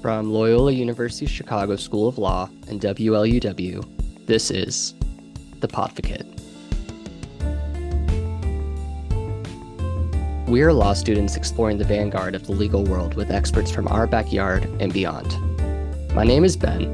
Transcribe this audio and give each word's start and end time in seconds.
From 0.00 0.32
Loyola 0.32 0.72
University 0.72 1.26
Chicago 1.26 1.76
School 1.76 2.08
of 2.08 2.16
Law 2.16 2.48
and 2.68 2.80
WLUW, 2.80 4.26
this 4.26 4.50
is 4.50 4.94
The 5.58 5.68
Podvocate. 5.68 6.24
We 10.48 10.62
are 10.62 10.72
law 10.72 10.94
students 10.94 11.36
exploring 11.36 11.76
the 11.76 11.84
vanguard 11.84 12.34
of 12.34 12.46
the 12.46 12.52
legal 12.52 12.82
world 12.82 13.12
with 13.12 13.30
experts 13.30 13.70
from 13.70 13.88
our 13.88 14.06
backyard 14.06 14.64
and 14.80 14.90
beyond. 14.90 15.36
My 16.14 16.24
name 16.24 16.44
is 16.44 16.56
Ben, 16.56 16.84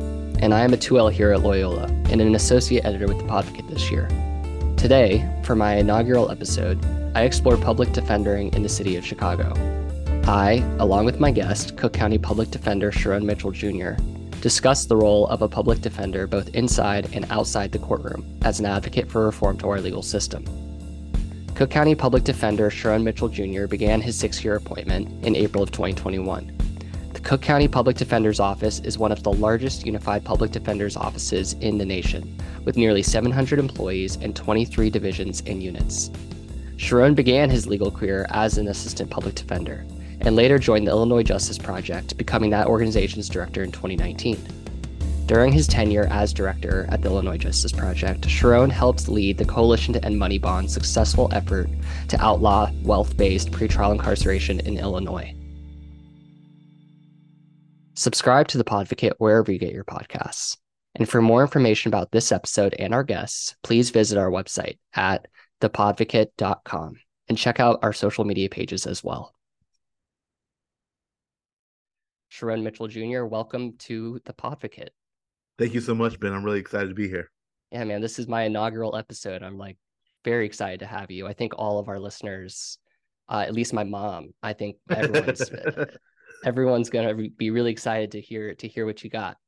and 0.40 0.52
I 0.52 0.62
am 0.62 0.74
a 0.74 0.76
2L 0.76 1.12
here 1.12 1.30
at 1.30 1.42
Loyola 1.42 1.84
and 2.10 2.20
an 2.20 2.34
associate 2.34 2.84
editor 2.84 3.06
with 3.06 3.18
The 3.18 3.24
Podvocate 3.24 3.68
this 3.68 3.88
year. 3.88 4.08
Today, 4.76 5.24
for 5.44 5.54
my 5.54 5.76
inaugural 5.76 6.32
episode, 6.32 6.84
I 7.14 7.22
explore 7.22 7.56
public 7.56 7.92
defendering 7.92 8.52
in 8.54 8.64
the 8.64 8.68
city 8.68 8.96
of 8.96 9.06
Chicago. 9.06 9.54
I, 10.28 10.54
along 10.80 11.04
with 11.04 11.20
my 11.20 11.30
guest, 11.30 11.76
Cook 11.76 11.92
County 11.92 12.18
Public 12.18 12.50
Defender 12.50 12.90
Sharone 12.90 13.22
Mitchell 13.22 13.52
Jr., 13.52 13.92
discuss 14.40 14.84
the 14.84 14.96
role 14.96 15.28
of 15.28 15.40
a 15.40 15.48
public 15.48 15.80
defender 15.80 16.26
both 16.26 16.48
inside 16.48 17.08
and 17.14 17.24
outside 17.30 17.70
the 17.70 17.78
courtroom 17.78 18.24
as 18.42 18.58
an 18.58 18.66
advocate 18.66 19.08
for 19.08 19.24
reform 19.24 19.56
to 19.58 19.68
our 19.68 19.80
legal 19.80 20.02
system. 20.02 20.44
Cook 21.54 21.70
County 21.70 21.94
Public 21.94 22.24
Defender 22.24 22.70
Sharone 22.70 23.04
Mitchell 23.04 23.28
Jr. 23.28 23.68
began 23.68 24.00
his 24.00 24.18
six 24.18 24.42
year 24.42 24.56
appointment 24.56 25.24
in 25.24 25.36
April 25.36 25.62
of 25.62 25.70
2021. 25.70 26.52
The 27.12 27.20
Cook 27.20 27.40
County 27.40 27.68
Public 27.68 27.96
Defender's 27.96 28.40
Office 28.40 28.80
is 28.80 28.98
one 28.98 29.12
of 29.12 29.22
the 29.22 29.32
largest 29.32 29.86
unified 29.86 30.24
public 30.24 30.50
defender's 30.50 30.96
offices 30.96 31.52
in 31.60 31.78
the 31.78 31.86
nation, 31.86 32.36
with 32.64 32.76
nearly 32.76 33.04
700 33.04 33.60
employees 33.60 34.16
and 34.16 34.34
23 34.34 34.90
divisions 34.90 35.44
and 35.46 35.62
units. 35.62 36.10
Sharone 36.78 37.14
began 37.14 37.48
his 37.48 37.68
legal 37.68 37.92
career 37.92 38.26
as 38.30 38.58
an 38.58 38.66
assistant 38.66 39.08
public 39.08 39.36
defender 39.36 39.86
and 40.20 40.36
later 40.36 40.58
joined 40.58 40.86
the 40.86 40.90
Illinois 40.90 41.22
Justice 41.22 41.58
Project, 41.58 42.16
becoming 42.16 42.50
that 42.50 42.66
organization's 42.66 43.28
director 43.28 43.62
in 43.62 43.72
2019. 43.72 44.38
During 45.26 45.50
his 45.52 45.66
tenure 45.66 46.06
as 46.08 46.32
director 46.32 46.86
at 46.88 47.02
the 47.02 47.08
Illinois 47.08 47.36
Justice 47.36 47.72
Project, 47.72 48.22
Sharone 48.28 48.70
helped 48.70 49.08
lead 49.08 49.38
the 49.38 49.44
Coalition 49.44 49.92
to 49.94 50.04
End 50.04 50.18
Money 50.18 50.38
Bond's 50.38 50.72
successful 50.72 51.28
effort 51.32 51.68
to 52.08 52.20
outlaw 52.24 52.70
wealth 52.82 53.16
based 53.16 53.50
pretrial 53.50 53.92
incarceration 53.92 54.60
in 54.60 54.78
Illinois. 54.78 55.34
Subscribe 57.94 58.46
to 58.48 58.58
the 58.58 58.64
Podvocate 58.64 59.14
wherever 59.18 59.50
you 59.50 59.58
get 59.58 59.72
your 59.72 59.84
podcasts. 59.84 60.56
And 60.94 61.08
for 61.08 61.20
more 61.20 61.42
information 61.42 61.88
about 61.88 62.12
this 62.12 62.30
episode 62.30 62.74
and 62.78 62.94
our 62.94 63.04
guests, 63.04 63.56
please 63.62 63.90
visit 63.90 64.18
our 64.18 64.30
website 64.30 64.78
at 64.94 65.26
thepodvocate.com 65.60 66.96
and 67.28 67.36
check 67.38 67.58
out 67.58 67.80
our 67.82 67.92
social 67.92 68.24
media 68.24 68.48
pages 68.48 68.86
as 68.86 69.02
well. 69.02 69.35
Sharone 72.36 72.62
Mitchell 72.62 72.86
Jr., 72.86 73.24
welcome 73.24 73.72
to 73.78 74.20
the 74.26 74.32
Podvocate. 74.34 74.90
Thank 75.58 75.72
you 75.72 75.80
so 75.80 75.94
much, 75.94 76.20
Ben. 76.20 76.34
I'm 76.34 76.44
really 76.44 76.60
excited 76.60 76.88
to 76.88 76.94
be 76.94 77.08
here. 77.08 77.30
Yeah, 77.72 77.84
man, 77.84 78.02
this 78.02 78.18
is 78.18 78.28
my 78.28 78.42
inaugural 78.42 78.94
episode. 78.94 79.42
I'm 79.42 79.56
like 79.56 79.78
very 80.22 80.44
excited 80.44 80.80
to 80.80 80.86
have 80.86 81.10
you. 81.10 81.26
I 81.26 81.32
think 81.32 81.54
all 81.56 81.78
of 81.78 81.88
our 81.88 81.98
listeners, 81.98 82.78
uh, 83.30 83.38
at 83.46 83.54
least 83.54 83.72
my 83.72 83.84
mom, 83.84 84.34
I 84.42 84.52
think 84.52 84.76
everyone's 84.90 85.50
everyone's 86.44 86.90
gonna 86.90 87.14
be 87.14 87.48
really 87.48 87.72
excited 87.72 88.10
to 88.12 88.20
hear 88.20 88.54
to 88.56 88.68
hear 88.68 88.84
what 88.84 89.02
you 89.02 89.08
got. 89.08 89.38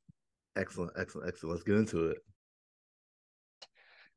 Excellent, 0.57 0.93
excellent, 0.99 1.29
excellent. 1.29 1.57
Let's 1.57 1.65
get 1.65 1.77
into 1.77 2.07
it. 2.07 2.19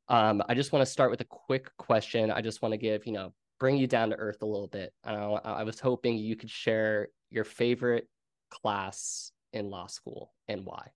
Um, 0.08 0.42
I 0.48 0.54
just 0.54 0.72
want 0.72 0.80
to 0.80 0.90
start 0.90 1.10
with 1.10 1.20
a 1.20 1.26
quick 1.26 1.68
question. 1.76 2.30
I 2.30 2.40
just 2.40 2.62
want 2.62 2.72
to 2.72 2.78
give, 2.78 3.06
you 3.06 3.12
know, 3.12 3.34
bring 3.60 3.76
you 3.76 3.86
down 3.86 4.08
to 4.10 4.16
earth 4.16 4.40
a 4.40 4.46
little 4.46 4.68
bit. 4.68 4.94
Uh, 5.04 5.34
I 5.44 5.62
was 5.62 5.78
hoping 5.78 6.16
you 6.16 6.36
could 6.36 6.50
share 6.50 7.08
your 7.30 7.44
favorite 7.44 8.08
class 8.52 9.32
in 9.52 9.70
law 9.70 9.86
school 9.86 10.32
and 10.48 10.64
why? 10.64 10.88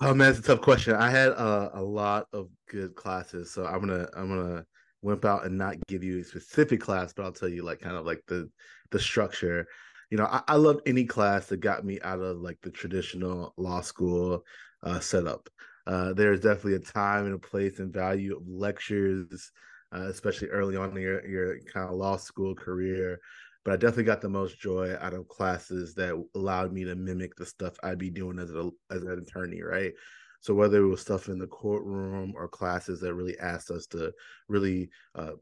Oh 0.00 0.12
man, 0.14 0.30
it's 0.30 0.40
a 0.40 0.42
tough 0.42 0.60
question. 0.60 0.94
I 0.94 1.10
had 1.10 1.30
uh, 1.30 1.70
a 1.72 1.82
lot 1.82 2.26
of 2.32 2.48
good 2.68 2.94
classes, 2.94 3.50
so 3.50 3.64
I'm 3.64 3.80
gonna 3.80 4.08
I'm 4.16 4.28
gonna 4.28 4.64
wimp 5.02 5.24
out 5.24 5.44
and 5.46 5.56
not 5.56 5.76
give 5.86 6.02
you 6.02 6.20
a 6.20 6.24
specific 6.24 6.80
class, 6.80 7.12
but 7.12 7.24
I'll 7.24 7.32
tell 7.32 7.48
you 7.48 7.62
like 7.62 7.80
kind 7.80 7.96
of 7.96 8.04
like 8.04 8.22
the 8.26 8.50
the 8.90 8.98
structure. 8.98 9.66
You 10.10 10.18
know, 10.18 10.26
I, 10.26 10.42
I 10.48 10.56
loved 10.56 10.82
any 10.86 11.04
class 11.04 11.46
that 11.46 11.58
got 11.58 11.84
me 11.84 12.00
out 12.02 12.20
of 12.20 12.38
like 12.38 12.58
the 12.62 12.70
traditional 12.70 13.54
law 13.56 13.80
school 13.80 14.44
uh, 14.82 15.00
setup. 15.00 15.48
Uh, 15.86 16.12
there's 16.12 16.40
definitely 16.40 16.74
a 16.74 16.78
time 16.80 17.26
and 17.26 17.34
a 17.34 17.38
place 17.38 17.78
and 17.78 17.92
value 17.92 18.36
of 18.36 18.46
lectures, 18.48 19.50
uh, 19.94 20.02
especially 20.02 20.48
early 20.48 20.76
on 20.76 20.90
in 20.90 21.02
your 21.02 21.26
your 21.26 21.58
kind 21.72 21.88
of 21.88 21.94
law 21.94 22.16
school 22.16 22.54
career, 22.54 23.20
but 23.64 23.72
I 23.72 23.76
definitely 23.76 24.04
got 24.04 24.20
the 24.20 24.28
most 24.28 24.58
joy 24.60 24.94
out 25.00 25.14
of 25.14 25.28
classes 25.28 25.94
that 25.94 26.22
allowed 26.34 26.72
me 26.72 26.84
to 26.84 26.94
mimic 26.94 27.34
the 27.36 27.46
stuff 27.46 27.76
I'd 27.82 27.98
be 27.98 28.10
doing 28.10 28.38
as 28.38 28.50
a 28.50 28.70
as 28.90 29.02
an 29.02 29.18
attorney, 29.18 29.62
right? 29.62 29.92
So 30.40 30.52
whether 30.54 30.82
it 30.82 30.88
was 30.88 31.00
stuff 31.00 31.28
in 31.28 31.38
the 31.38 31.46
courtroom 31.46 32.34
or 32.36 32.48
classes 32.48 33.00
that 33.00 33.14
really 33.14 33.38
asked 33.38 33.70
us 33.70 33.86
to 33.86 34.12
really, 34.48 34.90
uh, 35.14 35.32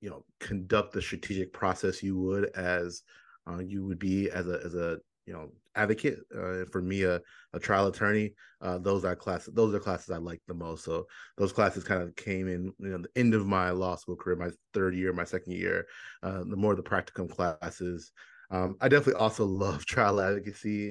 you 0.00 0.10
know, 0.10 0.24
conduct 0.38 0.92
the 0.92 1.02
strategic 1.02 1.52
process 1.52 2.02
you 2.02 2.16
would 2.18 2.50
as 2.54 3.02
uh, 3.50 3.58
you 3.58 3.84
would 3.84 3.98
be 3.98 4.30
as 4.30 4.46
a 4.46 4.60
as 4.64 4.74
a 4.74 4.98
you 5.26 5.32
know 5.32 5.48
advocate 5.74 6.18
uh, 6.36 6.64
for 6.70 6.82
me 6.82 7.02
a, 7.02 7.20
a 7.52 7.58
trial 7.58 7.86
attorney 7.86 8.34
uh, 8.60 8.78
those 8.78 9.04
are 9.04 9.16
classes 9.16 9.52
those 9.54 9.74
are 9.74 9.80
classes 9.80 10.10
i 10.10 10.16
like 10.16 10.40
the 10.48 10.54
most 10.54 10.84
so 10.84 11.06
those 11.36 11.52
classes 11.52 11.84
kind 11.84 12.02
of 12.02 12.14
came 12.16 12.48
in 12.48 12.72
you 12.78 12.88
know 12.88 12.98
the 12.98 13.20
end 13.20 13.34
of 13.34 13.46
my 13.46 13.70
law 13.70 13.96
school 13.96 14.16
career 14.16 14.36
my 14.36 14.50
third 14.74 14.94
year 14.94 15.12
my 15.12 15.24
second 15.24 15.52
year 15.52 15.86
uh, 16.22 16.42
the 16.44 16.56
more 16.56 16.74
the 16.74 16.82
practicum 16.82 17.30
classes 17.30 18.12
um, 18.50 18.76
i 18.80 18.88
definitely 18.88 19.20
also 19.20 19.44
love 19.64 19.84
trial 19.86 20.20
advocacy 20.20 20.90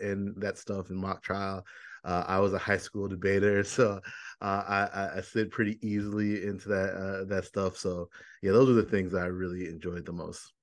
and, 0.00 0.34
that 0.40 0.58
stuff 0.58 0.90
in 0.90 0.96
mock 0.96 1.22
trial 1.22 1.64
uh, 2.02 2.24
I 2.26 2.38
was 2.38 2.54
a 2.54 2.58
high 2.58 2.78
school 2.78 3.08
debater, 3.08 3.62
so 3.64 4.00
uh, 4.40 4.64
I, 4.66 5.18
I 5.18 5.20
slid 5.20 5.50
pretty 5.50 5.78
easily 5.86 6.46
into 6.46 6.70
that 6.70 6.94
uh, 6.94 7.24
that 7.26 7.44
stuff. 7.44 7.76
So 7.76 8.08
yeah, 8.40 8.52
those 8.52 8.70
are 8.70 8.72
the 8.72 8.82
things 8.82 9.14
I 9.14 9.26
really 9.26 9.68
enjoyed 9.68 10.06
the 10.06 10.12
most. 10.12 10.54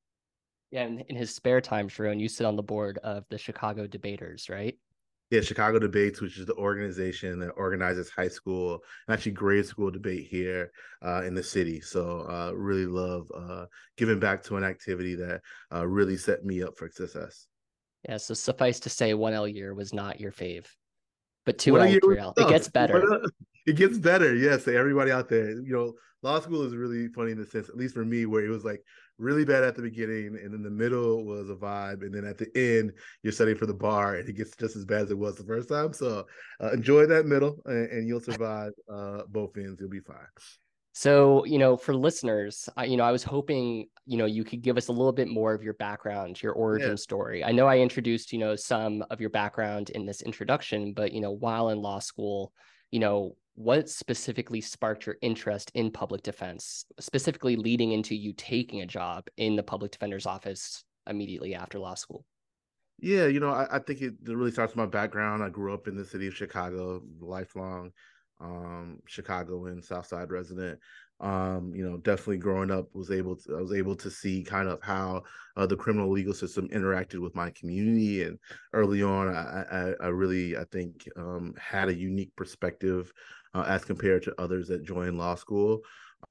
Yeah, 0.71 0.85
in, 0.85 0.99
in 0.99 1.15
his 1.15 1.33
spare 1.33 1.61
time, 1.61 1.87
Sharone, 1.87 2.19
you 2.19 2.27
sit 2.27 2.45
on 2.45 2.55
the 2.55 2.63
board 2.63 2.97
of 3.03 3.23
the 3.29 3.37
Chicago 3.37 3.87
Debaters, 3.87 4.49
right? 4.49 4.77
Yeah, 5.29 5.41
Chicago 5.41 5.77
Debates, 5.77 6.21
which 6.21 6.37
is 6.37 6.45
the 6.45 6.55
organization 6.55 7.39
that 7.39 7.49
organizes 7.51 8.09
high 8.09 8.29
school 8.29 8.79
and 9.07 9.13
actually 9.13 9.33
grade 9.33 9.65
school 9.65 9.91
debate 9.91 10.27
here 10.29 10.71
uh, 11.05 11.23
in 11.23 11.33
the 11.33 11.43
city. 11.43 11.81
So, 11.81 12.25
uh, 12.29 12.53
really 12.53 12.85
love 12.85 13.29
uh, 13.35 13.65
giving 13.97 14.19
back 14.19 14.41
to 14.43 14.55
an 14.55 14.63
activity 14.63 15.15
that 15.15 15.41
uh, 15.73 15.85
really 15.85 16.15
set 16.15 16.45
me 16.45 16.63
up 16.63 16.77
for 16.77 16.89
success. 16.89 17.47
Yeah, 18.07 18.17
so 18.17 18.33
suffice 18.33 18.79
to 18.81 18.89
say, 18.89 19.13
one 19.13 19.33
L 19.33 19.47
year 19.47 19.73
was 19.73 19.93
not 19.93 20.19
your 20.19 20.31
fave, 20.31 20.65
but 21.45 21.57
two 21.57 21.77
L, 21.77 21.97
three 22.01 22.19
L, 22.19 22.33
it 22.37 22.47
gets 22.47 22.69
better. 22.69 23.21
It 23.65 23.75
gets 23.75 23.97
better, 23.97 24.33
yes. 24.33 24.65
everybody 24.65 25.11
out 25.11 25.27
there, 25.27 25.51
you 25.51 25.73
know, 25.73 25.93
law 26.23 26.39
school 26.39 26.61
is 26.61 26.73
really 26.73 27.09
funny 27.09 27.31
in 27.31 27.37
the 27.37 27.45
sense, 27.45 27.67
at 27.67 27.75
least 27.75 27.93
for 27.93 28.05
me, 28.05 28.25
where 28.25 28.45
it 28.45 28.49
was 28.49 28.63
like 28.63 28.81
really 29.17 29.45
bad 29.45 29.63
at 29.63 29.75
the 29.75 29.81
beginning, 29.81 30.37
and 30.41 30.53
then 30.53 30.63
the 30.63 30.69
middle 30.69 31.25
was 31.25 31.49
a 31.49 31.55
vibe, 31.55 32.01
and 32.01 32.13
then 32.13 32.25
at 32.25 32.37
the 32.37 32.49
end 32.55 32.93
you're 33.23 33.33
studying 33.33 33.57
for 33.57 33.65
the 33.65 33.73
bar, 33.73 34.15
and 34.15 34.29
it 34.29 34.33
gets 34.33 34.55
just 34.55 34.75
as 34.75 34.85
bad 34.85 35.01
as 35.01 35.11
it 35.11 35.17
was 35.17 35.35
the 35.35 35.43
first 35.43 35.69
time. 35.69 35.93
So 35.93 36.25
uh, 36.61 36.71
enjoy 36.71 37.05
that 37.07 37.25
middle, 37.25 37.61
and, 37.65 37.89
and 37.89 38.07
you'll 38.07 38.19
survive 38.19 38.71
uh, 38.91 39.23
both 39.29 39.57
ends. 39.57 39.79
You'll 39.79 39.89
be 39.89 39.99
fine. 39.99 40.17
So, 40.93 41.45
you 41.45 41.59
know, 41.59 41.77
for 41.77 41.95
listeners, 41.95 42.67
I, 42.75 42.85
you 42.85 42.97
know, 42.97 43.03
I 43.03 43.11
was 43.11 43.23
hoping, 43.23 43.87
you 44.07 44.17
know, 44.17 44.25
you 44.25 44.43
could 44.43 44.63
give 44.63 44.77
us 44.77 44.87
a 44.87 44.91
little 44.91 45.11
bit 45.11 45.27
more 45.27 45.53
of 45.53 45.61
your 45.61 45.75
background, 45.75 46.41
your 46.41 46.53
origin 46.53 46.89
yeah. 46.89 46.95
story. 46.95 47.43
I 47.43 47.51
know 47.51 47.67
I 47.67 47.77
introduced, 47.77 48.33
you 48.33 48.39
know, 48.39 48.55
some 48.55 49.03
of 49.11 49.21
your 49.21 49.29
background 49.29 49.91
in 49.91 50.07
this 50.07 50.23
introduction, 50.23 50.93
but, 50.93 51.11
you 51.11 51.21
know, 51.21 51.31
while 51.31 51.69
in 51.69 51.83
law 51.83 51.99
school, 51.99 52.51
you 52.89 52.99
know, 52.99 53.35
what 53.57 53.89
specifically 53.89 54.61
sparked 54.61 55.07
your 55.07 55.17
interest 55.23 55.71
in 55.73 55.89
public 55.89 56.21
defense, 56.21 56.85
specifically 56.99 57.55
leading 57.55 57.91
into 57.91 58.15
you 58.15 58.31
taking 58.31 58.81
a 58.81 58.85
job 58.85 59.25
in 59.35 59.55
the 59.55 59.63
public 59.63 59.91
defender's 59.91 60.27
office 60.27 60.83
immediately 61.09 61.55
after 61.55 61.79
law 61.79 61.95
school? 61.95 62.23
Yeah, 62.99 63.25
you 63.25 63.39
know, 63.39 63.49
I, 63.49 63.77
I 63.77 63.79
think 63.79 64.01
it 64.01 64.13
really 64.25 64.51
starts 64.51 64.73
with 64.73 64.77
my 64.77 64.85
background. 64.85 65.41
I 65.41 65.49
grew 65.49 65.73
up 65.73 65.87
in 65.87 65.97
the 65.97 66.05
city 66.05 66.27
of 66.27 66.35
Chicago, 66.35 67.01
lifelong 67.19 67.93
um, 68.39 68.99
Chicago 69.07 69.65
and 69.65 69.83
South 69.83 70.05
Side 70.05 70.29
resident 70.29 70.79
um 71.19 71.73
you 71.73 71.83
know 71.83 71.97
definitely 71.97 72.37
growing 72.37 72.69
up 72.69 72.93
was 72.93 73.09
able 73.09 73.35
to 73.35 73.57
i 73.57 73.59
was 73.59 73.73
able 73.73 73.95
to 73.95 74.11
see 74.11 74.43
kind 74.43 74.69
of 74.69 74.79
how 74.83 75.23
uh, 75.55 75.65
the 75.65 75.75
criminal 75.75 76.11
legal 76.11 76.33
system 76.33 76.67
interacted 76.69 77.19
with 77.19 77.33
my 77.33 77.49
community 77.51 78.21
and 78.21 78.37
early 78.73 79.01
on 79.01 79.27
i 79.27 79.63
i, 79.71 79.93
I 79.99 80.07
really 80.09 80.55
i 80.55 80.63
think 80.65 81.09
um 81.17 81.55
had 81.59 81.89
a 81.89 81.95
unique 81.95 82.35
perspective 82.35 83.11
uh, 83.57 83.63
as 83.63 83.85
compared 83.85 84.23
to 84.23 84.35
others 84.41 84.67
that 84.67 84.83
joined 84.83 85.17
law 85.17 85.35
school. 85.35 85.81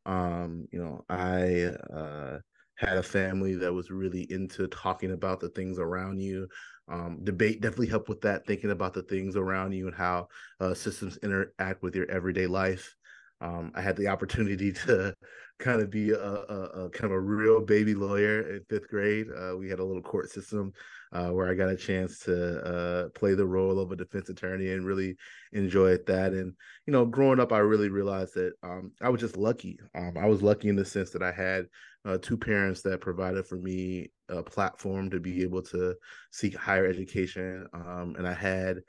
Um 0.04 0.66
you 0.72 0.80
know 0.80 1.04
i 1.08 1.64
uh 1.94 2.38
had 2.76 2.98
a 2.98 3.02
family 3.02 3.54
that 3.56 3.72
was 3.72 3.90
really 3.90 4.26
into 4.30 4.66
talking 4.68 5.12
about 5.12 5.40
the 5.40 5.48
things 5.50 5.78
around 5.78 6.20
you. 6.20 6.46
Um, 6.88 7.20
debate 7.24 7.62
definitely 7.62 7.86
helped 7.86 8.08
with 8.10 8.20
that 8.20 8.46
thinking 8.46 8.70
about 8.70 8.92
the 8.92 9.02
things 9.02 9.34
around 9.34 9.72
you 9.72 9.86
and 9.86 9.96
how 9.96 10.28
uh, 10.60 10.74
systems 10.74 11.16
interact 11.22 11.82
with 11.82 11.96
your 11.96 12.10
everyday 12.10 12.46
life. 12.46 12.94
Um, 13.40 13.72
I 13.74 13.80
had 13.80 13.96
the 13.96 14.08
opportunity 14.08 14.72
to 14.86 15.14
kind 15.58 15.80
of 15.80 15.90
be 15.90 16.10
a, 16.10 16.18
a, 16.18 16.84
a, 16.84 16.90
kind 16.90 17.06
of 17.06 17.12
a 17.12 17.20
real 17.20 17.60
baby 17.60 17.94
lawyer 17.94 18.54
in 18.54 18.64
fifth 18.68 18.88
grade. 18.88 19.26
Uh, 19.30 19.56
we 19.56 19.68
had 19.68 19.78
a 19.78 19.84
little 19.84 20.02
court 20.02 20.30
system 20.30 20.72
uh, 21.12 21.28
where 21.28 21.48
I 21.48 21.54
got 21.54 21.70
a 21.70 21.76
chance 21.76 22.18
to 22.20 22.60
uh, 22.60 23.08
play 23.10 23.34
the 23.34 23.46
role 23.46 23.78
of 23.78 23.90
a 23.90 23.96
defense 23.96 24.28
attorney 24.28 24.72
and 24.72 24.84
really 24.84 25.16
enjoyed 25.52 26.04
that. 26.06 26.32
And 26.32 26.52
you 26.86 26.92
know, 26.92 27.06
growing 27.06 27.40
up, 27.40 27.52
I 27.52 27.58
really 27.58 27.88
realized 27.88 28.34
that 28.34 28.52
um, 28.62 28.92
I 29.00 29.08
was 29.08 29.20
just 29.20 29.36
lucky. 29.36 29.78
Um, 29.94 30.14
I 30.18 30.26
was 30.26 30.42
lucky 30.42 30.68
in 30.68 30.76
the 30.76 30.84
sense 30.84 31.10
that 31.10 31.22
I 31.22 31.32
had 31.32 31.66
uh, 32.04 32.18
two 32.20 32.36
parents 32.36 32.82
that 32.82 33.00
provided 33.00 33.46
for 33.46 33.56
me 33.56 34.10
a 34.28 34.42
platform 34.42 35.10
to 35.10 35.20
be 35.20 35.42
able 35.42 35.62
to 35.62 35.94
seek 36.32 36.54
higher 36.54 36.86
education, 36.86 37.66
um, 37.72 38.14
and 38.18 38.26
I 38.26 38.34
had 38.34 38.80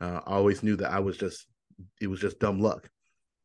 uh, 0.00 0.20
always 0.26 0.62
knew 0.62 0.76
that 0.76 0.90
I 0.90 1.00
was 1.00 1.16
just 1.16 1.46
it 2.00 2.06
was 2.06 2.20
just 2.20 2.38
dumb 2.38 2.60
luck 2.60 2.88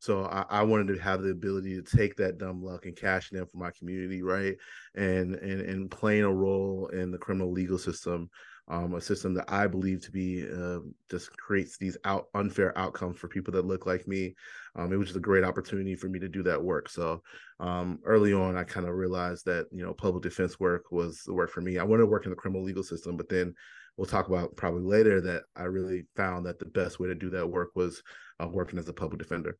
so 0.02 0.26
I, 0.26 0.46
I, 0.50 0.64
wanted 0.64 0.96
to 0.96 1.00
have 1.00 1.22
the 1.22 1.30
ability 1.30 1.80
to 1.80 1.98
take 1.98 2.16
that 2.16 2.40
dumb 2.40 2.64
luck 2.64 2.88
and 2.88 2.96
cash 2.96 3.32
it 3.32 3.38
in 3.38 3.46
for 3.46 3.58
my 3.58 3.70
community, 3.70 4.24
right? 4.24 4.56
And 4.96 5.36
and 5.36 5.62
and 5.62 5.92
playing 5.92 6.24
a 6.24 6.34
role 6.34 6.88
in 6.88 7.12
the 7.12 7.20
criminal 7.20 7.52
legal 7.52 7.78
system, 7.78 8.28
um, 8.68 8.96
a 8.96 9.02
system 9.02 9.36
that 9.36 9.46
I 9.48 9.68
believe 9.68 10.02
to 10.02 10.12
be 10.12 10.44
uh, 10.52 10.80
just 11.12 11.38
creates 11.38 11.78
these 11.78 11.98
out 12.04 12.30
unfair 12.34 12.76
outcomes 12.80 13.20
for 13.20 13.28
people 13.28 13.54
that 13.54 13.68
look 13.68 13.86
like 13.86 14.08
me. 14.08 14.34
Um, 14.76 14.92
it 14.92 14.96
was 14.96 15.10
just 15.10 15.18
a 15.18 15.22
great 15.22 15.44
opportunity 15.44 15.94
for 15.94 16.10
me 16.10 16.18
to 16.18 16.28
do 16.28 16.42
that 16.44 16.64
work. 16.64 16.90
So 16.90 17.22
um, 17.60 18.00
early 18.04 18.34
on, 18.34 18.58
I 18.58 18.64
kind 18.64 18.88
of 18.88 18.96
realized 18.96 19.46
that 19.46 19.68
you 19.72 19.86
know 19.86 19.94
public 19.94 20.24
defense 20.24 20.60
work 20.60 20.86
was 20.92 21.22
the 21.28 21.34
work 21.36 21.52
for 21.52 21.62
me. 21.62 21.78
I 21.78 21.84
wanted 21.84 22.02
to 22.02 22.08
work 22.08 22.26
in 22.26 22.32
the 22.32 22.36
criminal 22.36 22.64
legal 22.64 22.84
system, 22.84 23.18
but 23.18 23.30
then 23.30 23.54
we'll 23.98 24.08
talk 24.08 24.30
about 24.30 24.56
probably 24.56 24.82
later 24.82 25.22
that 25.22 25.44
I 25.56 25.66
really 25.66 26.08
found 26.16 26.48
that 26.48 26.58
the 26.58 26.66
best 26.66 27.00
way 27.00 27.08
to 27.08 27.14
do 27.14 27.30
that 27.30 27.48
work 27.48 27.70
was 27.76 28.02
uh, 28.44 28.48
working 28.48 28.80
as 28.80 28.90
a 28.90 28.94
public 28.94 29.20
defender. 29.20 29.60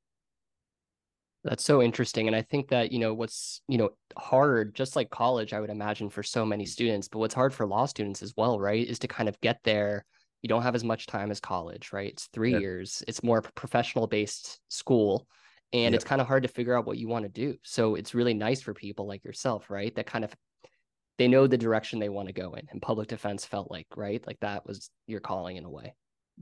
That's 1.44 1.64
so 1.64 1.82
interesting. 1.82 2.28
And 2.28 2.36
I 2.36 2.44
think 2.44 2.70
that, 2.70 2.92
you 2.92 3.00
know, 3.00 3.14
what's, 3.14 3.62
you 3.68 3.78
know, 3.78 3.90
hard, 4.16 4.76
just 4.76 4.96
like 4.96 5.10
college, 5.10 5.54
I 5.54 5.60
would 5.60 5.72
imagine 5.72 6.10
for 6.10 6.22
so 6.22 6.46
many 6.46 6.66
students, 6.66 7.08
but 7.08 7.20
what's 7.20 7.34
hard 7.34 7.54
for 7.54 7.66
law 7.66 7.86
students 7.86 8.22
as 8.22 8.34
well, 8.38 8.60
right, 8.60 8.88
is 8.88 9.00
to 9.00 9.08
kind 9.08 9.28
of 9.28 9.40
get 9.42 9.60
there. 9.64 10.06
You 10.44 10.50
don't 10.50 10.62
have 10.62 10.76
as 10.76 10.84
much 10.84 11.08
time 11.08 11.32
as 11.32 11.40
college, 11.40 11.92
right? 11.94 12.12
It's 12.12 12.28
three 12.28 12.52
yeah. 12.52 12.60
years, 12.60 13.04
it's 13.08 13.24
more 13.24 13.42
professional 13.42 14.08
based 14.08 14.60
school. 14.70 15.28
And 15.74 15.96
it's 15.96 16.04
kind 16.04 16.20
of 16.20 16.28
hard 16.28 16.44
to 16.44 16.50
figure 16.50 16.78
out 16.78 16.86
what 16.86 16.98
you 16.98 17.08
want 17.08 17.24
to 17.24 17.30
do. 17.30 17.56
So 17.64 17.96
it's 17.96 18.14
really 18.14 18.34
nice 18.34 18.62
for 18.62 18.74
people 18.74 19.08
like 19.08 19.24
yourself, 19.24 19.70
right? 19.70 19.96
That 19.96 20.06
kind 20.06 20.26
of 20.26 20.36
they 21.18 21.30
know 21.30 21.48
the 21.48 21.58
direction 21.58 22.00
they 22.00 22.10
want 22.10 22.28
to 22.28 22.34
go 22.34 22.54
in. 22.56 22.68
And 22.72 22.82
public 22.82 23.08
defense 23.08 23.46
felt 23.46 23.72
like, 23.72 23.88
right? 23.96 24.26
Like 24.28 24.40
that 24.42 24.68
was 24.68 24.90
your 25.08 25.22
calling 25.22 25.56
in 25.56 25.64
a 25.64 25.70
way 25.70 25.94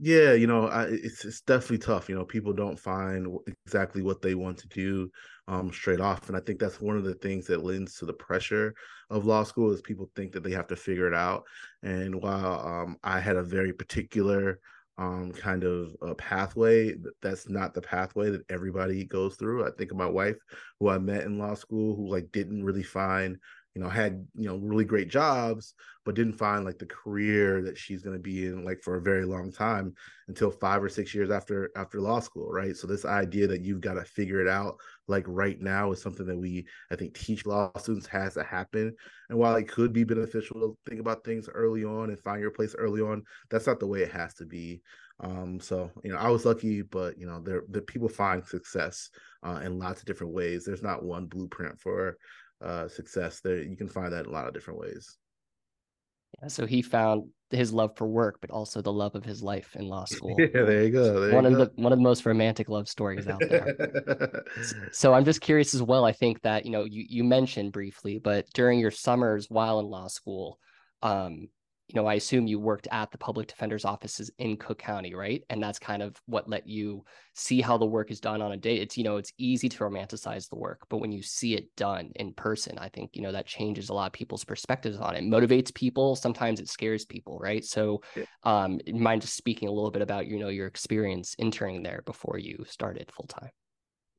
yeah 0.02 0.32
you 0.32 0.46
know 0.46 0.66
I, 0.66 0.84
it's 0.84 1.24
it's 1.26 1.42
definitely 1.42 1.78
tough 1.78 2.08
you 2.08 2.14
know 2.14 2.24
people 2.24 2.54
don't 2.54 2.78
find 2.78 3.36
exactly 3.66 4.02
what 4.02 4.22
they 4.22 4.34
want 4.34 4.56
to 4.58 4.68
do 4.68 5.10
um 5.46 5.70
straight 5.72 6.00
off 6.00 6.28
and 6.28 6.36
i 6.36 6.40
think 6.40 6.58
that's 6.58 6.80
one 6.80 6.96
of 6.96 7.04
the 7.04 7.14
things 7.16 7.46
that 7.46 7.64
lends 7.64 7.96
to 7.96 8.06
the 8.06 8.14
pressure 8.14 8.74
of 9.10 9.26
law 9.26 9.42
school 9.44 9.70
is 9.72 9.82
people 9.82 10.10
think 10.16 10.32
that 10.32 10.42
they 10.42 10.52
have 10.52 10.66
to 10.68 10.76
figure 10.76 11.06
it 11.06 11.14
out 11.14 11.44
and 11.82 12.14
while 12.14 12.60
um 12.66 12.96
i 13.04 13.20
had 13.20 13.36
a 13.36 13.42
very 13.42 13.72
particular 13.74 14.58
um 14.96 15.32
kind 15.32 15.64
of 15.64 15.94
a 16.02 16.14
pathway 16.14 16.94
that's 17.20 17.48
not 17.50 17.74
the 17.74 17.82
pathway 17.82 18.30
that 18.30 18.42
everybody 18.50 19.04
goes 19.04 19.36
through 19.36 19.66
i 19.66 19.70
think 19.76 19.90
of 19.90 19.98
my 19.98 20.06
wife 20.06 20.36
who 20.78 20.88
i 20.88 20.98
met 20.98 21.24
in 21.24 21.38
law 21.38 21.54
school 21.54 21.94
who 21.94 22.08
like 22.10 22.30
didn't 22.32 22.64
really 22.64 22.82
find 22.82 23.36
you 23.74 23.80
know 23.80 23.88
had 23.88 24.26
you 24.34 24.48
know 24.48 24.56
really 24.56 24.84
great 24.84 25.08
jobs 25.08 25.74
but 26.04 26.14
didn't 26.14 26.38
find 26.38 26.64
like 26.64 26.78
the 26.78 26.86
career 26.86 27.62
that 27.62 27.76
she's 27.76 28.02
going 28.02 28.16
to 28.16 28.22
be 28.22 28.46
in 28.46 28.64
like 28.64 28.80
for 28.80 28.96
a 28.96 29.02
very 29.02 29.24
long 29.24 29.52
time 29.52 29.94
until 30.28 30.50
5 30.50 30.82
or 30.82 30.88
6 30.88 31.14
years 31.14 31.30
after 31.30 31.70
after 31.76 32.00
law 32.00 32.20
school 32.20 32.50
right? 32.50 32.76
So 32.76 32.86
this 32.86 33.04
idea 33.04 33.46
that 33.46 33.62
you've 33.62 33.80
got 33.80 33.94
to 33.94 34.04
figure 34.04 34.40
it 34.40 34.48
out 34.48 34.76
like 35.06 35.24
right 35.26 35.60
now 35.60 35.92
is 35.92 36.02
something 36.02 36.26
that 36.26 36.38
we 36.38 36.66
i 36.90 36.96
think 36.96 37.14
teach 37.14 37.46
law 37.46 37.70
students 37.78 38.06
has 38.06 38.34
to 38.34 38.42
happen. 38.42 38.94
And 39.28 39.38
while 39.38 39.54
it 39.56 39.68
could 39.68 39.92
be 39.92 40.04
beneficial 40.04 40.60
to 40.60 40.78
think 40.88 41.00
about 41.00 41.24
things 41.24 41.48
early 41.48 41.84
on 41.84 42.10
and 42.10 42.20
find 42.20 42.40
your 42.40 42.50
place 42.50 42.74
early 42.76 43.00
on 43.00 43.22
that's 43.50 43.66
not 43.66 43.78
the 43.80 43.86
way 43.86 44.02
it 44.02 44.12
has 44.12 44.34
to 44.34 44.46
be. 44.46 44.82
Um, 45.22 45.60
so 45.60 45.90
you 46.02 46.12
know, 46.12 46.18
I 46.18 46.28
was 46.30 46.46
lucky, 46.46 46.82
but 46.82 47.18
you 47.18 47.26
know, 47.26 47.40
there 47.40 47.62
the 47.68 47.82
people 47.82 48.08
find 48.08 48.44
success 48.44 49.10
uh, 49.42 49.60
in 49.62 49.78
lots 49.78 50.00
of 50.00 50.06
different 50.06 50.32
ways. 50.32 50.64
There's 50.64 50.82
not 50.82 51.04
one 51.04 51.26
blueprint 51.26 51.78
for 51.78 52.16
uh, 52.62 52.88
success. 52.88 53.40
There, 53.40 53.62
you 53.62 53.76
can 53.76 53.88
find 53.88 54.12
that 54.12 54.26
in 54.26 54.30
a 54.30 54.34
lot 54.34 54.46
of 54.46 54.54
different 54.54 54.80
ways. 54.80 55.18
Yeah, 56.40 56.48
so 56.48 56.66
he 56.66 56.82
found 56.82 57.28
his 57.50 57.72
love 57.72 57.96
for 57.96 58.06
work, 58.06 58.38
but 58.40 58.50
also 58.50 58.80
the 58.80 58.92
love 58.92 59.14
of 59.14 59.24
his 59.24 59.42
life 59.42 59.74
in 59.76 59.88
law 59.88 60.04
school. 60.06 60.36
yeah, 60.38 60.62
there 60.62 60.84
you 60.84 60.90
go. 60.90 61.20
There 61.20 61.34
one 61.34 61.44
you 61.44 61.50
of 61.50 61.58
go. 61.58 61.64
the 61.64 61.82
one 61.82 61.92
of 61.92 61.98
the 61.98 62.04
most 62.04 62.24
romantic 62.24 62.68
love 62.68 62.88
stories 62.88 63.26
out 63.26 63.40
there. 63.40 64.44
so 64.92 65.12
I'm 65.12 65.24
just 65.24 65.40
curious 65.40 65.74
as 65.74 65.82
well. 65.82 66.04
I 66.04 66.12
think 66.12 66.40
that 66.42 66.64
you 66.64 66.70
know 66.70 66.84
you 66.84 67.04
you 67.08 67.24
mentioned 67.24 67.72
briefly, 67.72 68.18
but 68.18 68.46
during 68.54 68.78
your 68.78 68.90
summers 68.90 69.46
while 69.48 69.80
in 69.80 69.86
law 69.86 70.08
school, 70.08 70.58
um, 71.02 71.48
you 71.90 72.00
know, 72.00 72.06
I 72.06 72.14
assume 72.14 72.46
you 72.46 72.60
worked 72.60 72.86
at 72.92 73.10
the 73.10 73.18
public 73.18 73.48
defender's 73.48 73.84
offices 73.84 74.30
in 74.38 74.56
Cook 74.56 74.78
County, 74.78 75.12
right? 75.12 75.42
And 75.50 75.60
that's 75.60 75.80
kind 75.80 76.04
of 76.04 76.14
what 76.26 76.48
let 76.48 76.64
you 76.68 77.04
see 77.34 77.60
how 77.60 77.78
the 77.78 77.86
work 77.86 78.12
is 78.12 78.20
done 78.20 78.40
on 78.40 78.52
a 78.52 78.56
day. 78.56 78.76
It's, 78.76 78.96
you 78.96 79.02
know, 79.02 79.16
it's 79.16 79.32
easy 79.38 79.68
to 79.68 79.78
romanticize 79.78 80.48
the 80.48 80.54
work, 80.54 80.82
but 80.88 80.98
when 80.98 81.10
you 81.10 81.20
see 81.20 81.54
it 81.54 81.74
done 81.74 82.12
in 82.14 82.32
person, 82.32 82.78
I 82.78 82.90
think, 82.90 83.16
you 83.16 83.22
know, 83.22 83.32
that 83.32 83.48
changes 83.48 83.88
a 83.88 83.92
lot 83.92 84.06
of 84.06 84.12
people's 84.12 84.44
perspectives 84.44 84.98
on 84.98 85.16
it. 85.16 85.24
it 85.24 85.24
motivates 85.24 85.74
people. 85.74 86.14
Sometimes 86.14 86.60
it 86.60 86.68
scares 86.68 87.04
people, 87.04 87.40
right? 87.40 87.64
So, 87.64 88.02
um, 88.44 88.78
mind 88.86 89.22
just 89.22 89.34
speaking 89.34 89.68
a 89.68 89.72
little 89.72 89.90
bit 89.90 90.02
about, 90.02 90.28
you 90.28 90.38
know, 90.38 90.48
your 90.48 90.68
experience 90.68 91.34
interning 91.40 91.82
there 91.82 92.02
before 92.06 92.38
you 92.38 92.64
started 92.68 93.10
full 93.10 93.26
time. 93.26 93.50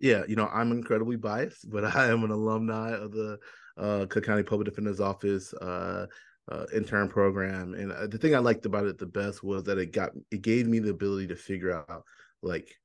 Yeah, 0.01 0.23
you 0.27 0.35
know, 0.35 0.49
I'm 0.51 0.73
incredibly 0.73 1.15
biased, 1.15 1.69
but 1.69 1.85
I 1.95 2.07
am 2.07 2.25
an 2.25 2.31
alumni 2.31 2.91
of 2.91 3.13
the 3.13 3.39
uh, 3.77 4.07
Cook 4.09 4.25
County 4.25 4.43
Public 4.43 4.67
Defender's 4.67 4.99
Office. 4.99 5.53
Uh, 5.53 6.07
uh, 6.49 6.65
intern 6.73 7.07
program, 7.07 7.73
and 7.73 7.91
uh, 7.91 8.07
the 8.07 8.17
thing 8.17 8.35
I 8.35 8.39
liked 8.39 8.65
about 8.65 8.85
it 8.85 8.97
the 8.97 9.05
best 9.05 9.43
was 9.43 9.63
that 9.63 9.77
it 9.77 9.91
got 9.91 10.11
it 10.31 10.41
gave 10.41 10.67
me 10.67 10.79
the 10.79 10.89
ability 10.89 11.27
to 11.27 11.35
figure 11.35 11.71
out 11.71 12.03
like 12.41 12.75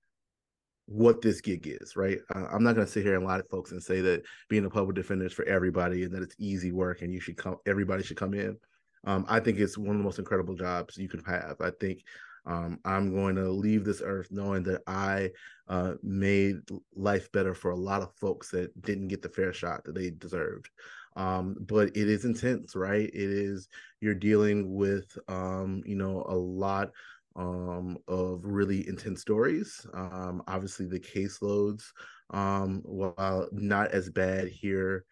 what 0.87 1.20
this 1.23 1.41
gig 1.41 1.67
is. 1.67 1.97
Right, 1.97 2.19
uh, 2.35 2.47
I'm 2.53 2.62
not 2.62 2.75
going 2.75 2.87
to 2.87 2.93
sit 2.93 3.05
here 3.05 3.17
and 3.17 3.25
lie 3.25 3.38
to 3.38 3.44
folks 3.44 3.73
and 3.73 3.82
say 3.82 4.00
that 4.03 4.23
being 4.49 4.64
a 4.64 4.70
public 4.70 4.97
defender 4.97 5.26
is 5.26 5.32
for 5.32 5.44
everybody 5.47 6.05
and 6.05 6.14
that 6.14 6.23
it's 6.23 6.37
easy 6.38 6.73
work 6.73 7.03
and 7.03 7.12
you 7.12 7.20
should 7.20 7.37
come. 7.37 7.56
Everybody 7.67 8.03
should 8.03 8.17
come 8.17 8.35
in. 8.35 8.56
Um, 9.05 9.25
I 9.29 9.41
think 9.41 9.59
it's 9.59 9.79
one 9.79 9.97
of 9.97 9.99
the 9.99 10.05
most 10.05 10.19
incredible 10.19 10.55
jobs 10.55 10.97
you 10.97 11.09
can 11.09 11.23
have. 11.25 11.56
I 11.61 11.70
think 11.81 12.02
um, 12.44 12.79
I'm 12.85 13.14
going 13.14 13.35
to 13.37 13.50
leave 13.50 13.85
this 13.85 14.02
earth 14.05 14.29
knowing 14.31 14.62
that 14.64 14.82
I 14.87 15.31
uh, 15.69 15.94
made 16.02 16.56
life 16.94 17.31
better 17.32 17.55
for 17.55 17.73
a 17.73 17.76
lot 17.76 18.02
of 18.02 18.14
folks 18.14 18.50
that 18.50 18.81
didn't 18.82 19.09
get 19.09 19.23
the 19.23 19.29
fair 19.29 19.52
shot 19.52 19.85
that 19.85 19.94
they 19.94 20.11
deserved 20.11 20.70
um, 21.17 21.57
but 21.61 21.89
it 21.89 22.09
is 22.09 22.25
intense 22.25 22.77
right? 22.77 23.09
It 23.09 23.31
is 23.31 23.69
you're 24.01 24.15
dealing 24.15 24.75
with 24.75 25.17
um, 25.29 25.83
you 25.85 25.97
know 25.97 26.25
a 26.29 26.35
lot 26.35 26.90
um, 27.35 27.99
of 28.09 28.40
really 28.45 28.87
intense 28.88 29.21
stories. 29.21 29.87
Um, 29.95 30.43
obviously 30.47 30.87
the 30.87 31.00
caseloads 31.00 31.85
um, 32.31 32.83
while 32.85 33.49
not 33.52 33.90
as 33.93 34.11
bad 34.11 34.49
here 34.49 35.05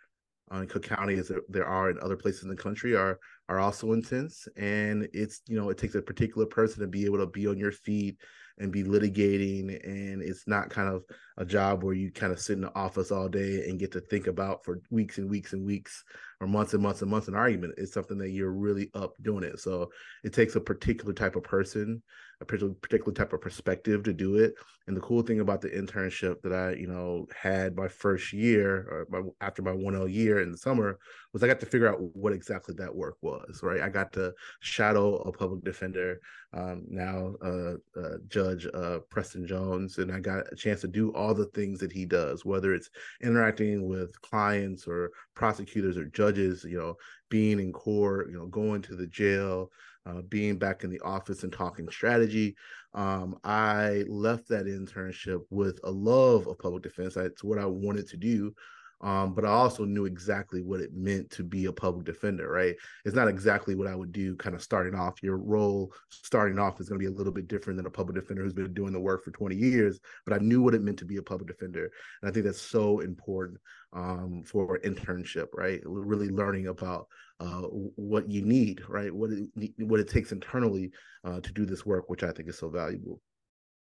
in 0.53 0.67
Cook 0.69 0.85
County 0.85 1.15
as 1.15 1.33
there 1.49 1.67
are 1.67 1.91
in 1.91 1.99
other 2.01 2.17
places 2.17 2.43
in 2.43 2.49
the 2.49 2.57
country 2.57 2.95
are 2.95 3.19
are 3.49 3.59
also 3.59 3.93
intense. 3.93 4.47
And 4.57 5.09
it's 5.13 5.43
you 5.47 5.57
know 5.57 5.71
it 5.71 5.79
takes 5.79 5.95
a 5.95 6.03
particular 6.03 6.47
person 6.47 6.81
to 6.81 6.87
be 6.87 7.05
able 7.05 7.19
to 7.19 7.27
be 7.27 7.47
on 7.47 7.59
your 7.59 7.73
feet 7.73 8.19
and 8.59 8.71
be 8.71 8.85
litigating 8.85 9.85
and 9.85 10.23
it's 10.23 10.47
not 10.47 10.71
kind 10.71 10.89
of 10.89 11.03
a 11.37 11.45
job 11.45 11.83
where 11.83 11.95
you 11.95 12.11
kind 12.11 12.33
of 12.33 12.41
sit 12.41 12.55
in 12.55 12.61
the 12.61 12.75
office 12.75 13.11
all 13.11 13.29
day 13.29 13.69
and 13.69 13.79
get 13.79 13.91
to 13.93 14.01
think 14.01 14.27
about 14.27 14.65
for 14.65 14.81
weeks 14.91 15.19
and 15.19 15.29
weeks 15.29 15.53
and 15.53 15.65
weeks 15.65 16.05
or 16.41 16.47
months 16.47 16.75
and 16.75 16.83
months 16.83 17.03
and 17.03 17.11
months 17.11 17.29
an 17.29 17.35
argument 17.35 17.75
it's 17.77 17.93
something 17.93 18.19
that 18.19 18.31
you're 18.31 18.53
really 18.53 18.91
up 18.95 19.15
doing 19.23 19.45
it. 19.45 19.59
So 19.61 19.91
it 20.23 20.33
takes 20.33 20.57
a 20.57 20.61
particular 20.61 21.13
type 21.13 21.37
of 21.37 21.43
person 21.43 22.03
a 22.41 22.45
particular 22.45 23.13
type 23.13 23.33
of 23.33 23.41
perspective 23.41 24.03
to 24.03 24.13
do 24.13 24.37
it. 24.37 24.55
And 24.87 24.97
the 24.97 25.01
cool 25.01 25.23
thing 25.23 25.41
about 25.41 25.63
the 25.63 25.71
internship 25.71 26.43
that 26.43 26.53
i 26.53 26.73
you 26.73 26.87
know 26.87 27.27
had 27.35 27.75
my 27.75 27.89
first 27.89 28.35
year 28.35 28.87
or 28.91 29.07
my, 29.09 29.23
after 29.41 29.63
my 29.63 29.71
1l 29.71 30.13
year 30.13 30.43
in 30.43 30.53
the 30.53 30.59
summer 30.59 30.99
was 31.33 31.43
i 31.43 31.47
got 31.47 31.59
to 31.61 31.67
figure 31.67 31.89
out 31.89 32.03
what 32.15 32.35
exactly 32.35 32.75
that 32.77 32.95
work 32.95 33.17
was 33.23 33.61
right? 33.63 33.81
I 33.81 33.89
got 33.89 34.13
to 34.15 34.35
shadow 34.61 35.17
a 35.17 35.33
public 35.33 35.65
defender 35.65 36.21
um, 36.53 36.85
now 36.89 37.35
uh, 37.43 37.75
uh, 37.99 38.19
judge 38.29 38.67
uh, 38.75 38.99
preston 39.09 39.47
jones 39.47 39.97
and 39.97 40.13
i 40.13 40.21
got 40.21 40.53
a 40.53 40.57
chance 40.57 40.83
to 40.83 40.89
do 40.89 41.15
all 41.15 41.24
the 41.33 41.47
things 41.47 41.81
that 41.81 41.93
he 41.93 42.05
does, 42.05 42.45
whether 42.45 42.75
it's 42.75 42.91
interacting 43.23 43.87
with 43.87 44.21
clients 44.21 44.87
or 44.87 45.11
prosecutors 45.35 45.97
or 45.97 46.05
judges, 46.07 46.65
you 46.65 46.77
know, 46.77 46.97
being 47.31 47.59
in 47.61 47.73
court, 47.73 48.29
you 48.31 48.37
know, 48.37 48.47
going 48.47 48.83
to 48.83 48.97
the 48.97 49.07
jail, 49.07 49.71
uh, 50.07 50.21
being 50.29 50.59
back 50.59 50.85
in 50.85 50.91
the 50.91 51.01
office 51.01 51.45
and 51.45 51.53
talking 51.53 51.89
strategy. 51.91 52.55
Um, 52.93 53.37
I 53.45 54.05
left 54.09 54.49
that 54.49 54.67
internship 54.67 55.41
with 55.51 55.81
a 55.85 55.91
love 55.91 56.47
of 56.47 56.59
public 56.59 56.83
defense. 56.83 57.15
That's 57.15 57.43
what 57.43 57.59
I 57.59 57.67
wanted 57.67 58.09
to 58.09 58.17
do. 58.17 58.55
Um, 59.01 59.35
but 59.35 59.45
I 59.45 59.49
also 59.49 59.85
knew 59.85 60.07
exactly 60.07 60.63
what 60.63 60.81
it 60.81 60.95
meant 60.95 61.31
to 61.33 61.45
be 61.45 61.67
a 61.67 61.73
public 61.73 62.07
defender, 62.07 62.49
right? 62.49 62.75
It's 63.05 63.15
not 63.15 63.29
exactly 63.29 63.75
what 63.75 63.87
I 63.87 63.95
would 63.95 64.13
do 64.13 64.37
kind 64.37 64.55
of 64.55 64.63
starting 64.63 64.95
off. 64.95 65.23
Your 65.23 65.37
role 65.37 65.93
starting 66.09 66.59
off 66.59 66.81
is 66.81 66.89
going 66.89 66.99
to 66.99 67.07
be 67.07 67.13
a 67.13 67.17
little 67.17 67.33
bit 67.33 67.49
different 67.49 67.77
than 67.77 67.87
a 67.87 67.91
public 67.91 68.17
defender 68.17 68.43
who's 68.43 68.55
been 68.55 68.73
doing 68.73 68.93
the 68.93 69.01
work 69.01 69.25
for 69.25 69.31
20 69.31 69.57
years, 69.57 70.01
but 70.25 70.35
I 70.35 70.39
knew 70.39 70.63
what 70.63 70.75
it 70.75 70.83
meant 70.83 70.99
to 70.99 71.05
be 71.05 71.17
a 71.17 71.23
public 71.23 71.49
defender. 71.49 71.91
And 72.23 72.31
I 72.31 72.33
think 72.33 72.47
that's 72.47 72.61
so 72.61 73.01
important 73.01 73.59
um, 73.93 74.43
for 74.45 74.79
internship, 74.81 75.49
right? 75.55 75.81
Really 75.85 76.29
learning 76.29 76.69
about 76.69 77.07
uh, 77.41 77.63
what 77.63 78.31
you 78.31 78.43
need, 78.43 78.83
right? 78.89 79.15
What 79.15 79.31
it, 79.31 79.73
what 79.79 80.01
it 80.01 80.09
takes 80.09 80.33
internally 80.33 80.91
uh, 81.25 81.41
to 81.41 81.53
do 81.53 81.67
this 81.67 81.85
work, 81.85 82.09
which 82.09 82.23
I 82.23 82.31
think 82.31 82.49
is 82.49 82.59
so 82.59 82.69
valuable. 82.69 83.21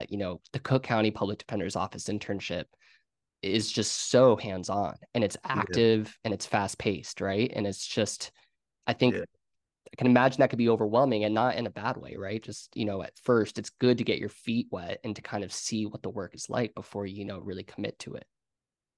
You 0.08 0.18
know, 0.18 0.42
the 0.54 0.60
Cook 0.60 0.84
County 0.84 1.12
Public 1.12 1.40
Defender's 1.40 1.76
Office 1.76 2.06
internship 2.06 2.66
is 3.42 3.72
just 3.72 4.10
so 4.10 4.36
hands 4.36 4.70
on 4.70 4.96
and 5.14 5.24
it's 5.24 5.38
active 5.44 6.08
yeah. 6.08 6.14
and 6.26 6.34
it's 6.34 6.46
fast 6.46 6.78
paced, 6.78 7.22
right? 7.22 7.52
And 7.56 7.66
it's 7.66 7.86
just, 7.86 8.32
I 8.88 8.94
think 8.94 9.16
yeah. 9.16 9.24
I 9.92 9.96
can 9.98 10.08
imagine 10.08 10.40
that 10.40 10.50
could 10.50 10.60
be 10.60 10.70
overwhelming 10.70 11.24
and 11.24 11.34
not 11.34 11.56
in 11.56 11.66
a 11.66 11.72
bad 11.72 11.98
way, 11.98 12.16
right? 12.18 12.42
Just, 12.42 12.76
you 12.76 12.86
know, 12.86 13.02
at 13.02 13.18
first 13.24 13.58
it's 13.58 13.70
good 13.70 13.98
to 13.98 14.04
get 14.04 14.20
your 14.20 14.30
feet 14.30 14.68
wet 14.72 15.00
and 15.04 15.16
to 15.16 15.22
kind 15.22 15.44
of 15.44 15.54
see 15.54 15.86
what 15.86 16.04
the 16.04 16.10
work 16.10 16.36
is 16.36 16.50
like 16.50 16.76
before 16.76 17.06
you, 17.06 17.16
you 17.16 17.26
know, 17.26 17.40
really 17.40 17.64
commit 17.64 17.98
to 18.00 18.14
it. 18.16 18.26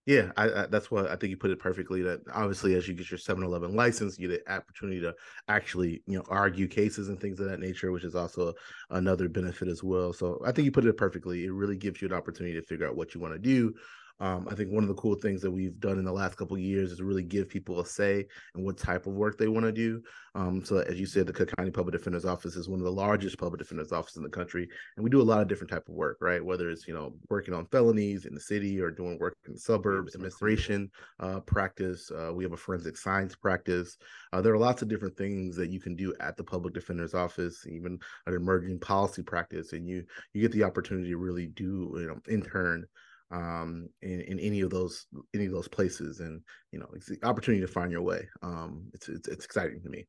Yeah, 0.07 0.31
I, 0.35 0.63
I, 0.63 0.65
that's 0.65 0.89
what 0.89 1.11
I 1.11 1.15
think 1.15 1.29
you 1.29 1.37
put 1.37 1.51
it 1.51 1.59
perfectly. 1.59 2.01
That 2.01 2.21
obviously, 2.33 2.73
as 2.73 2.87
you 2.87 2.95
get 2.95 3.11
your 3.11 3.19
711 3.19 3.75
license, 3.75 4.17
you 4.17 4.27
get 4.27 4.43
the 4.43 4.53
opportunity 4.53 4.99
to 5.01 5.13
actually, 5.47 6.01
you 6.07 6.17
know, 6.17 6.25
argue 6.27 6.67
cases 6.67 7.09
and 7.09 7.19
things 7.19 7.39
of 7.39 7.47
that 7.47 7.59
nature, 7.59 7.91
which 7.91 8.03
is 8.03 8.15
also 8.15 8.53
another 8.89 9.29
benefit 9.29 9.67
as 9.67 9.83
well. 9.83 10.11
So 10.11 10.41
I 10.43 10.51
think 10.51 10.65
you 10.65 10.71
put 10.71 10.85
it 10.85 10.97
perfectly. 10.97 11.45
It 11.45 11.53
really 11.53 11.77
gives 11.77 12.01
you 12.01 12.07
an 12.07 12.15
opportunity 12.15 12.55
to 12.55 12.65
figure 12.65 12.87
out 12.87 12.95
what 12.95 13.13
you 13.13 13.21
want 13.21 13.33
to 13.33 13.39
do, 13.39 13.75
um, 14.21 14.47
I 14.51 14.53
think 14.53 14.71
one 14.71 14.83
of 14.83 14.87
the 14.87 14.93
cool 14.93 15.15
things 15.15 15.41
that 15.41 15.49
we've 15.49 15.79
done 15.79 15.97
in 15.97 16.05
the 16.05 16.11
last 16.11 16.37
couple 16.37 16.55
years 16.55 16.91
is 16.91 17.01
really 17.01 17.23
give 17.23 17.49
people 17.49 17.79
a 17.79 17.85
say 17.85 18.27
in 18.55 18.63
what 18.63 18.77
type 18.77 19.07
of 19.07 19.13
work 19.13 19.35
they 19.35 19.47
want 19.47 19.65
to 19.65 19.71
do. 19.71 19.99
Um, 20.35 20.63
so 20.63 20.77
as 20.77 20.99
you 20.99 21.07
said, 21.07 21.25
the 21.25 21.33
Cook 21.33 21.51
County 21.57 21.71
Public 21.71 21.93
Defender's 21.93 22.23
Office 22.23 22.55
is 22.55 22.69
one 22.69 22.79
of 22.79 22.85
the 22.85 22.91
largest 22.91 23.39
public 23.39 23.57
defender's 23.57 23.91
offices 23.91 24.17
in 24.17 24.23
the 24.23 24.29
country, 24.29 24.69
and 24.95 25.03
we 25.03 25.09
do 25.09 25.21
a 25.21 25.23
lot 25.23 25.41
of 25.41 25.47
different 25.47 25.71
type 25.71 25.89
of 25.89 25.95
work, 25.95 26.17
right? 26.21 26.43
Whether 26.45 26.69
it's 26.69 26.87
you 26.87 26.93
know 26.93 27.15
working 27.31 27.55
on 27.55 27.65
felonies 27.65 28.25
in 28.25 28.35
the 28.35 28.39
city 28.39 28.79
or 28.79 28.91
doing 28.91 29.17
work 29.17 29.35
in 29.47 29.53
the 29.53 29.59
suburbs, 29.59 30.13
administration 30.13 30.91
uh, 31.19 31.39
practice. 31.39 32.11
Uh, 32.11 32.31
we 32.31 32.43
have 32.43 32.53
a 32.53 32.57
forensic 32.57 32.97
science 32.97 33.35
practice. 33.35 33.97
Uh, 34.33 34.41
there 34.41 34.53
are 34.53 34.59
lots 34.59 34.83
of 34.83 34.87
different 34.87 35.17
things 35.17 35.55
that 35.55 35.71
you 35.71 35.79
can 35.79 35.95
do 35.95 36.13
at 36.19 36.37
the 36.37 36.43
public 36.43 36.75
defender's 36.75 37.15
office, 37.15 37.65
even 37.67 37.97
an 38.27 38.35
emerging 38.35 38.79
policy 38.79 39.23
practice, 39.23 39.73
and 39.73 39.87
you 39.87 40.05
you 40.33 40.41
get 40.41 40.51
the 40.51 40.63
opportunity 40.63 41.09
to 41.09 41.17
really 41.17 41.47
do 41.47 41.91
you 41.95 42.05
know 42.05 42.19
intern 42.29 42.85
um, 43.31 43.89
in, 44.01 44.21
in 44.21 44.39
any 44.39 44.61
of 44.61 44.69
those 44.69 45.05
any 45.33 45.45
of 45.45 45.51
those 45.51 45.67
places, 45.67 46.19
and 46.19 46.41
you 46.71 46.79
know, 46.79 46.87
it's 46.95 47.07
the 47.07 47.17
opportunity 47.23 47.61
to 47.61 47.71
find 47.71 47.91
your 47.91 48.01
way. 48.01 48.27
Um, 48.41 48.89
it's 48.93 49.09
it's, 49.09 49.27
it's 49.27 49.45
exciting 49.45 49.81
to 49.81 49.89
me. 49.89 50.05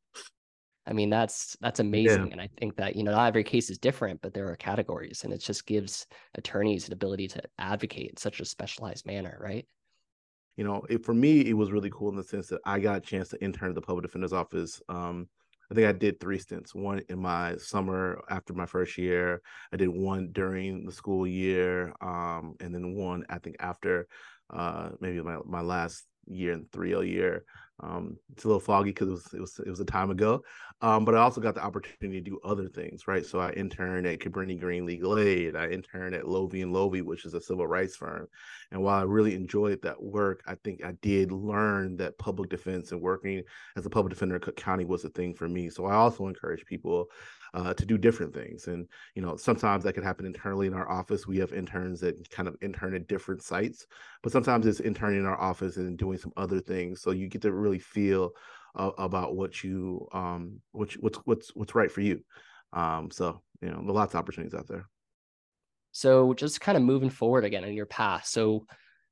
I 0.87 0.93
mean, 0.93 1.11
that's 1.11 1.57
that's 1.61 1.81
amazing, 1.81 2.27
yeah. 2.27 2.33
and 2.33 2.41
I 2.41 2.49
think 2.59 2.77
that 2.77 2.97
you 2.97 3.05
know 3.05 3.13
not 3.13 3.29
every 3.29 3.45
case 3.45 3.71
is 3.71 3.79
different, 3.79 4.21
but 4.23 4.35
there 4.35 4.49
are 4.49 4.57
categories, 4.57 5.23
and 5.25 5.33
it 5.33 5.39
just 5.39 5.67
gives 5.67 6.07
attorneys 6.35 6.87
an 6.89 6.93
ability 6.93 7.29
to 7.29 7.43
advocate 7.59 8.11
in 8.11 8.17
such 8.17 8.41
a 8.41 8.45
specialized 8.45 9.07
manner, 9.07 9.39
right? 9.41 9.67
You 10.57 10.65
know, 10.65 10.83
it, 10.91 11.05
for 11.05 11.15
me, 11.15 11.41
it 11.41 11.55
was 11.55 11.73
really 11.73 11.91
cool 11.91 12.11
in 12.11 12.17
the 12.17 12.25
sense 12.25 12.49
that 12.49 12.61
I 12.67 12.81
got 12.81 12.97
a 12.99 13.01
chance 13.01 13.29
to 13.31 13.43
intern 13.43 13.71
at 13.71 13.75
the 13.75 13.81
public 13.81 14.05
defender's 14.05 14.33
office. 14.33 14.83
Um, 14.89 15.29
I 15.73 15.75
think 15.75 15.89
I 15.89 15.93
did 15.93 16.21
three 16.21 16.39
stints. 16.39 16.75
One 16.75 17.01
in 17.09 17.19
my 17.19 17.57
summer 17.57 18.23
after 18.29 18.53
my 18.53 18.67
first 18.67 18.99
year. 18.99 19.41
I 19.73 19.79
did 19.79 19.89
one 19.89 20.29
during 20.31 20.85
the 20.85 20.93
school 20.93 21.27
year, 21.27 21.95
um, 22.03 22.57
and 22.61 22.75
then 22.75 22.95
one 22.95 23.25
I 23.31 23.39
think 23.39 23.57
after 23.59 24.07
uh, 24.51 24.91
maybe 25.01 25.23
my 25.23 25.39
my 25.47 25.63
last 25.63 26.05
year 26.27 26.53
and 26.53 26.71
three 26.73 26.91
year. 27.09 27.47
Um, 27.81 28.17
it's 28.33 28.45
a 28.45 28.49
little 28.49 28.61
foggy 28.61 28.91
because 28.91 29.09
it 29.09 29.13
was 29.13 29.35
it 29.35 29.41
was 29.41 29.59
it 29.67 29.71
was 29.71 29.81
a 29.81 29.85
time 29.85 30.11
ago, 30.11 30.45
um, 30.83 31.05
but 31.05 31.15
I 31.15 31.19
also 31.19 31.41
got 31.41 31.55
the 31.55 31.65
opportunity 31.65 32.21
to 32.21 32.31
do 32.31 32.39
other 32.45 32.69
things, 32.69 33.09
right? 33.09 33.25
So 33.25 33.41
I 33.41 33.51
interned 33.53 34.07
at 34.07 34.21
Cabrini 34.21 34.59
Green 34.59 34.87
Legal 34.87 35.19
Aid. 35.19 35.57
I 35.57 35.69
interned 35.69 36.15
at 36.15 36.29
Loevy 36.29 36.63
and 36.63 36.73
Loevy, 36.73 37.03
which 37.03 37.25
is 37.25 37.35
a 37.35 37.41
civil 37.41 37.67
rights 37.67 37.97
firm. 37.97 38.29
And 38.71 38.83
while 38.83 39.01
I 39.01 39.03
really 39.03 39.35
enjoyed 39.35 39.83
that 39.83 40.01
work, 40.01 40.43
I 40.47 40.55
think 40.57 40.85
I 40.85 40.93
did 41.03 41.33
learn 41.33 41.97
that 41.97 42.19
public 42.19 42.51
defense 42.51 42.93
and 42.93 43.01
working 43.01 43.43
as 43.77 43.85
a 43.85 43.91
public 43.91 44.13
defender 44.13 44.37
in 44.37 44.41
Cook 44.43 44.57
County 44.57 44.85
was 44.85 45.05
a 45.05 45.09
thing 45.09 45.35
for 45.35 45.49
me. 45.49 45.69
So 45.69 45.87
I 45.87 45.95
also 45.95 46.29
encourage 46.29 46.65
people 46.67 47.09
uh, 47.55 47.75
to 47.75 47.85
do 47.85 47.99
different 47.99 48.33
things. 48.33 48.67
And 48.67 48.87
you 49.15 49.23
know, 49.23 49.37
sometimes 49.37 49.85
that 49.85 49.93
can 49.93 50.03
happen 50.03 50.27
internally 50.27 50.67
in 50.67 50.75
our 50.75 50.91
office. 50.91 51.27
We 51.27 51.39
have 51.39 51.53
interns 51.53 52.01
that 52.01 52.31
kind 52.31 52.49
of 52.49 52.57
intern 52.63 52.95
at 52.95 53.09
different 53.09 53.43
sites, 53.43 53.87
but 54.23 54.33
sometimes 54.33 54.67
it's 54.67 54.81
interning 54.81 55.21
in 55.21 55.27
our 55.27 55.41
office 55.41 55.77
and 55.77 55.99
doing 55.99 56.19
some 56.19 56.33
other 56.37 56.61
things. 56.61 57.03
So 57.03 57.11
you 57.11 57.29
get 57.29 57.43
to 57.43 57.53
really 57.63 57.79
feel 57.79 58.33
uh, 58.77 58.91
about 58.99 59.37
what 59.37 59.63
you 59.63 60.09
um 60.13 60.61
what 60.73 60.93
what's 60.95 61.19
what's 61.25 61.55
what's 61.55 61.75
right 61.75 61.91
for 61.91 62.01
you. 62.01 62.21
Um, 62.73 63.11
so 63.11 63.43
you 63.61 63.71
know, 63.71 63.81
lots 63.81 64.15
of 64.15 64.19
opportunities 64.19 64.55
out 64.55 64.69
there. 64.69 64.89
So 65.93 66.35
just 66.35 66.61
kind 66.61 66.77
of 66.77 66.83
moving 66.83 67.11
forward 67.11 67.45
again 67.45 67.65
in 67.65 67.75
your 67.75 67.87
path. 67.87 68.27
So 68.27 68.67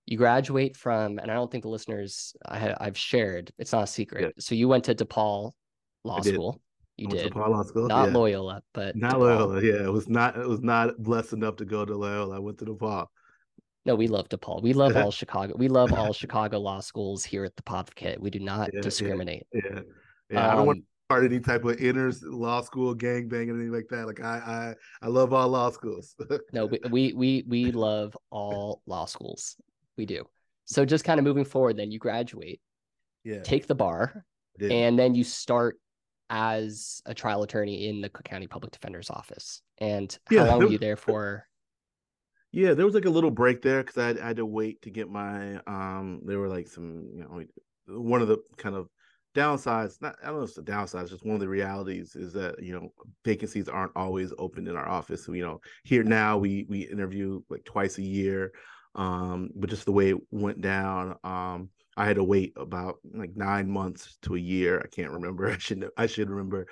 you 0.07 0.17
graduate 0.17 0.77
from, 0.77 1.19
and 1.19 1.31
I 1.31 1.35
don't 1.35 1.51
think 1.51 1.63
the 1.63 1.71
listeners 1.71 2.35
I 2.45 2.59
have 2.59 2.97
shared, 2.97 3.53
it's 3.59 3.73
not 3.73 3.85
a 3.85 3.87
secret. 3.87 4.23
Yeah. 4.23 4.31
So 4.39 4.55
you 4.55 4.67
went 4.67 4.85
to 4.85 4.95
DePaul 4.95 5.53
Law 6.05 6.21
School. 6.21 6.61
You 6.97 7.09
did. 7.09 7.33
DePaul 7.33 7.51
Law 7.51 7.63
School. 7.63 7.87
Not 7.87 8.09
yeah. 8.09 8.15
Loyola, 8.15 8.63
but 8.73 8.97
not 8.97 9.15
DePaul. 9.15 9.21
Loyola. 9.21 9.63
Yeah, 9.63 9.85
it 9.85 9.93
was 9.93 10.09
not. 10.09 10.37
It 10.37 10.49
was 10.49 10.63
not 10.63 10.99
blessed 10.99 11.35
enough 11.35 11.57
to 11.57 11.65
go 11.65 11.85
to 11.85 11.95
Loyola. 11.95 12.37
I 12.37 12.39
went 12.41 12.59
to 12.59 12.65
DePaul. 12.65 13.07
No, 13.87 13.95
we 13.95 14.09
love 14.09 14.29
DePaul. 14.29 14.63
We 14.63 14.73
love 14.73 14.97
all 14.97 15.11
Chicago. 15.11 15.55
We 15.57 15.69
love 15.69 15.93
all 15.93 16.13
Chicago 16.23 16.59
law 16.59 16.81
schools 16.81 17.25
here 17.25 17.45
at 17.45 17.57
the 17.57 17.63
Podvocate. 17.63 18.19
We 18.19 18.31
do 18.31 18.39
not 18.39 18.71
yeah, 18.73 18.81
discriminate. 18.81 19.47
Yeah, 19.53 19.61
yeah. 19.65 19.81
yeah 20.31 20.45
um, 20.45 20.51
I 20.51 20.55
don't 20.55 20.67
want 20.67 20.79
um, 20.79 20.83
to 20.83 20.87
start 21.07 21.25
any 21.25 21.41
type 21.41 21.65
of 21.65 21.81
inner 21.81 22.13
law 22.23 22.61
school 22.61 22.95
gang 22.95 23.29
bang 23.29 23.51
or 23.51 23.55
anything 23.55 23.73
like 23.73 23.89
that. 23.91 24.07
Like 24.07 24.21
I, 24.21 24.75
I, 25.03 25.07
I 25.07 25.09
love 25.09 25.33
all 25.33 25.49
law 25.49 25.71
schools. 25.71 26.15
no, 26.53 26.67
we, 26.67 26.81
we, 26.91 27.13
we, 27.15 27.45
we 27.49 27.73
love 27.73 28.17
all 28.31 28.83
law 28.87 29.07
schools. 29.07 29.57
We 29.97 30.07
do. 30.07 30.25
So 30.67 30.85
just 30.85 31.05
kind 31.05 31.19
of 31.19 31.25
moving 31.25 31.45
forward, 31.45 31.77
then 31.77 31.91
you 31.91 31.99
graduate, 31.99 32.61
yeah, 33.25 33.43
take 33.43 33.67
the 33.67 33.75
bar, 33.75 34.25
and 34.61 34.97
then 34.97 35.17
you 35.17 35.25
start 35.25 35.77
as 36.31 37.03
a 37.07 37.13
trial 37.13 37.43
attorney 37.43 37.89
in 37.89 38.01
the 38.01 38.09
Cook 38.09 38.25
County 38.25 38.47
Public 38.47 38.73
Defender's 38.73 39.11
Office. 39.11 39.63
And 39.79 40.17
how 40.31 40.37
yeah, 40.37 40.45
long 40.45 40.61
were 40.61 40.69
you 40.69 40.79
there 40.79 40.97
for? 40.97 41.45
Yeah, 42.53 42.75
there 42.75 42.85
was 42.85 42.95
like 42.95 43.05
a 43.05 43.11
little 43.11 43.31
break 43.31 43.63
there 43.63 43.83
because 43.83 43.99
I, 43.99 44.23
I, 44.23 44.29
had 44.29 44.37
to 44.37 44.47
wait 44.47 44.83
to 44.83 44.91
get 44.91 45.09
my 45.09 45.61
um. 45.67 46.21
There 46.25 46.39
were 46.39 46.49
like 46.49 46.67
some, 46.67 47.09
you 47.15 47.23
know, 47.23 48.01
one 48.01 48.23
of 48.23 48.29
the 48.29 48.39
kind 48.57 48.75
of 48.75 48.89
downsides. 49.35 50.01
Not 50.01 50.17
I 50.23 50.27
don't 50.27 50.37
know 50.37 50.43
if 50.43 50.49
it's 50.49 50.57
the 50.57 50.63
downsides. 50.63 51.11
Just 51.11 51.25
one 51.25 51.35
of 51.35 51.41
the 51.41 51.49
realities 51.49 52.17
is 52.17 52.33
that 52.33 52.61
you 52.61 52.73
know 52.73 52.93
vacancies 53.25 53.69
aren't 53.69 53.93
always 53.95 54.33
open 54.39 54.67
in 54.67 54.77
our 54.77 54.89
office. 54.89 55.25
So, 55.25 55.33
you 55.33 55.45
know, 55.45 55.61
here 55.85 56.03
now 56.03 56.39
we 56.39 56.67
we 56.69 56.81
interview 56.81 57.41
like 57.49 57.65
twice 57.65 57.99
a 57.99 58.03
year, 58.03 58.53
um, 58.97 59.51
but 59.55 59.71
just 59.71 59.85
the 59.85 59.93
way 59.93 60.11
it 60.11 60.19
went 60.33 60.61
down, 60.61 61.17
um, 61.23 61.71
I 61.97 62.07
had 62.07 62.17
to 62.17 62.25
wait 62.25 62.53
about 62.57 62.97
like 63.15 63.37
nine 63.37 63.71
months 63.71 64.19
to 64.23 64.35
a 64.35 64.41
year. 64.41 64.81
I 64.85 64.89
can't 64.89 65.13
remember. 65.13 65.49
I 65.53 65.59
should 65.59 65.89
I 65.97 66.07
should 66.07 66.31
remember. 66.31 66.67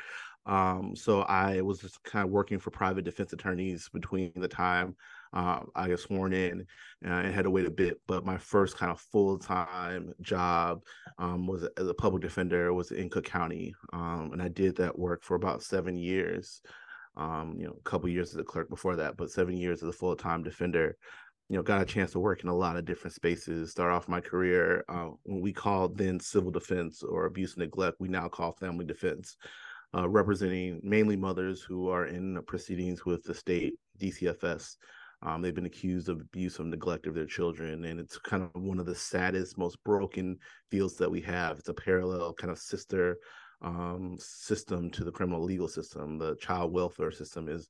Um, 0.45 0.97
so 0.97 1.21
I 1.23 1.61
was 1.61 1.79
just 1.79 2.03
kind 2.03 2.25
of 2.25 2.31
working 2.31 2.59
for 2.59 2.71
private 2.71 3.05
defense 3.05 3.33
attorneys 3.33 3.89
between 3.91 4.33
the 4.35 4.49
time 4.49 4.97
uh, 5.33 5.61
I 5.75 5.89
got 5.89 6.01
sworn 6.01 6.33
in 6.33 6.67
uh, 7.07 7.11
and 7.11 7.35
had 7.35 7.45
to 7.45 7.51
wait 7.51 7.67
a 7.67 7.71
bit. 7.71 8.01
But 8.07 8.25
my 8.25 8.39
first 8.39 8.77
kind 8.77 8.91
of 8.93 9.01
full 9.01 9.39
time 9.39 10.13
job 10.21 10.81
um, 11.19 11.47
was 11.47 11.69
as 11.77 11.89
a 11.89 11.95
public 11.95 12.23
defender 12.23 12.73
was 12.73 12.91
in 12.91 13.11
Cook 13.11 13.25
County, 13.25 13.75
um, 13.93 14.31
and 14.33 14.43
I 14.43 14.49
did 14.49 14.77
that 14.77 14.99
work 14.99 15.23
for 15.23 15.35
about 15.35 15.63
seven 15.63 15.97
years. 15.97 16.61
Um, 17.17 17.57
you 17.59 17.67
know, 17.67 17.75
a 17.77 17.83
couple 17.89 18.09
years 18.09 18.31
as 18.31 18.37
a 18.37 18.45
clerk 18.45 18.69
before 18.69 18.95
that, 18.97 19.17
but 19.17 19.31
seven 19.31 19.57
years 19.57 19.83
as 19.83 19.89
a 19.89 19.93
full 19.93 20.15
time 20.15 20.45
defender 20.45 20.97
you 21.49 21.57
know, 21.57 21.63
got 21.63 21.81
a 21.81 21.87
chance 21.87 22.13
to 22.13 22.21
work 22.21 22.43
in 22.43 22.49
a 22.49 22.55
lot 22.55 22.77
of 22.77 22.85
different 22.85 23.15
spaces. 23.15 23.71
Start 23.71 23.91
off 23.91 24.09
my 24.09 24.21
career 24.21 24.85
uh, 24.89 25.09
when 25.23 25.41
we 25.41 25.53
called 25.53 25.97
then 25.97 26.21
civil 26.21 26.51
defense 26.51 27.03
or 27.03 27.25
abuse 27.25 27.55
and 27.55 27.63
neglect. 27.63 27.97
We 28.01 28.09
now 28.09 28.29
call 28.29 28.53
family 28.53 28.85
defense, 28.85 29.37
uh, 29.97 30.09
representing 30.09 30.81
mainly 30.83 31.17
mothers 31.17 31.63
who 31.63 31.89
are 31.89 32.07
in 32.07 32.41
proceedings 32.47 33.07
with 33.07 33.25
the 33.25 33.35
state 33.35 33.75
DCFS. 33.99 34.77
Um, 35.23 35.43
they've 35.43 35.55
been 35.55 35.67
accused 35.67 36.09
of 36.09 36.21
abuse 36.21 36.59
and 36.59 36.71
neglect 36.71 37.07
of 37.07 37.15
their 37.15 37.27
children, 37.27 37.85
and 37.85 37.99
it's 37.99 38.19
kind 38.19 38.43
of 38.43 38.63
one 38.63 38.79
of 38.79 38.87
the 38.87 38.95
saddest, 38.95 39.59
most 39.59 39.83
broken 39.85 40.39
fields 40.71 40.97
that 40.97 41.11
we 41.11 41.21
have. 41.23 41.59
It's 41.59 41.69
a 41.69 41.75
parallel 41.75 42.33
kind 42.35 42.53
of 42.53 42.59
sister 42.59 43.19
um, 43.61 44.17
system 44.21 44.91
to 44.93 45.05
the 45.05 45.11
criminal 45.11 45.43
legal 45.43 45.69
system. 45.69 46.19
The 46.19 46.37
child 46.37 46.73
welfare 46.73 47.11
system 47.11 47.49
is 47.49 47.69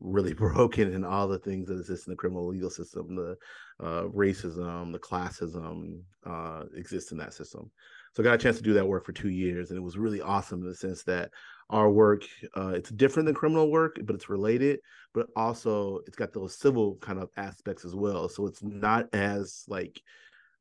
really 0.00 0.32
broken 0.34 0.92
in 0.92 1.04
all 1.04 1.28
the 1.28 1.38
things 1.38 1.68
that 1.68 1.78
exist 1.78 2.08
in 2.08 2.12
the 2.12 2.16
criminal 2.16 2.48
legal 2.48 2.70
system. 2.70 3.14
The 3.14 3.36
uh, 3.80 4.02
racism, 4.08 4.92
the 4.92 4.98
classism 4.98 6.00
uh, 6.26 6.64
exists 6.76 7.12
in 7.12 7.18
that 7.18 7.34
system. 7.34 7.70
So 8.14 8.22
I 8.22 8.24
got 8.24 8.34
a 8.34 8.38
chance 8.38 8.56
to 8.56 8.62
do 8.62 8.74
that 8.74 8.86
work 8.86 9.06
for 9.06 9.12
two 9.12 9.30
years, 9.30 9.70
and 9.70 9.78
it 9.78 9.82
was 9.82 9.96
really 9.96 10.20
awesome 10.20 10.62
in 10.62 10.68
the 10.68 10.74
sense 10.74 11.02
that 11.04 11.30
our 11.72 11.90
work 11.90 12.24
uh, 12.56 12.68
it's 12.68 12.90
different 12.90 13.26
than 13.26 13.34
criminal 13.34 13.70
work, 13.70 13.96
but 14.04 14.14
it's 14.14 14.28
related. 14.28 14.80
But 15.14 15.26
also, 15.34 16.00
it's 16.06 16.16
got 16.16 16.32
those 16.32 16.56
civil 16.56 16.96
kind 16.96 17.18
of 17.18 17.30
aspects 17.36 17.84
as 17.84 17.94
well. 17.94 18.28
So 18.28 18.46
it's 18.46 18.62
not 18.62 19.08
as 19.12 19.64
like 19.68 20.00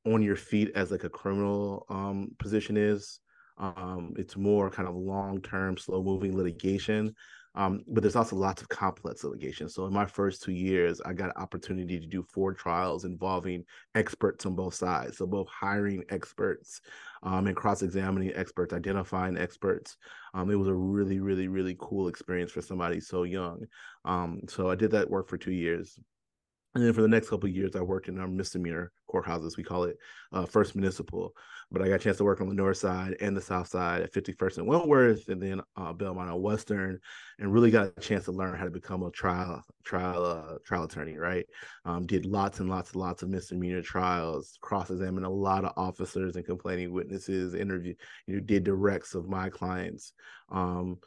on 0.06 0.24
your 0.24 0.36
feet 0.36 0.72
as 0.74 0.90
like 0.90 1.04
a 1.04 1.10
criminal 1.10 1.86
um, 1.90 2.32
position 2.40 2.78
is. 2.78 3.20
Um, 3.58 4.14
it's 4.18 4.36
more 4.36 4.72
kind 4.72 4.90
of 4.90 4.96
long 4.96 5.42
term, 5.42 5.78
slow 5.78 6.02
moving 6.02 6.36
litigation. 6.36 7.14
Um, 7.54 7.84
but 7.88 8.02
there's 8.02 8.16
also 8.16 8.36
lots 8.36 8.62
of 8.62 8.70
complex 8.70 9.24
litigation. 9.24 9.68
So 9.68 9.86
in 9.86 9.94
my 9.94 10.06
first 10.06 10.42
two 10.42 10.54
years, 10.54 11.02
I 11.02 11.14
got 11.14 11.36
an 11.36 11.42
opportunity 11.42 12.00
to 12.00 12.08
do 12.08 12.24
four 12.24 12.54
trials 12.54 13.04
involving 13.04 13.66
experts 13.94 14.46
on 14.46 14.56
both 14.56 14.74
sides. 14.74 15.18
So 15.18 15.28
both 15.28 15.50
hiring 15.50 16.04
experts 16.10 16.82
um, 17.24 17.48
and 17.48 17.56
cross-examining 17.56 18.34
experts, 18.36 18.74
identifying 18.74 19.38
experts. 19.38 19.98
Um, 20.34 20.50
it 20.50 20.56
was 20.56 20.70
a 20.70 20.74
really, 20.74 21.20
really, 21.20 21.50
really 21.50 21.76
cool 21.80 22.08
experience 22.08 22.52
for 22.52 22.62
somebody 22.62 23.02
so 23.02 23.24
young. 23.24 23.66
Um, 24.06 24.42
so 24.48 24.70
I 24.70 24.76
did 24.76 24.92
that 24.92 25.10
work 25.10 25.28
for 25.28 25.38
two 25.38 25.52
years. 25.52 26.00
And 26.74 26.84
then 26.84 26.94
for 26.94 27.02
the 27.02 27.08
next 27.08 27.30
couple 27.30 27.50
of 27.50 27.56
years, 27.56 27.76
I 27.76 27.82
worked 27.82 28.08
in 28.08 28.20
our 28.20 28.28
misdemeanor 28.28 28.92
courthouses. 29.10 29.58
We 29.58 29.64
call 29.64 29.84
it 29.84 29.98
uh, 30.32 30.46
First 30.46 30.74
Municipal. 30.76 31.34
But 31.70 31.82
I 31.82 31.88
got 31.88 31.96
a 31.96 32.00
chance 32.00 32.18
to 32.18 32.24
work 32.24 32.42
on 32.42 32.50
the 32.50 32.54
north 32.54 32.78
side 32.78 33.16
and 33.22 33.36
the 33.36 33.42
south 33.42 33.68
side 33.68 34.02
at 34.02 34.12
51st 34.12 34.60
and 34.60 34.68
Wentworth, 34.68 35.30
and 35.30 35.42
then 35.42 35.62
uh, 35.78 35.94
Belmont 35.94 36.30
and 36.30 36.42
Western, 36.42 37.00
and 37.40 37.54
really 37.54 37.72
got 37.72 37.94
a 37.96 38.02
chance 38.02 38.26
to 38.26 38.34
learn 38.34 38.58
how 38.58 38.66
to 38.66 38.72
become 38.72 39.04
a 39.04 39.12
trial 39.12 39.64
trial 39.86 40.26
uh, 40.26 40.58
trial 40.66 40.84
attorney. 40.84 41.18
Right, 41.18 41.46
um, 41.86 42.06
did 42.06 42.26
lots 42.26 42.60
and 42.60 42.70
lots 42.70 42.92
and 42.92 43.02
lots 43.02 43.24
of 43.24 43.30
misdemeanor 43.30 43.82
trials, 43.82 44.58
cross-examined 44.62 45.26
a 45.26 45.30
lot 45.30 45.64
of 45.64 45.72
officers 45.78 46.36
and 46.36 46.46
complaining 46.46 46.92
witnesses, 46.92 47.54
interview, 47.54 47.94
you 48.28 48.36
know, 48.36 48.42
did 48.42 48.66
directs 48.66 49.16
of 49.16 49.30
my 49.30 49.50
clients. 49.50 50.12
Um, 50.50 51.00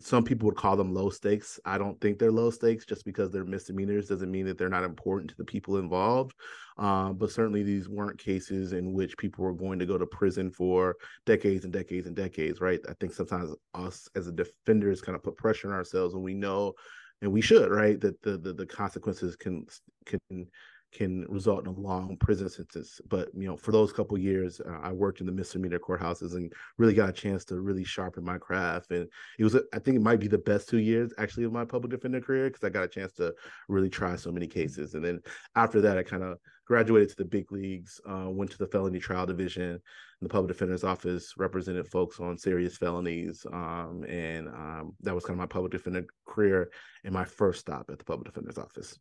some 0.00 0.24
people 0.24 0.46
would 0.46 0.56
call 0.56 0.76
them 0.76 0.94
low 0.94 1.10
stakes. 1.10 1.60
I 1.64 1.76
don't 1.78 2.00
think 2.00 2.18
they're 2.18 2.32
low 2.32 2.50
stakes 2.50 2.86
just 2.86 3.04
because 3.04 3.30
they're 3.30 3.44
misdemeanors 3.44 4.08
doesn't 4.08 4.30
mean 4.30 4.46
that 4.46 4.56
they're 4.56 4.68
not 4.68 4.84
important 4.84 5.30
to 5.30 5.36
the 5.36 5.44
people 5.44 5.76
involved. 5.76 6.34
Uh, 6.78 7.12
but 7.12 7.30
certainly 7.30 7.62
these 7.62 7.88
weren't 7.88 8.18
cases 8.18 8.72
in 8.72 8.92
which 8.92 9.16
people 9.16 9.44
were 9.44 9.52
going 9.52 9.78
to 9.78 9.86
go 9.86 9.98
to 9.98 10.06
prison 10.06 10.50
for 10.50 10.96
decades 11.26 11.64
and 11.64 11.72
decades 11.72 12.06
and 12.06 12.16
decades, 12.16 12.60
right? 12.60 12.80
I 12.88 12.94
think 12.94 13.12
sometimes 13.12 13.54
us 13.74 14.08
as 14.16 14.26
a 14.26 14.32
defenders 14.32 15.00
kind 15.00 15.14
of 15.14 15.22
put 15.22 15.36
pressure 15.36 15.68
on 15.68 15.74
ourselves 15.74 16.14
when 16.14 16.24
we 16.24 16.34
know, 16.34 16.72
and 17.22 17.30
we 17.30 17.40
should, 17.40 17.70
right, 17.70 18.00
that 18.00 18.20
the 18.22 18.38
the, 18.38 18.52
the 18.52 18.66
consequences 18.66 19.36
can 19.36 19.66
can 20.04 20.18
can 20.94 21.26
result 21.28 21.66
in 21.66 21.66
a 21.66 21.78
long 21.78 22.16
prison 22.16 22.48
sentence. 22.48 23.00
But 23.08 23.28
you 23.34 23.46
know, 23.46 23.56
for 23.56 23.72
those 23.72 23.92
couple 23.92 24.16
years, 24.16 24.60
uh, 24.60 24.78
I 24.82 24.92
worked 24.92 25.20
in 25.20 25.26
the 25.26 25.32
misdemeanor 25.32 25.78
courthouses 25.78 26.34
and 26.34 26.52
really 26.78 26.94
got 26.94 27.08
a 27.08 27.12
chance 27.12 27.44
to 27.46 27.60
really 27.60 27.84
sharpen 27.84 28.24
my 28.24 28.38
craft. 28.38 28.90
And 28.92 29.08
it 29.38 29.44
was, 29.44 29.56
I 29.56 29.78
think, 29.80 29.96
it 29.96 30.02
might 30.02 30.20
be 30.20 30.28
the 30.28 30.38
best 30.38 30.68
two 30.68 30.78
years 30.78 31.12
actually 31.18 31.44
of 31.44 31.52
my 31.52 31.64
public 31.64 31.90
defender 31.90 32.20
career 32.20 32.48
because 32.48 32.64
I 32.64 32.70
got 32.70 32.84
a 32.84 32.88
chance 32.88 33.12
to 33.14 33.34
really 33.68 33.90
try 33.90 34.16
so 34.16 34.30
many 34.30 34.46
cases. 34.46 34.94
And 34.94 35.04
then 35.04 35.20
after 35.56 35.80
that, 35.80 35.98
I 35.98 36.02
kind 36.02 36.22
of 36.22 36.38
graduated 36.66 37.10
to 37.10 37.16
the 37.16 37.24
big 37.24 37.52
leagues, 37.52 38.00
uh, 38.08 38.30
went 38.30 38.50
to 38.52 38.58
the 38.58 38.66
felony 38.66 39.00
trial 39.00 39.26
division. 39.26 39.80
The 40.22 40.28
public 40.28 40.52
defender's 40.52 40.84
office 40.84 41.34
represented 41.36 41.86
folks 41.88 42.18
on 42.18 42.38
serious 42.38 42.78
felonies, 42.78 43.44
um, 43.52 44.06
and 44.08 44.48
um, 44.48 44.94
that 45.02 45.14
was 45.14 45.24
kind 45.24 45.34
of 45.34 45.40
my 45.40 45.46
public 45.46 45.72
defender 45.72 46.06
career 46.26 46.70
and 47.04 47.12
my 47.12 47.26
first 47.26 47.60
stop 47.60 47.90
at 47.90 47.98
the 47.98 48.04
public 48.06 48.26
defender's 48.26 48.56
office 48.56 48.98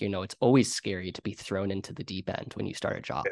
you 0.00 0.08
know 0.08 0.22
it's 0.22 0.36
always 0.40 0.72
scary 0.72 1.12
to 1.12 1.22
be 1.22 1.32
thrown 1.32 1.70
into 1.70 1.92
the 1.92 2.04
deep 2.04 2.28
end 2.28 2.52
when 2.54 2.66
you 2.66 2.74
start 2.74 2.98
a 2.98 3.02
job 3.02 3.26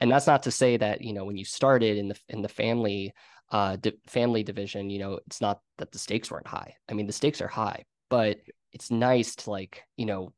and 0.00 0.10
that's 0.10 0.26
not 0.26 0.42
to 0.42 0.50
say 0.50 0.76
that 0.76 1.02
you 1.02 1.12
know 1.12 1.24
when 1.24 1.36
you 1.36 1.44
started 1.44 1.96
in 1.96 2.08
the 2.08 2.18
in 2.28 2.42
the 2.42 2.48
family 2.48 3.12
uh 3.50 3.76
di- 3.76 3.92
family 4.06 4.42
division 4.42 4.90
you 4.90 4.98
know 4.98 5.18
it's 5.26 5.40
not 5.40 5.60
that 5.78 5.92
the 5.92 5.98
stakes 5.98 6.30
weren't 6.30 6.46
high 6.46 6.74
i 6.90 6.94
mean 6.94 7.06
the 7.06 7.12
stakes 7.12 7.40
are 7.40 7.48
high 7.48 7.84
but 8.10 8.38
it's 8.72 8.90
nice 8.90 9.34
to 9.34 9.50
like 9.50 9.82
you 9.96 10.06
know 10.06 10.32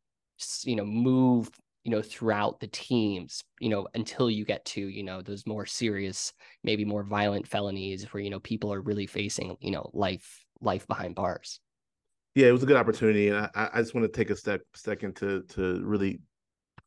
you 0.64 0.76
know 0.76 0.84
move 0.84 1.50
you 1.84 1.90
know 1.90 2.02
throughout 2.02 2.60
the 2.60 2.66
teams 2.68 3.42
you 3.58 3.68
know 3.68 3.86
until 3.94 4.30
you 4.30 4.44
get 4.44 4.64
to 4.64 4.80
you 4.80 5.02
know 5.02 5.22
those 5.22 5.46
more 5.46 5.66
serious 5.66 6.32
maybe 6.62 6.84
more 6.84 7.02
violent 7.02 7.46
felonies 7.46 8.04
where 8.12 8.22
you 8.22 8.30
know 8.30 8.40
people 8.40 8.72
are 8.72 8.80
really 8.80 9.06
facing 9.06 9.56
you 9.60 9.70
know 9.70 9.90
life 9.92 10.44
life 10.60 10.86
behind 10.86 11.14
bars 11.14 11.60
yeah, 12.34 12.46
it 12.46 12.52
was 12.52 12.62
a 12.62 12.66
good 12.66 12.76
opportunity, 12.76 13.28
and 13.28 13.48
I, 13.54 13.70
I 13.74 13.80
just 13.80 13.94
want 13.94 14.04
to 14.06 14.16
take 14.16 14.30
a 14.30 14.36
step 14.36 14.62
second 14.74 15.16
to 15.16 15.42
to 15.50 15.82
really 15.84 16.20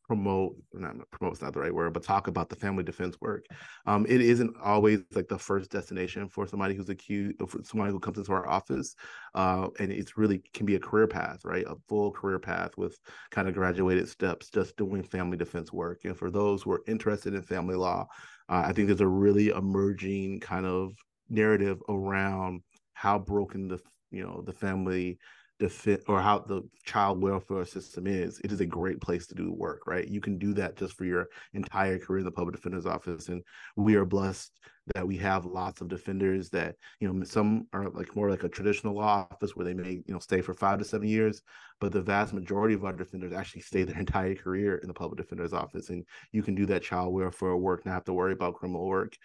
promote 0.06 0.54
not 0.74 0.94
promote 1.10 1.40
not 1.40 1.54
the 1.54 1.60
right 1.60 1.74
word 1.74 1.94
but 1.94 2.02
talk 2.02 2.28
about 2.28 2.50
the 2.50 2.56
family 2.56 2.84
defense 2.84 3.16
work. 3.20 3.46
Um 3.86 4.04
it 4.06 4.20
isn't 4.20 4.54
always 4.62 5.00
like 5.14 5.28
the 5.28 5.38
first 5.38 5.70
destination 5.70 6.28
for 6.28 6.46
somebody 6.46 6.74
who's 6.74 6.90
accused 6.90 7.36
for 7.48 7.62
somebody 7.64 7.90
who 7.90 7.98
comes 8.00 8.18
into 8.18 8.32
our 8.32 8.46
office 8.46 8.94
uh 9.34 9.68
and 9.78 9.90
it's 9.90 10.16
really 10.18 10.42
can 10.52 10.66
be 10.66 10.74
a 10.74 10.80
career 10.80 11.06
path 11.06 11.40
right? 11.44 11.64
A 11.66 11.76
full 11.88 12.10
career 12.10 12.38
path 12.38 12.72
with 12.76 12.98
kind 13.30 13.48
of 13.48 13.54
graduated 13.54 14.08
steps 14.08 14.50
just 14.50 14.76
doing 14.76 15.02
family 15.02 15.38
defense 15.38 15.72
work. 15.72 16.00
And 16.04 16.16
for 16.16 16.30
those 16.30 16.62
who 16.62 16.72
are 16.72 16.82
interested 16.86 17.34
in 17.34 17.42
family 17.42 17.76
law 17.76 18.06
uh, 18.48 18.62
i 18.66 18.72
think 18.72 18.88
there's 18.88 19.00
a 19.00 19.08
really 19.08 19.48
emerging 19.48 20.40
kind 20.40 20.66
of 20.66 20.92
narrative 21.30 21.80
around 21.88 22.60
how 22.92 23.18
broken 23.18 23.68
the 23.68 23.78
you 24.14 24.22
know 24.22 24.42
the 24.44 24.52
family 24.52 25.18
defend 25.60 26.00
or 26.08 26.20
how 26.20 26.40
the 26.40 26.62
child 26.84 27.22
welfare 27.22 27.64
system 27.64 28.08
is 28.08 28.40
it 28.42 28.50
is 28.50 28.60
a 28.60 28.66
great 28.66 29.00
place 29.00 29.26
to 29.26 29.34
do 29.34 29.52
work 29.52 29.86
right? 29.86 30.08
You 30.08 30.20
can 30.20 30.36
do 30.36 30.52
that 30.54 30.76
just 30.76 30.94
for 30.94 31.04
your 31.04 31.28
entire 31.52 31.98
career 31.98 32.18
in 32.18 32.24
the 32.24 32.30
public 32.30 32.56
defender's 32.56 32.86
office 32.86 33.28
and 33.28 33.42
we 33.76 33.94
are 33.94 34.04
blessed 34.04 34.52
that 34.94 35.06
we 35.06 35.16
have 35.16 35.46
lots 35.46 35.80
of 35.80 35.88
defenders 35.88 36.50
that 36.50 36.74
you 37.00 37.10
know 37.10 37.24
some 37.24 37.66
are 37.72 37.88
like 37.90 38.14
more 38.16 38.30
like 38.30 38.42
a 38.42 38.48
traditional 38.48 38.94
law 38.96 39.26
office 39.30 39.54
where 39.54 39.64
they 39.64 39.74
may 39.74 39.92
you 39.92 40.12
know 40.12 40.18
stay 40.18 40.40
for 40.40 40.54
five 40.54 40.78
to 40.78 40.84
seven 40.84 41.08
years 41.08 41.40
but 41.80 41.92
the 41.92 42.02
vast 42.02 42.32
majority 42.32 42.74
of 42.74 42.84
our 42.84 42.92
defenders 42.92 43.32
actually 43.32 43.62
stay 43.62 43.84
their 43.84 43.98
entire 43.98 44.34
career 44.34 44.76
in 44.78 44.88
the 44.88 44.94
public 44.94 45.18
defender's 45.18 45.52
office 45.52 45.88
and 45.88 46.04
you 46.32 46.42
can 46.42 46.54
do 46.54 46.66
that 46.66 46.82
child 46.82 47.14
welfare 47.14 47.56
work 47.56 47.86
not 47.86 47.92
have 47.92 48.04
to 48.04 48.12
worry 48.12 48.32
about 48.32 48.54
criminal 48.54 48.86
work. 48.86 49.16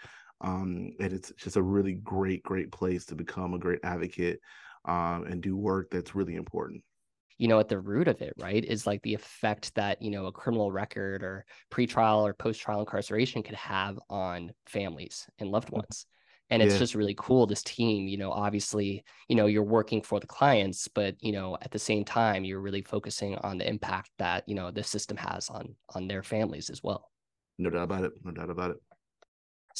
Um, 0.42 0.94
and 1.02 1.12
it's 1.12 1.34
just 1.36 1.58
a 1.58 1.62
really 1.62 1.94
great 1.96 2.44
great 2.44 2.72
place 2.72 3.06
to 3.08 3.16
become 3.16 3.54
a 3.54 3.60
great 3.60 3.80
advocate 3.84 4.40
um, 4.86 5.26
and 5.26 5.42
do 5.42 5.56
work 5.56 5.90
that's 5.92 6.16
really 6.16 6.36
important 6.36 6.84
you 7.40 7.48
know, 7.48 7.60
at 7.60 7.70
the 7.70 7.80
root 7.80 8.10
of 8.10 8.22
it, 8.22 8.34
right, 8.38 8.64
is 8.66 8.86
like 8.86 9.02
the 9.02 9.14
effect 9.14 9.74
that, 9.76 10.02
you 10.02 10.12
know, 10.12 10.26
a 10.26 10.32
criminal 10.32 10.74
record 10.74 11.24
or 11.24 11.46
pretrial 11.72 12.22
or 12.22 12.34
post-trial 12.34 12.82
incarceration 12.82 13.42
could 13.42 13.56
have 13.56 13.98
on 14.10 14.52
families 14.68 15.26
and 15.40 15.50
loved 15.50 15.70
mm. 15.70 15.78
ones. 15.78 16.06
And 16.52 16.62
it's 16.62 16.74
yeah. 16.74 16.80
just 16.80 16.96
really 16.96 17.16
cool. 17.18 17.48
This 17.48 17.64
team, 17.64 18.08
you 18.08 18.18
know, 18.18 18.32
obviously, 18.32 19.06
you 19.30 19.36
know, 19.36 19.46
you're 19.46 19.64
working 19.64 20.02
for 20.02 20.20
the 20.20 20.28
clients, 20.28 20.88
but 20.88 21.16
you 21.22 21.32
know, 21.32 21.58
at 21.62 21.72
the 21.72 21.80
same 21.80 22.04
time, 22.04 22.44
you're 22.44 22.60
really 22.60 22.82
focusing 22.82 23.36
on 23.38 23.58
the 23.58 23.70
impact 23.70 24.10
that, 24.18 24.44
you 24.48 24.56
know, 24.56 24.70
the 24.70 24.84
system 24.84 25.16
has 25.16 25.48
on 25.50 25.76
on 25.96 26.08
their 26.08 26.24
families 26.24 26.70
as 26.70 26.84
well. 26.84 27.12
No 27.60 27.70
doubt 27.70 27.84
about 27.84 28.04
it. 28.04 28.14
No 28.24 28.32
doubt 28.32 28.50
about 28.50 28.72
it. 28.72 28.78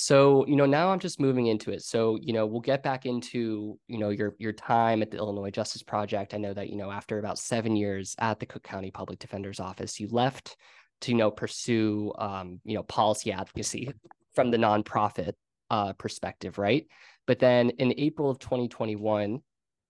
So, 0.02 0.46
you 0.48 0.56
know, 0.56 0.66
now 0.66 0.94
I'm 0.94 1.00
just 1.00 1.20
moving 1.20 1.48
into 1.48 1.72
it. 1.72 1.84
So, 1.84 2.18
you 2.22 2.32
know, 2.32 2.46
we'll 2.46 2.62
get 2.62 2.84
back 2.84 3.06
into, 3.06 3.78
you 3.90 3.98
know, 3.98 4.12
your 4.12 4.34
your 4.40 4.54
time 4.54 5.02
at 5.02 5.12
the 5.12 5.18
Illinois 5.18 5.50
Justice 5.50 5.84
Project. 5.84 6.34
I 6.34 6.38
know 6.38 6.54
that, 6.54 6.70
you 6.70 6.78
know, 6.78 6.90
after 6.90 7.20
about 7.20 7.38
seven 7.38 7.76
years 7.76 8.16
at 8.18 8.40
the 8.40 8.46
Cook 8.46 8.64
County 8.64 8.92
Public 8.92 9.20
Defender's 9.20 9.60
Office, 9.60 10.00
you 10.00 10.08
left 10.08 10.56
to, 11.02 11.12
you 11.12 11.18
know, 11.18 11.30
pursue, 11.30 12.14
um, 12.18 12.62
you 12.64 12.76
know, 12.76 12.84
policy 12.84 13.34
advocacy 13.34 13.92
from 14.36 14.52
the 14.52 14.58
nonprofit 14.58 15.34
uh, 15.70 15.92
perspective, 15.92 16.58
right? 16.58 16.88
But 17.28 17.40
then 17.40 17.72
in 17.72 17.94
April 17.98 18.30
of 18.30 18.40
2021, 18.40 19.42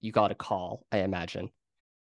you 0.01 0.11
got 0.11 0.31
a 0.31 0.35
call, 0.35 0.87
I 0.91 1.01
imagine. 1.01 1.51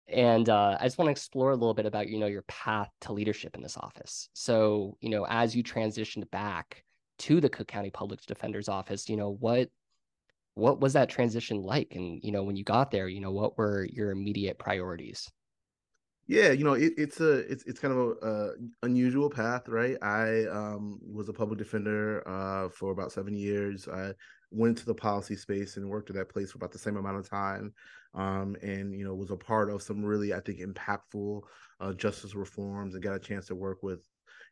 And 0.08 0.48
uh, 0.48 0.78
I 0.80 0.84
just 0.84 0.96
want 0.96 1.08
to 1.08 1.12
explore 1.12 1.50
a 1.50 1.54
little 1.54 1.74
bit 1.74 1.84
about, 1.84 2.08
you 2.08 2.18
know, 2.18 2.28
your 2.28 2.44
path 2.48 2.88
to 3.02 3.12
leadership 3.12 3.56
in 3.56 3.62
this 3.62 3.76
office. 3.76 4.30
So, 4.32 4.96
you 5.02 5.10
know, 5.10 5.26
as 5.28 5.54
you 5.54 5.62
transitioned 5.62 6.30
back, 6.30 6.82
to 7.20 7.40
the 7.40 7.48
Cook 7.48 7.68
County 7.68 7.90
Public 7.90 8.20
Defender's 8.26 8.68
Office, 8.68 9.08
you 9.08 9.16
know, 9.16 9.30
what 9.30 9.70
what 10.54 10.80
was 10.80 10.94
that 10.94 11.08
transition 11.08 11.62
like? 11.62 11.94
And 11.94 12.20
you 12.22 12.32
know, 12.32 12.42
when 12.42 12.56
you 12.56 12.64
got 12.64 12.90
there, 12.90 13.08
you 13.08 13.20
know, 13.20 13.30
what 13.30 13.56
were 13.56 13.86
your 13.90 14.10
immediate 14.10 14.58
priorities? 14.58 15.30
Yeah, 16.26 16.52
you 16.52 16.62
know, 16.64 16.74
it, 16.74 16.92
it's 16.96 17.20
a 17.20 17.38
it's 17.50 17.64
it's 17.64 17.80
kind 17.80 17.92
of 17.92 17.98
a, 17.98 18.28
a 18.28 18.52
unusual 18.84 19.28
path, 19.28 19.68
right? 19.68 19.96
I 20.00 20.46
um, 20.46 21.00
was 21.02 21.28
a 21.28 21.32
public 21.32 21.58
defender 21.58 22.26
uh, 22.28 22.68
for 22.68 22.92
about 22.92 23.10
seven 23.10 23.34
years. 23.34 23.88
I 23.88 24.12
went 24.52 24.78
into 24.78 24.86
the 24.86 24.94
policy 24.94 25.34
space 25.34 25.76
and 25.76 25.88
worked 25.88 26.10
at 26.10 26.16
that 26.16 26.28
place 26.28 26.52
for 26.52 26.58
about 26.58 26.70
the 26.70 26.78
same 26.78 26.96
amount 26.96 27.18
of 27.18 27.28
time, 27.28 27.72
um, 28.14 28.56
and 28.62 28.94
you 28.96 29.04
know, 29.04 29.14
was 29.14 29.32
a 29.32 29.36
part 29.36 29.70
of 29.70 29.82
some 29.82 30.04
really, 30.04 30.32
I 30.32 30.40
think, 30.40 30.60
impactful 30.60 31.42
uh, 31.80 31.92
justice 31.94 32.36
reforms, 32.36 32.94
and 32.94 33.02
got 33.02 33.16
a 33.16 33.18
chance 33.18 33.46
to 33.46 33.56
work 33.56 33.82
with 33.82 34.06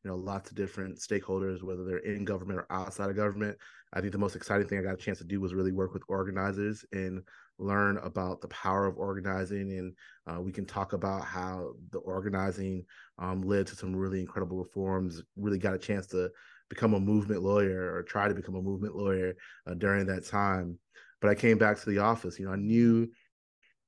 you 0.04 0.11
know 0.11 0.16
lots 0.16 0.50
of 0.50 0.56
different 0.56 0.98
stakeholders 0.98 1.62
whether 1.62 1.84
they're 1.84 1.98
in 1.98 2.24
government 2.24 2.58
or 2.58 2.66
outside 2.70 3.11
of 3.11 3.16
government. 3.16 3.56
I 3.92 4.00
think 4.00 4.12
the 4.12 4.18
most 4.18 4.37
exciting 4.37 4.68
thing 4.68 4.78
i 4.78 4.82
got 4.82 4.94
a 4.94 4.98
chance 4.98 5.18
to 5.18 5.24
do 5.24 5.40
was 5.40 5.54
really 5.54 5.72
work 5.72 5.94
with 5.94 6.02
organizers 6.08 6.84
and 6.92 7.22
learn 7.58 7.96
about 7.98 8.40
the 8.40 8.48
power 8.48 8.87
of 8.87 8.98
organizing. 8.98 9.72
And 9.72 9.94
uh, 10.26 10.40
we 10.40 10.52
can 10.52 10.64
talk 10.64 10.92
about 10.92 11.24
how 11.24 11.72
the 11.90 11.98
organizing 11.98 12.84
um, 13.18 13.42
led 13.42 13.66
to 13.68 13.76
some 13.76 13.96
really 13.96 14.20
incredible 14.20 14.58
reforms. 14.58 15.22
Really 15.37 15.58
got 15.58 15.74
a 15.74 15.78
chance 15.78 16.06
to 16.08 16.30
become 16.68 16.94
a 16.94 17.00
movement 17.00 17.42
lawyer 17.42 17.94
or 17.94 18.02
try 18.02 18.28
to 18.28 18.34
become 18.34 18.54
a 18.54 18.62
movement 18.62 18.94
lawyer 18.94 19.34
uh, 19.66 19.74
during 19.74 20.06
that 20.06 20.26
time. 20.26 20.78
But 21.20 21.30
i 21.30 21.34
came 21.34 21.58
back 21.58 21.80
to 21.80 21.90
the 21.90 21.98
office 21.98 22.38
you 22.38 22.46
know 22.46 22.52
i 22.52 22.56
knew 22.56 23.08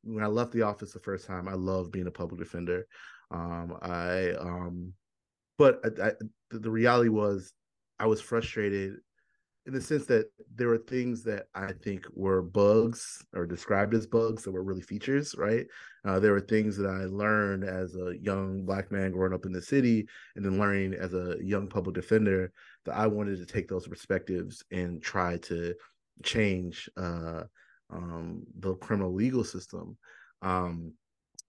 when 0.03 0.25
i 0.25 0.27
left 0.27 0.53
the 0.53 0.63
office 0.63 0.93
the 0.93 0.99
first 0.99 1.27
time 1.27 1.47
i 1.47 1.53
loved 1.53 1.93
being 1.93 2.07
a 2.07 2.11
public 2.11 2.41
defender. 2.41 2.87
Um, 3.31 3.77
i 3.83 4.33
um, 4.33 4.93
but 5.61 5.79
I, 5.85 6.07
I, 6.07 6.13
the, 6.53 6.71
reality 6.71 7.11
was 7.11 7.53
I 7.99 8.07
was 8.07 8.23
frustrated 8.23 8.95
in 9.67 9.75
the 9.75 9.81
sense 9.83 10.07
that 10.07 10.31
there 10.55 10.69
were 10.69 10.79
things 10.79 11.23
that 11.25 11.49
I 11.55 11.73
think 11.73 12.07
were 12.15 12.41
bugs 12.41 13.23
or 13.35 13.45
described 13.45 13.93
as 13.93 14.07
bugs 14.07 14.43
that 14.43 14.53
were 14.53 14.63
really 14.63 14.81
features, 14.81 15.35
right? 15.37 15.67
Uh, 16.07 16.19
there 16.19 16.33
were 16.33 16.41
things 16.41 16.79
that 16.79 16.89
I 16.89 17.05
learned 17.05 17.65
as 17.65 17.95
a 17.95 18.15
young 18.23 18.65
black 18.65 18.91
man 18.91 19.13
growing 19.13 19.35
up 19.35 19.45
in 19.45 19.53
the 19.53 19.61
city 19.61 20.09
and 20.35 20.43
then 20.43 20.59
learning 20.59 20.95
as 20.95 21.13
a 21.13 21.37
young 21.43 21.69
public 21.69 21.95
defender 21.95 22.51
that 22.87 22.97
I 22.97 23.07
wanted 23.07 23.37
to 23.37 23.45
take 23.45 23.69
those 23.69 23.87
perspectives 23.87 24.65
and 24.71 25.03
try 25.03 25.37
to 25.43 25.75
change 26.23 26.89
uh, 26.97 27.43
um, 27.91 28.45
the 28.61 28.77
criminal 28.77 29.13
legal 29.13 29.45
system. 29.45 29.99
Um, 30.41 30.95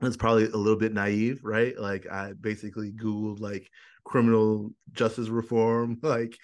it's 0.01 0.17
probably 0.17 0.45
a 0.45 0.57
little 0.57 0.79
bit 0.79 0.93
naive, 0.93 1.41
right? 1.43 1.79
Like 1.79 2.07
I 2.11 2.33
basically 2.33 2.91
Googled 2.91 3.39
like 3.39 3.69
criminal 4.03 4.71
justice 4.93 5.29
reform. 5.29 5.99
Like 6.11 6.37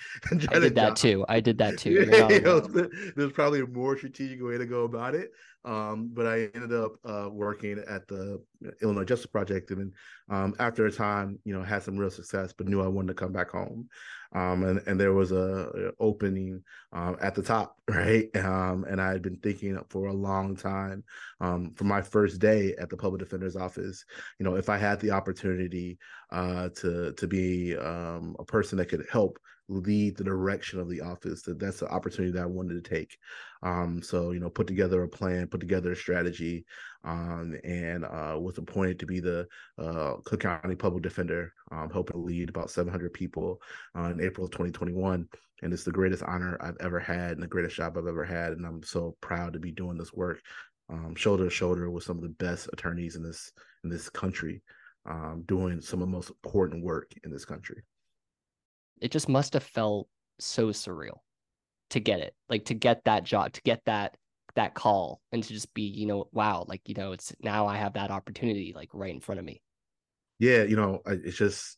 I 0.49 0.59
did 0.59 0.75
that 0.75 0.95
too. 0.95 1.25
I 1.27 1.39
did 1.39 1.57
that 1.57 1.77
too. 1.79 1.91
you 1.91 2.05
know, 2.05 2.59
there's 3.15 3.31
probably 3.33 3.61
a 3.61 3.67
more 3.67 3.97
strategic 3.97 4.41
way 4.41 4.57
to 4.57 4.65
go 4.65 4.83
about 4.83 5.15
it. 5.15 5.31
Um, 5.67 6.11
but 6.13 6.25
I 6.25 6.49
ended 6.55 6.73
up 6.73 6.93
uh, 7.03 7.27
working 7.29 7.83
at 7.89 8.07
the 8.07 8.41
Illinois 8.81 9.03
Justice 9.03 9.25
Project, 9.25 9.69
and 9.71 9.91
um, 10.29 10.55
after 10.59 10.85
a 10.85 10.91
time, 10.91 11.39
you 11.43 11.53
know, 11.53 11.61
had 11.61 11.83
some 11.83 11.97
real 11.97 12.09
success, 12.09 12.53
but 12.53 12.69
knew 12.69 12.81
I 12.81 12.87
wanted 12.87 13.09
to 13.09 13.13
come 13.15 13.33
back 13.33 13.49
home. 13.51 13.89
Um, 14.33 14.63
and 14.63 14.81
and 14.87 14.97
there 14.97 15.11
was 15.11 15.33
a, 15.33 15.91
opening 15.99 16.63
um, 16.93 17.17
at 17.21 17.35
the 17.35 17.43
top, 17.43 17.75
right? 17.89 18.33
Um, 18.37 18.85
and 18.89 19.01
I 19.01 19.11
had 19.11 19.21
been 19.21 19.39
thinking 19.39 19.77
for 19.89 20.07
a 20.07 20.13
long 20.13 20.55
time, 20.55 21.03
um, 21.41 21.73
from 21.75 21.87
my 21.87 22.01
first 22.01 22.39
day 22.39 22.73
at 22.79 22.89
the 22.89 22.97
public 22.97 23.19
defender's 23.19 23.57
office, 23.57 24.05
you 24.39 24.45
know, 24.45 24.55
if 24.55 24.69
I 24.69 24.77
had 24.77 25.01
the 25.01 25.11
opportunity 25.11 25.97
uh, 26.31 26.69
to 26.75 27.11
to 27.11 27.27
be 27.27 27.75
um, 27.75 28.37
a 28.39 28.45
person 28.45 28.77
that 28.77 28.87
could 28.87 29.05
help 29.11 29.37
lead 29.69 30.15
the 30.15 30.23
direction 30.23 30.79
of 30.79 30.89
the 30.89 31.01
office 31.01 31.41
that 31.41 31.59
that's 31.59 31.79
the 31.79 31.89
opportunity 31.89 32.31
that 32.31 32.43
i 32.43 32.45
wanted 32.45 32.81
to 32.81 32.89
take. 32.89 33.17
Um, 33.63 34.01
so 34.01 34.31
you 34.31 34.39
know 34.39 34.49
put 34.49 34.67
together 34.67 35.03
a 35.03 35.07
plan 35.07 35.47
put 35.47 35.59
together 35.59 35.91
a 35.91 35.95
strategy 35.95 36.65
um, 37.03 37.55
and 37.63 38.05
uh, 38.05 38.37
was 38.39 38.57
appointed 38.57 38.99
to 38.99 39.05
be 39.05 39.19
the 39.19 39.47
uh, 39.77 40.15
cook 40.25 40.41
county 40.41 40.75
public 40.75 41.03
defender 41.03 41.53
um, 41.71 41.89
helping 41.89 42.13
to 42.13 42.25
lead 42.25 42.49
about 42.49 42.69
700 42.69 43.13
people 43.13 43.61
uh, 43.97 44.03
in 44.03 44.21
april 44.21 44.45
of 44.45 44.51
2021 44.51 45.27
and 45.63 45.73
it's 45.73 45.83
the 45.83 45.91
greatest 45.91 46.23
honor 46.23 46.57
i've 46.61 46.77
ever 46.79 46.99
had 46.99 47.31
and 47.31 47.43
the 47.43 47.47
greatest 47.47 47.75
job 47.75 47.97
i've 47.97 48.07
ever 48.07 48.23
had 48.25 48.53
and 48.53 48.65
i'm 48.65 48.83
so 48.83 49.17
proud 49.21 49.53
to 49.53 49.59
be 49.59 49.71
doing 49.71 49.97
this 49.97 50.13
work 50.13 50.39
um, 50.89 51.15
shoulder 51.15 51.45
to 51.45 51.49
shoulder 51.49 51.89
with 51.89 52.03
some 52.03 52.17
of 52.17 52.23
the 52.23 52.29
best 52.29 52.69
attorneys 52.73 53.15
in 53.15 53.23
this 53.23 53.51
in 53.83 53.89
this 53.89 54.09
country 54.09 54.61
um, 55.05 55.43
doing 55.47 55.81
some 55.81 56.01
of 56.01 56.07
the 56.07 56.11
most 56.11 56.29
important 56.29 56.83
work 56.83 57.11
in 57.23 57.31
this 57.31 57.45
country 57.45 57.81
it 59.01 59.11
just 59.11 59.29
must 59.29 59.53
have 59.53 59.63
felt 59.63 60.07
so 60.39 60.67
surreal 60.67 61.19
to 61.89 61.99
get 61.99 62.19
it 62.19 62.35
like 62.49 62.65
to 62.65 62.73
get 62.73 63.03
that 63.05 63.23
job 63.23 63.51
to 63.53 63.61
get 63.61 63.81
that 63.85 64.17
that 64.55 64.73
call 64.73 65.21
and 65.31 65.43
to 65.43 65.53
just 65.53 65.73
be 65.73 65.83
you 65.83 66.05
know 66.05 66.27
wow 66.31 66.65
like 66.67 66.81
you 66.85 66.95
know 66.95 67.11
it's 67.11 67.33
now 67.41 67.67
i 67.67 67.77
have 67.77 67.93
that 67.93 68.11
opportunity 68.11 68.73
like 68.75 68.89
right 68.93 69.13
in 69.13 69.19
front 69.19 69.39
of 69.39 69.45
me. 69.45 69.61
Yeah 70.39 70.63
you 70.63 70.75
know 70.75 71.01
it's 71.05 71.37
just 71.37 71.77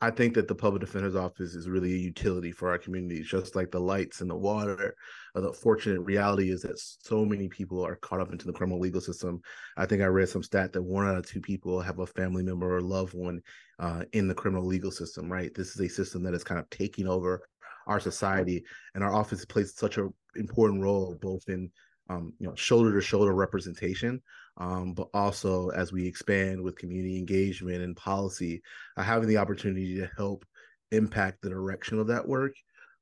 I 0.00 0.12
think 0.12 0.34
that 0.34 0.46
the 0.46 0.54
public 0.54 0.80
defender's 0.80 1.16
office 1.16 1.54
is 1.54 1.68
really 1.68 1.92
a 1.92 1.98
utility 1.98 2.52
for 2.52 2.70
our 2.70 2.78
communities, 2.78 3.26
just 3.26 3.56
like 3.56 3.72
the 3.72 3.80
lights 3.80 4.20
and 4.20 4.30
the 4.30 4.36
water. 4.36 4.94
Uh, 5.34 5.40
the 5.40 5.52
fortunate 5.52 6.00
reality 6.02 6.50
is 6.52 6.62
that 6.62 6.78
so 6.78 7.24
many 7.24 7.48
people 7.48 7.84
are 7.84 7.96
caught 7.96 8.20
up 8.20 8.30
into 8.30 8.46
the 8.46 8.52
criminal 8.52 8.78
legal 8.78 9.00
system. 9.00 9.40
I 9.76 9.86
think 9.86 10.02
I 10.02 10.06
read 10.06 10.28
some 10.28 10.44
stat 10.44 10.72
that 10.72 10.82
one 10.82 11.08
out 11.08 11.16
of 11.16 11.26
two 11.26 11.40
people 11.40 11.80
have 11.80 11.98
a 11.98 12.06
family 12.06 12.44
member 12.44 12.76
or 12.76 12.80
loved 12.80 13.12
one 13.14 13.40
uh, 13.80 14.04
in 14.12 14.28
the 14.28 14.34
criminal 14.34 14.64
legal 14.64 14.92
system. 14.92 15.30
Right, 15.30 15.52
this 15.52 15.74
is 15.74 15.80
a 15.80 15.88
system 15.88 16.22
that 16.22 16.34
is 16.34 16.44
kind 16.44 16.60
of 16.60 16.70
taking 16.70 17.08
over 17.08 17.42
our 17.88 17.98
society, 17.98 18.64
and 18.94 19.02
our 19.02 19.12
office 19.12 19.44
plays 19.44 19.74
such 19.74 19.98
an 19.98 20.14
important 20.36 20.80
role 20.80 21.18
both 21.20 21.48
in 21.48 21.72
um, 22.08 22.32
you 22.38 22.46
know 22.46 22.54
shoulder 22.54 22.92
to 22.92 23.00
shoulder 23.00 23.34
representation 23.34 24.20
um, 24.58 24.92
but 24.92 25.08
also 25.14 25.68
as 25.70 25.92
we 25.92 26.06
expand 26.06 26.60
with 26.60 26.78
community 26.78 27.18
engagement 27.18 27.82
and 27.82 27.96
policy 27.96 28.62
uh, 28.96 29.02
having 29.02 29.28
the 29.28 29.36
opportunity 29.36 29.96
to 29.96 30.08
help 30.16 30.44
impact 30.90 31.40
the 31.42 31.50
direction 31.50 31.98
of 31.98 32.06
that 32.06 32.26
work 32.26 32.54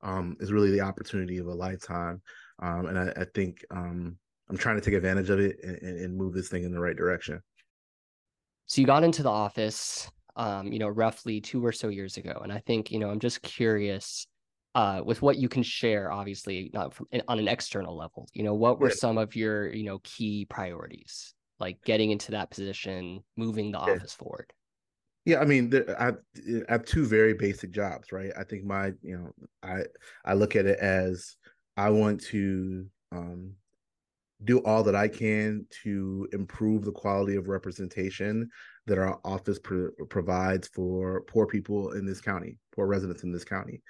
um, 0.03 0.37
is 0.41 0.53
really 0.53 0.71
the 0.71 0.81
opportunity 0.81 1.39
of 1.39 1.47
a 1.47 1.55
lifetime 1.55 2.21
um, 2.61 2.87
and 2.87 2.99
I, 2.99 3.13
I 3.17 3.25
think 3.35 3.65
um, 3.71 4.17
i'm 4.49 4.57
trying 4.57 4.77
to 4.77 4.83
take 4.83 4.95
advantage 4.95 5.31
of 5.31 5.41
it 5.41 5.57
and, 5.63 5.83
and, 5.83 6.17
move 6.17 6.35
this 6.35 6.49
thing 6.49 6.65
in 6.65 6.73
the 6.73 6.81
right 6.81 6.97
direction. 6.97 7.41
So 8.67 8.81
you 8.81 8.87
got 8.87 9.05
into 9.05 9.23
the 9.23 9.31
office 9.31 10.11
um, 10.37 10.73
you 10.73 10.79
know 10.79 10.89
roughly 10.89 11.41
two 11.41 11.65
or 11.65 11.73
so 11.73 11.89
years 11.89 12.17
ago 12.17 12.41
and 12.43 12.53
i 12.53 12.59
think 12.67 12.91
you 12.91 12.99
know 12.99 13.11
i'm 13.11 13.21
just 13.21 13.43
curious 13.43 14.27
uh, 14.77 15.01
with 15.03 15.23
what 15.23 15.39
you 15.39 15.49
can 15.49 15.63
share, 15.63 16.13
obviously 16.13 16.71
not 16.75 16.93
from, 16.93 17.07
on 17.29 17.39
an 17.39 17.49
external 17.49 17.97
level. 17.97 18.29
You 18.35 18.43
know, 18.43 18.53
what 18.53 18.79
were 18.79 18.91
yeah. 18.91 18.95
some 18.95 19.17
of 19.17 19.35
your 19.35 19.73
you 19.73 19.85
know 19.85 20.01
key 20.05 20.45
priorities, 20.45 21.33
like 21.59 21.83
getting 21.83 22.11
into 22.11 22.33
that 22.33 22.51
position, 22.51 23.25
moving 23.39 23.73
the 23.73 23.79
yeah. 23.79 23.95
office 23.95 24.13
forward? 24.13 24.53
Yeah, 25.25 25.41
I 25.41 25.47
mean, 25.47 25.71
there, 25.71 25.99
I, 26.01 26.11
I 26.69 26.73
have 26.73 26.85
two 26.85 27.07
very 27.07 27.33
basic 27.33 27.73
jobs, 27.73 28.13
right? 28.13 28.31
I 28.39 28.45
think 28.45 28.65
my, 28.65 28.93
you 29.03 29.17
know, 29.17 29.31
I 29.63 29.85
I 30.27 30.35
look 30.35 30.55
at 30.55 30.67
it 30.67 30.79
as 30.79 31.37
I 31.79 31.89
want 31.89 32.21
to 32.25 32.85
um, 33.13 33.55
do 34.45 34.59
all 34.59 34.83
that 34.83 34.95
I 34.95 35.09
can 35.09 35.67
to 35.85 36.29
improve 36.33 36.85
the 36.85 36.93
quality 36.93 37.37
of 37.37 37.49
representation 37.49 38.51
that 38.87 38.99
our 38.99 39.19
office 39.25 39.59
pro- 39.59 39.91
provides 40.11 40.69
for 40.69 41.23
poor 41.23 41.47
people 41.47 41.93
in 41.93 42.05
this 42.05 42.21
county, 42.21 42.59
poor 42.75 42.87
residents 42.87 43.23
in 43.23 43.33
this 43.33 43.45
county. 43.45 43.81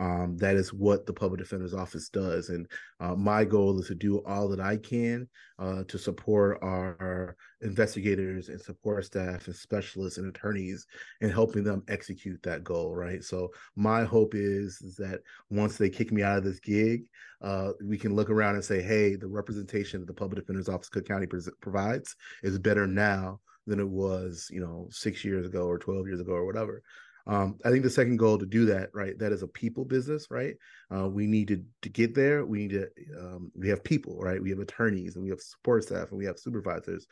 Um, 0.00 0.38
that 0.38 0.56
is 0.56 0.72
what 0.72 1.04
the 1.04 1.12
public 1.12 1.40
defender's 1.40 1.74
office 1.74 2.08
does. 2.08 2.48
And 2.48 2.66
uh, 3.00 3.14
my 3.14 3.44
goal 3.44 3.78
is 3.78 3.88
to 3.88 3.94
do 3.94 4.24
all 4.24 4.48
that 4.48 4.58
I 4.58 4.78
can 4.78 5.28
uh, 5.58 5.84
to 5.88 5.98
support 5.98 6.58
our 6.62 7.36
investigators 7.60 8.48
and 8.48 8.58
support 8.58 9.04
staff 9.04 9.46
and 9.46 9.54
specialists 9.54 10.16
and 10.16 10.34
attorneys 10.34 10.86
in 11.20 11.28
helping 11.28 11.64
them 11.64 11.82
execute 11.88 12.42
that 12.44 12.64
goal, 12.64 12.96
right? 12.96 13.22
So 13.22 13.50
my 13.76 14.02
hope 14.04 14.34
is, 14.34 14.80
is 14.80 14.96
that 14.96 15.20
once 15.50 15.76
they 15.76 15.90
kick 15.90 16.12
me 16.12 16.22
out 16.22 16.38
of 16.38 16.44
this 16.44 16.60
gig, 16.60 17.02
uh, 17.42 17.72
we 17.84 17.98
can 17.98 18.16
look 18.16 18.30
around 18.30 18.54
and 18.54 18.64
say, 18.64 18.80
hey, 18.80 19.16
the 19.16 19.28
representation 19.28 20.00
that 20.00 20.06
the 20.06 20.14
public 20.14 20.40
defender's 20.40 20.70
office 20.70 20.88
Cook 20.88 21.06
County 21.06 21.26
provides 21.60 22.16
is 22.42 22.58
better 22.58 22.86
now 22.86 23.38
than 23.66 23.80
it 23.80 23.88
was, 23.88 24.48
you 24.50 24.60
know, 24.60 24.88
six 24.90 25.26
years 25.26 25.44
ago 25.44 25.66
or 25.66 25.78
12 25.78 26.06
years 26.06 26.20
ago 26.20 26.32
or 26.32 26.46
whatever. 26.46 26.82
Um, 27.30 27.58
I 27.64 27.70
think 27.70 27.84
the 27.84 27.90
second 27.90 28.16
goal 28.16 28.38
to 28.38 28.44
do 28.44 28.64
that, 28.66 28.90
right, 28.92 29.16
that 29.20 29.30
is 29.30 29.44
a 29.44 29.46
people 29.46 29.84
business, 29.84 30.26
right? 30.30 30.54
Uh, 30.92 31.08
we 31.08 31.28
need 31.28 31.46
to, 31.48 31.62
to 31.82 31.88
get 31.88 32.12
there. 32.12 32.44
We 32.44 32.58
need 32.66 32.70
to, 32.70 32.88
um, 33.20 33.52
we 33.54 33.68
have 33.68 33.84
people, 33.84 34.18
right? 34.18 34.42
We 34.42 34.50
have 34.50 34.58
attorneys 34.58 35.14
and 35.14 35.22
we 35.22 35.30
have 35.30 35.40
support 35.40 35.84
staff 35.84 36.08
and 36.10 36.18
we 36.18 36.24
have 36.24 36.40
supervisors. 36.40 37.06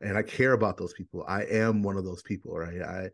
And 0.00 0.16
I 0.16 0.22
care 0.22 0.52
about 0.52 0.76
those 0.76 0.92
people. 0.92 1.24
I 1.26 1.42
am 1.42 1.82
one 1.82 1.96
of 1.96 2.04
those 2.04 2.22
people, 2.22 2.56
right? 2.56 2.82
I, 2.82 3.08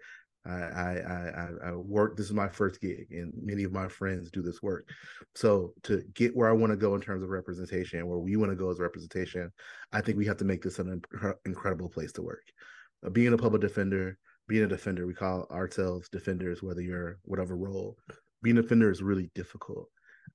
I, 0.47 0.51
I, 0.51 0.91
I, 0.99 1.49
I 1.69 1.73
work. 1.73 2.19
This 2.19 2.27
is 2.27 2.35
my 2.35 2.49
first 2.49 2.81
gig, 2.81 3.07
and 3.11 3.33
many 3.43 3.65
of 3.65 3.73
my 3.73 3.89
friends 3.89 4.31
do 4.31 4.43
this 4.43 4.63
work. 4.63 4.89
So 5.35 5.73
to 5.85 6.03
get 6.15 6.37
where 6.37 6.49
I 6.49 6.53
want 6.53 6.73
to 6.73 6.77
go 6.77 6.95
in 6.95 7.01
terms 7.01 7.23
of 7.23 7.31
representation, 7.31 8.07
where 8.07 8.19
we 8.19 8.37
want 8.37 8.51
to 8.53 8.57
go 8.57 8.71
as 8.71 8.81
representation, 8.81 9.51
I 9.93 10.03
think 10.03 10.19
we 10.19 10.27
have 10.27 10.39
to 10.39 10.47
make 10.47 10.63
this 10.63 10.79
an 10.79 11.03
incredible 11.47 11.89
place 11.89 12.13
to 12.13 12.23
work. 12.23 12.45
Uh, 13.05 13.11
being 13.11 13.33
a 13.33 13.39
public 13.39 13.63
defender, 13.63 14.19
being 14.51 14.65
a 14.65 14.67
defender, 14.67 15.07
we 15.07 15.15
call 15.15 15.47
ourselves 15.53 16.09
defenders, 16.09 16.61
whether 16.61 16.81
you're 16.81 17.19
whatever 17.23 17.57
role. 17.57 17.97
Being 18.43 18.59
a 18.59 18.63
defender 18.63 18.91
is 18.91 19.01
really 19.01 19.31
difficult. 19.33 19.89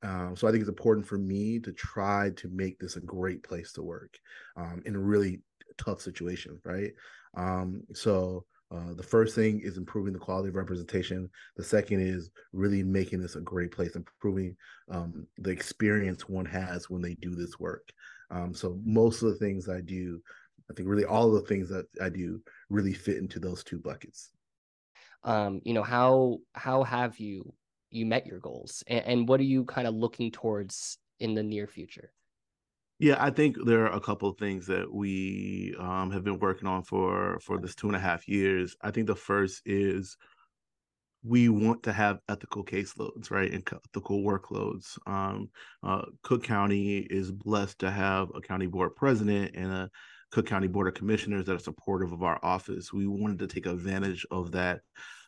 Um, 0.04 0.38
so 0.38 0.48
I 0.48 0.52
think 0.52 0.62
it's 0.62 0.70
important 0.70 1.06
for 1.06 1.18
me 1.18 1.60
to 1.60 1.74
try 1.74 2.32
to 2.38 2.48
make 2.48 2.80
this 2.80 2.96
a 2.96 3.02
great 3.02 3.44
place 3.44 3.74
to 3.74 3.84
work 3.84 4.18
um, 4.56 4.82
in 4.86 4.96
a 4.96 5.00
really 5.00 5.42
tough 5.78 6.00
situation, 6.00 6.58
right? 6.64 6.92
Um, 7.36 7.82
so 7.94 8.46
uh, 8.72 8.94
the 8.94 9.04
first 9.04 9.36
thing 9.36 9.60
is 9.60 9.76
improving 9.76 10.14
the 10.14 10.20
quality 10.20 10.48
of 10.48 10.56
representation. 10.56 11.30
The 11.58 11.64
second 11.66 12.00
is 12.00 12.30
really 12.54 12.84
making 12.84 13.22
this 13.22 13.36
a 13.36 13.42
great 13.42 13.74
place, 13.74 13.98
improving 13.98 14.56
um, 14.90 15.28
the 15.40 15.52
experience 15.52 16.30
one 16.30 16.46
has 16.46 16.90
when 16.90 17.02
they 17.02 17.16
do 17.16 17.36
this 17.36 17.60
work. 17.60 17.92
Um, 18.32 18.54
so 18.54 18.80
most 18.86 19.22
of 19.22 19.30
the 19.30 19.36
things 19.36 19.68
I 19.68 19.82
do 19.82 20.22
I 20.70 20.74
think 20.74 20.90
really 20.90 21.06
all 21.06 21.28
of 21.28 21.42
the 21.42 21.48
things 21.48 21.70
that 21.70 21.86
I 22.02 22.10
do 22.10 22.42
really 22.70 22.94
fit 22.94 23.18
into 23.18 23.40
those 23.40 23.64
two 23.64 23.80
buckets. 23.80 24.32
Um, 25.24 25.62
you 25.64 25.74
know, 25.74 25.84
how 25.84 26.40
how 26.54 26.84
have 26.84 27.20
you 27.20 27.54
you 27.90 28.06
met 28.06 28.26
your 28.26 28.40
goals 28.40 28.84
and, 28.88 29.06
and 29.06 29.30
what 29.30 29.40
are 29.40 29.44
you 29.44 29.66
kind 29.66 29.88
of 29.88 29.96
looking 29.96 30.32
towards 30.32 30.98
in 31.20 31.34
the 31.34 31.44
near 31.44 31.68
future? 31.68 32.12
Yeah, 33.00 33.18
I 33.20 33.30
think 33.30 33.58
there 33.66 33.86
are 33.86 33.96
a 33.96 34.00
couple 34.00 34.30
of 34.30 34.38
things 34.38 34.68
that 34.68 34.92
we 34.92 35.76
um, 35.80 36.12
have 36.12 36.24
been 36.24 36.40
working 36.40 36.68
on 36.68 36.84
for 36.84 37.40
for 37.42 37.60
this 37.60 37.76
two 37.76 37.88
and 37.88 37.96
a 37.96 38.00
half 38.00 38.28
years. 38.28 38.76
I 38.82 38.92
think 38.92 39.08
the 39.08 39.16
first 39.16 39.62
is 39.66 40.16
we 41.26 41.50
want 41.50 41.84
to 41.84 41.92
have 41.92 42.20
ethical 42.30 42.64
caseloads, 42.64 43.32
right, 43.32 43.52
and 43.52 43.68
ethical 43.68 44.22
workloads. 44.22 44.98
Um, 45.08 45.50
uh, 45.84 46.04
Cook 46.22 46.44
County 46.44 47.00
is 47.00 47.32
blessed 47.32 47.80
to 47.80 47.90
have 47.90 48.30
a 48.36 48.42
county 48.42 48.68
board 48.68 48.96
president 48.96 49.56
and 49.56 49.72
a 49.72 49.90
Cook 50.36 50.48
County 50.48 50.68
Board 50.68 50.90
of 50.90 50.94
Commissioners 50.96 51.46
that 51.46 51.56
are 51.56 51.60
supportive 51.60 52.12
of 52.12 52.22
our 52.22 52.38
office. 52.44 52.92
We 52.92 53.08
wanted 53.08 53.40
to 53.40 53.48
take 53.48 53.68
advantage 53.68 54.26
of 54.32 54.52
that 54.52 54.82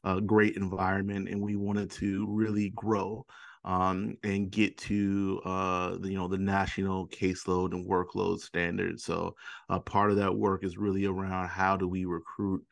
uh, 0.03 0.19
great 0.19 0.57
environment, 0.57 1.29
and 1.29 1.41
we 1.41 1.55
wanted 1.55 1.89
to 1.91 2.25
really 2.27 2.73
grow 2.75 3.25
um, 3.63 4.17
and 4.25 4.51
get 4.51 4.77
to 4.79 5.39
uh, 5.45 5.97
the, 5.99 6.09
you 6.09 6.17
know 6.17 6.27
the 6.27 6.37
national 6.37 7.07
caseload 7.07 7.71
and 7.71 7.89
workload 7.89 8.39
standards. 8.39 9.05
So 9.05 9.33
uh, 9.69 9.79
part 9.79 10.11
of 10.11 10.17
that 10.17 10.35
work 10.35 10.65
is 10.65 10.77
really 10.77 11.05
around 11.05 11.47
how 11.47 11.77
do 11.77 11.87
we 11.87 12.03
recruit 12.03 12.65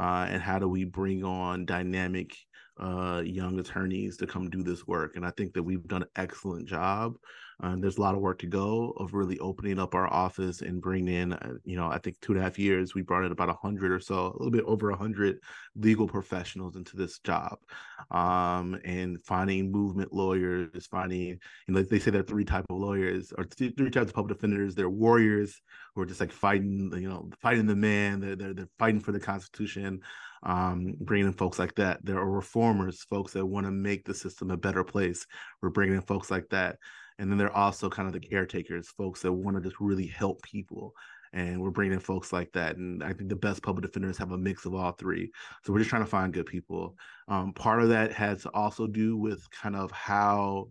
uh, 0.00 0.28
and 0.30 0.40
how 0.40 0.58
do 0.58 0.68
we 0.68 0.84
bring 0.84 1.24
on 1.24 1.66
dynamic 1.66 2.34
uh, 2.80 3.22
young 3.24 3.58
attorneys 3.58 4.16
to 4.16 4.26
come 4.26 4.48
do 4.48 4.62
this 4.62 4.86
work. 4.86 5.16
And 5.16 5.26
I 5.26 5.30
think 5.36 5.52
that 5.52 5.62
we've 5.62 5.86
done 5.86 6.02
an 6.02 6.08
excellent 6.16 6.66
job. 6.66 7.16
Uh, 7.62 7.76
there's 7.78 7.96
a 7.96 8.00
lot 8.00 8.14
of 8.14 8.20
work 8.20 8.40
to 8.40 8.46
go 8.46 8.92
of 8.96 9.14
really 9.14 9.38
opening 9.38 9.78
up 9.78 9.94
our 9.94 10.12
office 10.12 10.62
and 10.62 10.82
bringing 10.82 11.14
in, 11.14 11.32
uh, 11.32 11.54
you 11.64 11.76
know, 11.76 11.86
I 11.86 11.98
think 11.98 12.18
two 12.20 12.32
and 12.32 12.40
a 12.40 12.44
half 12.44 12.58
years, 12.58 12.94
we 12.94 13.02
brought 13.02 13.24
in 13.24 13.30
about 13.30 13.50
a 13.50 13.54
hundred 13.54 13.92
or 13.92 14.00
so, 14.00 14.26
a 14.26 14.36
little 14.36 14.50
bit 14.50 14.64
over 14.64 14.90
a 14.90 14.96
hundred 14.96 15.38
legal 15.76 16.08
professionals 16.08 16.74
into 16.74 16.96
this 16.96 17.20
job. 17.20 17.58
Um, 18.10 18.80
and 18.84 19.22
finding 19.22 19.70
movement 19.70 20.12
lawyers, 20.12 20.86
finding, 20.86 21.28
you 21.28 21.38
know, 21.74 21.82
they 21.82 22.00
say 22.00 22.10
there 22.10 22.22
are 22.22 22.24
three 22.24 22.44
type 22.44 22.64
of 22.68 22.78
lawyers 22.78 23.32
or 23.38 23.44
three 23.44 23.70
types 23.90 24.10
of 24.10 24.14
public 24.14 24.36
defenders. 24.36 24.74
They're 24.74 24.90
warriors 24.90 25.60
who 25.94 26.02
are 26.02 26.06
just 26.06 26.20
like 26.20 26.32
fighting, 26.32 26.92
you 26.96 27.08
know, 27.08 27.30
fighting 27.40 27.66
the 27.66 27.76
man. 27.76 28.20
They're, 28.20 28.36
they're, 28.36 28.54
they're 28.54 28.68
fighting 28.78 29.00
for 29.00 29.12
the 29.12 29.20
Constitution 29.20 30.00
um, 30.42 30.94
bringing 31.00 31.26
in 31.26 31.32
folks 31.32 31.58
like 31.58 31.74
that. 31.76 32.04
There 32.04 32.18
are 32.18 32.30
reformers, 32.30 33.02
folks 33.04 33.32
that 33.32 33.46
want 33.46 33.66
to 33.66 33.70
make 33.70 34.04
the 34.04 34.14
system 34.14 34.50
a 34.50 34.56
better 34.56 34.84
place. 34.84 35.26
We're 35.60 35.70
bringing 35.70 35.96
in 35.96 36.02
folks 36.02 36.30
like 36.30 36.48
that. 36.50 36.78
And 37.18 37.30
then 37.30 37.38
they're 37.38 37.56
also 37.56 37.88
kind 37.88 38.06
of 38.06 38.12
the 38.12 38.20
caretakers, 38.20 38.88
folks 38.88 39.22
that 39.22 39.32
want 39.32 39.56
to 39.56 39.62
just 39.62 39.80
really 39.80 40.06
help 40.06 40.42
people. 40.42 40.94
And 41.34 41.62
we're 41.62 41.70
bringing 41.70 41.94
in 41.94 42.00
folks 42.00 42.32
like 42.32 42.52
that. 42.52 42.76
And 42.76 43.02
I 43.02 43.12
think 43.12 43.30
the 43.30 43.36
best 43.36 43.62
public 43.62 43.84
defenders 43.84 44.18
have 44.18 44.32
a 44.32 44.38
mix 44.38 44.66
of 44.66 44.74
all 44.74 44.92
three. 44.92 45.30
So 45.64 45.72
we're 45.72 45.78
just 45.78 45.90
trying 45.90 46.04
to 46.04 46.10
find 46.10 46.32
good 46.32 46.46
people. 46.46 46.96
Um, 47.28 47.52
part 47.54 47.82
of 47.82 47.88
that 47.88 48.12
has 48.12 48.42
to 48.42 48.50
also 48.50 48.86
do 48.86 49.16
with 49.16 49.50
kind 49.50 49.74
of 49.74 49.90
how, 49.90 50.68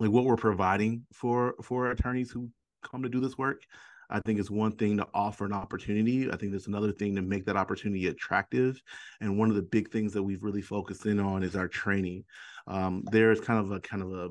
like, 0.00 0.10
what 0.10 0.24
we're 0.24 0.36
providing 0.36 1.04
for 1.12 1.54
for 1.62 1.90
attorneys 1.90 2.30
who 2.30 2.48
come 2.82 3.02
to 3.02 3.08
do 3.08 3.20
this 3.20 3.36
work. 3.36 3.62
I 4.10 4.20
think 4.20 4.38
it's 4.38 4.50
one 4.50 4.72
thing 4.72 4.96
to 4.98 5.06
offer 5.14 5.44
an 5.44 5.52
opportunity. 5.52 6.30
I 6.30 6.36
think 6.36 6.52
there's 6.52 6.66
another 6.66 6.92
thing 6.92 7.16
to 7.16 7.22
make 7.22 7.46
that 7.46 7.56
opportunity 7.56 8.06
attractive. 8.08 8.80
And 9.20 9.38
one 9.38 9.48
of 9.48 9.56
the 9.56 9.62
big 9.62 9.90
things 9.90 10.12
that 10.12 10.22
we've 10.22 10.42
really 10.42 10.62
focused 10.62 11.06
in 11.06 11.18
on 11.18 11.42
is 11.42 11.56
our 11.56 11.68
training. 11.68 12.24
Um, 12.66 13.04
there's 13.10 13.40
kind 13.40 13.60
of 13.60 13.72
a 13.72 13.80
kind 13.80 14.02
of 14.02 14.12
a 14.12 14.28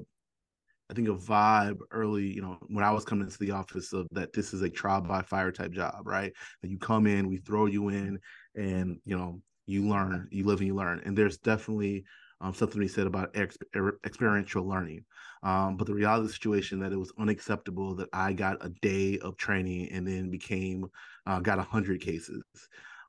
I 0.94 0.96
think 0.96 1.10
a 1.10 1.14
vibe 1.14 1.80
early, 1.90 2.32
you 2.32 2.44
know, 2.44 2.60
when 2.68 2.84
I 2.84 2.92
was 2.92 3.04
coming 3.04 3.26
into 3.26 3.40
the 3.40 3.50
office 3.50 3.94
of 3.94 4.06
that 4.12 4.32
this 4.32 4.54
is 4.54 4.62
a 4.62 4.70
trial 4.70 5.02
by 5.02 5.24
fire 5.24 5.52
type 5.52 5.72
job, 5.72 6.02
right? 6.06 6.32
That 6.62 6.70
you 6.70 6.78
come 6.78 7.08
in, 7.08 7.28
we 7.28 7.38
throw 7.38 7.66
you 7.66 7.90
in, 7.90 8.20
and 8.54 9.00
you 9.04 9.18
know, 9.18 9.42
you 9.66 9.88
learn, 9.88 10.28
you 10.30 10.46
live 10.46 10.60
and 10.60 10.68
you 10.68 10.76
learn. 10.76 11.02
And 11.04 11.18
there's 11.18 11.40
definitely 11.40 12.04
um, 12.42 12.54
something 12.54 12.80
we 12.80 12.88
said 12.88 13.08
about 13.08 13.32
ex- 13.34 13.58
er, 13.76 14.00
experiential 14.06 14.68
learning. 14.68 15.04
Um, 15.42 15.78
but 15.78 15.88
the 15.88 15.96
reality 15.96 16.26
of 16.26 16.28
the 16.28 16.34
situation 16.34 16.80
that 16.82 16.92
it 16.92 17.00
was 17.00 17.12
unacceptable 17.18 17.96
that 17.96 18.10
I 18.14 18.34
got 18.34 18.64
a 18.64 18.70
day 18.84 19.18
of 19.18 19.36
training 19.36 19.90
and 19.90 20.08
then 20.08 20.30
became 20.30 20.86
uh, 21.26 21.40
got 21.40 21.58
a 21.58 21.64
hundred 21.64 22.02
cases. 22.02 22.44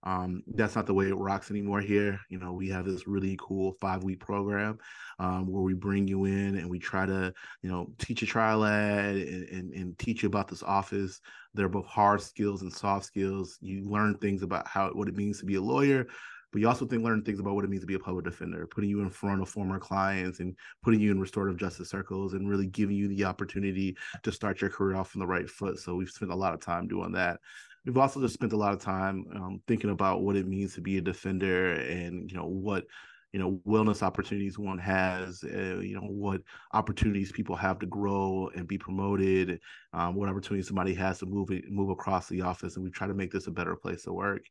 Um, 0.04 0.42
that's 0.46 0.76
not 0.76 0.86
the 0.86 0.94
way 0.94 1.08
it 1.08 1.16
rocks 1.16 1.50
anymore 1.50 1.80
here. 1.80 2.20
You 2.28 2.38
know, 2.38 2.52
we 2.52 2.68
have 2.68 2.84
this 2.84 3.08
really 3.08 3.38
cool 3.40 3.72
five 3.80 4.04
week 4.04 4.20
program 4.20 4.78
um, 5.18 5.46
where 5.50 5.62
we 5.62 5.72
bring 5.72 6.06
you 6.06 6.26
in 6.26 6.56
and 6.56 6.68
we 6.68 6.78
try 6.78 7.06
to, 7.06 7.32
you 7.62 7.70
know, 7.70 7.90
teach 7.98 8.20
you 8.20 8.26
trial 8.26 8.64
ad 8.64 9.16
and, 9.16 9.48
and, 9.48 9.72
and, 9.72 9.98
teach 9.98 10.22
you 10.22 10.26
about 10.26 10.48
this 10.48 10.62
office. 10.62 11.20
They're 11.54 11.70
both 11.70 11.86
hard 11.86 12.20
skills 12.20 12.62
and 12.62 12.72
soft 12.72 13.06
skills. 13.06 13.56
You 13.62 13.88
learn 13.88 14.16
things 14.18 14.42
about 14.42 14.68
how 14.68 14.90
what 14.90 15.08
it 15.08 15.16
means 15.16 15.38
to 15.40 15.46
be 15.46 15.54
a 15.54 15.62
lawyer, 15.62 16.06
but 16.52 16.60
you 16.60 16.68
also 16.68 16.86
think 16.86 17.02
learn 17.02 17.22
things 17.22 17.40
about 17.40 17.54
what 17.54 17.64
it 17.64 17.70
means 17.70 17.82
to 17.82 17.86
be 17.86 17.94
a 17.94 17.98
public 17.98 18.26
defender, 18.26 18.66
putting 18.66 18.90
you 18.90 19.00
in 19.00 19.08
front 19.08 19.40
of 19.40 19.48
former 19.48 19.78
clients 19.78 20.40
and 20.40 20.54
putting 20.82 21.00
you 21.00 21.12
in 21.12 21.20
restorative 21.20 21.58
justice 21.58 21.88
circles 21.88 22.34
and 22.34 22.48
really 22.48 22.66
giving 22.66 22.96
you 22.96 23.08
the 23.08 23.24
opportunity 23.24 23.96
to 24.22 24.30
start 24.30 24.60
your 24.60 24.70
career 24.70 24.96
off 24.96 25.16
on 25.16 25.20
the 25.20 25.26
right 25.26 25.48
foot. 25.48 25.78
So 25.78 25.94
we've 25.94 26.10
spent 26.10 26.30
a 26.30 26.36
lot 26.36 26.52
of 26.52 26.60
time 26.60 26.88
doing 26.88 27.12
that. 27.12 27.40
We've 27.84 27.98
also 27.98 28.20
just 28.20 28.34
spent 28.34 28.52
a 28.52 28.56
lot 28.56 28.72
of 28.72 28.80
time 28.80 29.26
um, 29.34 29.62
thinking 29.66 29.90
about 29.90 30.22
what 30.22 30.36
it 30.36 30.46
means 30.46 30.74
to 30.74 30.80
be 30.80 30.98
a 30.98 31.02
defender 31.02 31.74
and 31.74 32.30
you 32.30 32.36
know 32.36 32.46
what 32.46 32.84
you 33.32 33.40
know 33.40 33.60
wellness 33.66 34.02
opportunities 34.02 34.58
one 34.58 34.78
has 34.78 35.44
uh, 35.44 35.80
you 35.80 35.94
know 35.94 36.06
what 36.06 36.40
opportunities 36.72 37.32
people 37.32 37.56
have 37.56 37.78
to 37.80 37.86
grow 37.86 38.48
and 38.54 38.68
be 38.68 38.78
promoted 38.78 39.60
um, 39.92 40.14
what 40.14 40.28
opportunities 40.28 40.68
somebody 40.68 40.94
has 40.94 41.18
to 41.18 41.26
move 41.26 41.50
move 41.68 41.90
across 41.90 42.28
the 42.28 42.40
office 42.40 42.76
and 42.76 42.84
we 42.84 42.90
try 42.90 43.06
to 43.06 43.14
make 43.14 43.32
this 43.32 43.48
a 43.48 43.50
better 43.50 43.76
place 43.76 44.04
to 44.04 44.12
work 44.12 44.44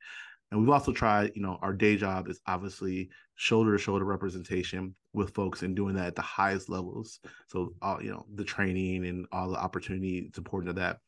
and 0.53 0.61
we've 0.61 0.69
also 0.69 0.91
tried, 0.91 1.31
you 1.33 1.41
know, 1.41 1.57
our 1.63 1.73
day 1.73 1.97
job 1.97 2.27
is 2.27 2.39
obviously 2.45 3.09
shoulder 3.33 3.75
to 3.75 3.81
shoulder 3.81 4.05
representation 4.05 4.93
with 5.11 5.33
folks 5.33 5.63
and 5.63 5.75
doing 5.75 5.95
that 5.95 6.05
at 6.05 6.15
the 6.15 6.21
highest 6.21 6.69
levels. 6.69 7.21
So, 7.47 7.73
all 7.81 8.03
you 8.03 8.11
know, 8.11 8.27
the 8.35 8.43
training 8.43 9.07
and 9.07 9.25
all 9.31 9.49
the 9.49 9.57
opportunity 9.57 10.19
it's 10.19 10.37
important 10.37 10.75
to 10.75 10.79
that 10.79 10.99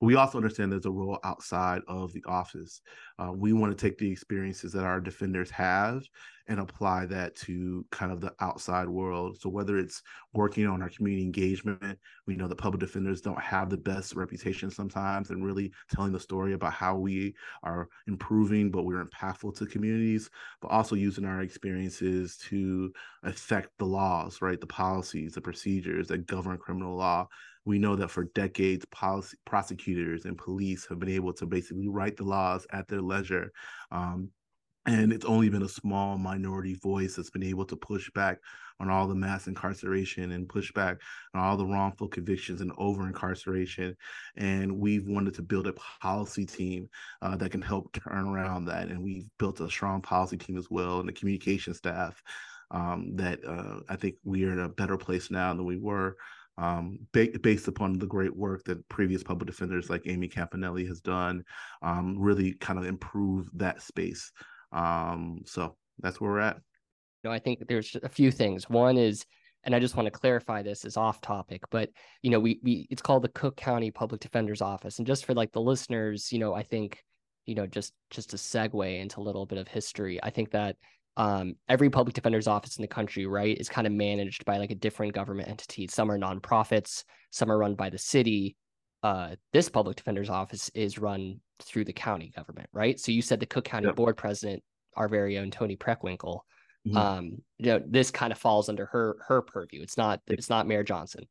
we 0.00 0.14
also 0.14 0.38
understand 0.38 0.72
there's 0.72 0.86
a 0.86 0.90
role 0.90 1.18
outside 1.24 1.82
of 1.86 2.12
the 2.12 2.24
office. 2.26 2.80
Uh, 3.18 3.32
we 3.32 3.52
want 3.52 3.76
to 3.76 3.86
take 3.86 3.98
the 3.98 4.10
experiences 4.10 4.72
that 4.72 4.84
our 4.84 5.00
defenders 5.00 5.50
have 5.50 6.02
and 6.48 6.58
apply 6.58 7.06
that 7.06 7.36
to 7.36 7.84
kind 7.92 8.10
of 8.10 8.20
the 8.20 8.32
outside 8.40 8.88
world. 8.88 9.38
So 9.40 9.48
whether 9.48 9.78
it's 9.78 10.02
working 10.32 10.66
on 10.66 10.82
our 10.82 10.88
community 10.88 11.22
engagement, 11.22 11.98
we 12.26 12.34
know 12.34 12.48
that 12.48 12.56
public 12.56 12.80
defenders 12.80 13.20
don't 13.20 13.40
have 13.40 13.68
the 13.70 13.76
best 13.76 14.16
reputation 14.16 14.70
sometimes, 14.70 15.30
and 15.30 15.44
really 15.44 15.70
telling 15.92 16.12
the 16.12 16.18
story 16.18 16.54
about 16.54 16.72
how 16.72 16.96
we 16.96 17.34
are 17.62 17.88
improving, 18.08 18.70
but 18.70 18.84
we're 18.84 19.04
impactful 19.04 19.56
to 19.58 19.66
communities, 19.66 20.30
but 20.60 20.68
also 20.68 20.96
using 20.96 21.24
our 21.24 21.42
experiences 21.42 22.36
to 22.48 22.92
affect 23.22 23.68
the 23.78 23.84
laws, 23.84 24.40
right? 24.40 24.60
The 24.60 24.66
policies, 24.66 25.34
the 25.34 25.40
procedures 25.40 26.08
that 26.08 26.26
govern 26.26 26.58
criminal 26.58 26.96
law 26.96 27.28
we 27.64 27.78
know 27.78 27.96
that 27.96 28.10
for 28.10 28.24
decades, 28.34 28.84
policy, 28.86 29.36
prosecutors 29.44 30.24
and 30.24 30.38
police 30.38 30.86
have 30.88 30.98
been 30.98 31.10
able 31.10 31.32
to 31.34 31.46
basically 31.46 31.88
write 31.88 32.16
the 32.16 32.24
laws 32.24 32.66
at 32.72 32.88
their 32.88 33.02
leisure. 33.02 33.52
Um, 33.90 34.30
and 34.86 35.12
it's 35.12 35.26
only 35.26 35.50
been 35.50 35.62
a 35.62 35.68
small 35.68 36.16
minority 36.16 36.74
voice 36.74 37.14
that's 37.14 37.30
been 37.30 37.42
able 37.42 37.66
to 37.66 37.76
push 37.76 38.10
back 38.12 38.38
on 38.80 38.88
all 38.88 39.06
the 39.06 39.14
mass 39.14 39.46
incarceration 39.46 40.32
and 40.32 40.48
push 40.48 40.72
back 40.72 40.96
on 41.34 41.40
all 41.40 41.56
the 41.58 41.66
wrongful 41.66 42.08
convictions 42.08 42.62
and 42.62 42.72
over 42.78 43.06
incarceration. 43.06 43.94
And 44.36 44.78
we've 44.78 45.06
wanted 45.06 45.34
to 45.34 45.42
build 45.42 45.66
a 45.66 45.74
policy 45.74 46.46
team 46.46 46.88
uh, 47.20 47.36
that 47.36 47.50
can 47.50 47.60
help 47.60 47.92
turn 47.92 48.26
around 48.26 48.64
that. 48.66 48.88
And 48.88 49.02
we've 49.02 49.26
built 49.38 49.60
a 49.60 49.68
strong 49.68 50.00
policy 50.00 50.38
team 50.38 50.56
as 50.56 50.70
well 50.70 51.00
and 51.00 51.08
the 51.08 51.12
communication 51.12 51.74
staff 51.74 52.22
um, 52.70 53.16
that 53.16 53.40
uh, 53.46 53.80
I 53.88 53.96
think 53.96 54.14
we 54.24 54.44
are 54.44 54.52
in 54.52 54.60
a 54.60 54.68
better 54.68 54.96
place 54.96 55.30
now 55.30 55.52
than 55.52 55.66
we 55.66 55.76
were 55.76 56.16
um, 56.60 56.98
ba- 57.12 57.38
based 57.40 57.68
upon 57.68 57.98
the 57.98 58.06
great 58.06 58.36
work 58.36 58.64
that 58.64 58.86
previous 58.88 59.22
public 59.22 59.46
defenders 59.46 59.88
like 59.88 60.02
Amy 60.04 60.28
Campanelli 60.28 60.86
has 60.86 61.00
done, 61.00 61.42
um, 61.82 62.18
really 62.18 62.52
kind 62.52 62.78
of 62.78 62.84
improve 62.84 63.48
that 63.54 63.80
space. 63.80 64.30
Um, 64.70 65.40
so 65.46 65.76
that's 66.00 66.20
where 66.20 66.30
we're 66.30 66.40
at. 66.40 66.56
You 67.22 67.30
know, 67.30 67.32
I 67.32 67.38
think 67.38 67.66
there's 67.66 67.96
a 68.02 68.08
few 68.08 68.30
things. 68.30 68.68
One 68.68 68.98
is, 68.98 69.24
and 69.64 69.74
I 69.74 69.80
just 69.80 69.96
want 69.96 70.06
to 70.06 70.10
clarify 70.10 70.62
this 70.62 70.84
is 70.84 70.98
off 70.98 71.22
topic, 71.22 71.62
but 71.70 71.88
you 72.22 72.30
know, 72.30 72.40
we 72.40 72.60
we 72.62 72.86
it's 72.90 73.02
called 73.02 73.22
the 73.22 73.28
Cook 73.28 73.56
County 73.56 73.90
Public 73.90 74.20
Defender's 74.20 74.62
Office, 74.62 74.98
and 74.98 75.06
just 75.06 75.24
for 75.24 75.34
like 75.34 75.52
the 75.52 75.60
listeners, 75.60 76.30
you 76.30 76.38
know, 76.38 76.54
I 76.54 76.62
think 76.62 77.02
you 77.46 77.54
know 77.54 77.66
just 77.66 77.94
just 78.10 78.30
to 78.30 78.36
segue 78.36 79.00
into 79.00 79.20
a 79.20 79.22
little 79.22 79.46
bit 79.46 79.58
of 79.58 79.66
history, 79.66 80.22
I 80.22 80.30
think 80.30 80.50
that 80.50 80.76
um, 81.16 81.54
every 81.68 81.90
public 81.90 82.14
defender's 82.14 82.46
office 82.46 82.76
in 82.76 82.82
the 82.82 82.88
country, 82.88 83.26
right, 83.26 83.56
is 83.58 83.68
kind 83.68 83.86
of 83.86 83.92
managed 83.92 84.44
by 84.44 84.58
like 84.58 84.70
a 84.70 84.76
different 84.76 85.12
government 85.12 85.48
entity. 85.48 85.86
Some 85.88 86.10
are 86.10 86.18
nonprofits, 86.18 87.04
some 87.30 87.50
are 87.50 87.58
run 87.58 87.74
by 87.74 87.90
the 87.90 87.98
city. 87.98 88.56
Uh, 89.02 89.36
this 89.52 89.68
public 89.68 89.96
defender's 89.96 90.30
office 90.30 90.70
is 90.74 90.98
run 90.98 91.40
through 91.60 91.84
the 91.84 91.92
county 91.92 92.32
government, 92.34 92.68
right? 92.72 92.98
So 92.98 93.12
you 93.12 93.22
said 93.22 93.40
the 93.40 93.46
Cook 93.46 93.64
County 93.64 93.86
yep. 93.86 93.96
board 93.96 94.16
president, 94.16 94.62
our 94.96 95.08
very 95.08 95.38
own 95.38 95.50
Toni 95.50 95.76
Preckwinkle. 95.76 96.40
Mm-hmm. 96.86 96.96
Um, 96.96 97.42
you 97.58 97.66
know, 97.66 97.82
this 97.86 98.10
kind 98.10 98.32
of 98.32 98.38
falls 98.38 98.68
under 98.68 98.86
her 98.86 99.16
her 99.26 99.42
purview. 99.42 99.82
It's 99.82 99.98
not 99.98 100.20
it's 100.26 100.48
not 100.48 100.66
Mayor 100.66 100.82
Johnson. 100.82 101.24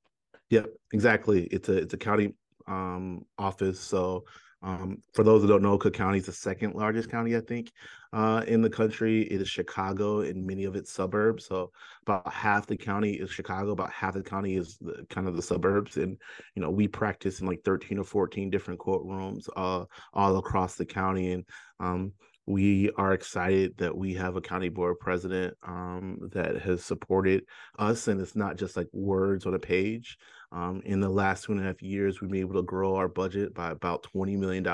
Yep, 0.51 0.67
exactly. 0.93 1.45
It's 1.45 1.69
a 1.69 1.77
it's 1.77 1.93
a 1.93 1.97
county 1.97 2.35
um 2.67 3.25
office. 3.37 3.79
So 3.79 4.25
um, 4.61 5.01
for 5.13 5.23
those 5.23 5.41
that 5.41 5.47
don't 5.47 5.61
know, 5.61 5.77
Cook 5.77 5.93
County 5.93 6.17
is 6.17 6.25
the 6.25 6.33
second 6.33 6.75
largest 6.75 7.09
county, 7.09 7.35
I 7.37 7.39
think, 7.39 7.71
uh, 8.11 8.43
in 8.45 8.61
the 8.61 8.69
country. 8.69 9.21
It 9.21 9.41
is 9.41 9.47
Chicago 9.47 10.21
in 10.21 10.45
many 10.45 10.65
of 10.65 10.75
its 10.75 10.91
suburbs. 10.91 11.45
So 11.45 11.71
about 12.05 12.31
half 12.31 12.67
the 12.67 12.75
county 12.75 13.13
is 13.13 13.31
Chicago, 13.31 13.71
about 13.71 13.91
half 13.91 14.15
the 14.15 14.23
county 14.23 14.55
is 14.55 14.77
the, 14.77 15.05
kind 15.09 15.27
of 15.27 15.37
the 15.37 15.41
suburbs. 15.41 15.95
And 15.95 16.17
you 16.55 16.61
know, 16.61 16.69
we 16.69 16.87
practice 16.87 17.39
in 17.39 17.47
like 17.47 17.63
13 17.63 17.99
or 17.99 18.03
14 18.03 18.49
different 18.49 18.79
courtrooms 18.81 19.47
uh, 19.55 19.85
all 20.13 20.37
across 20.37 20.75
the 20.75 20.85
county. 20.85 21.31
And 21.31 21.45
um, 21.79 22.11
we 22.49 22.89
are 22.97 23.13
excited 23.13 23.77
that 23.77 23.95
we 23.95 24.15
have 24.15 24.35
a 24.35 24.41
county 24.41 24.69
board 24.69 24.99
president 24.99 25.55
um, 25.61 26.17
that 26.33 26.59
has 26.59 26.83
supported 26.83 27.43
us, 27.77 28.07
and 28.07 28.19
it's 28.19 28.35
not 28.35 28.57
just 28.57 28.75
like 28.75 28.87
words 28.91 29.45
on 29.45 29.53
a 29.53 29.59
page. 29.59 30.17
Um, 30.51 30.81
in 30.83 30.99
the 30.99 31.09
last 31.09 31.43
two 31.43 31.51
and 31.51 31.61
a 31.61 31.63
half 31.63 31.79
years, 31.83 32.19
we've 32.19 32.31
been 32.31 32.39
able 32.39 32.55
to 32.55 32.63
grow 32.63 32.95
our 32.95 33.07
budget 33.07 33.53
by 33.53 33.69
about 33.69 34.07
$20 34.15 34.35
million, 34.39 34.65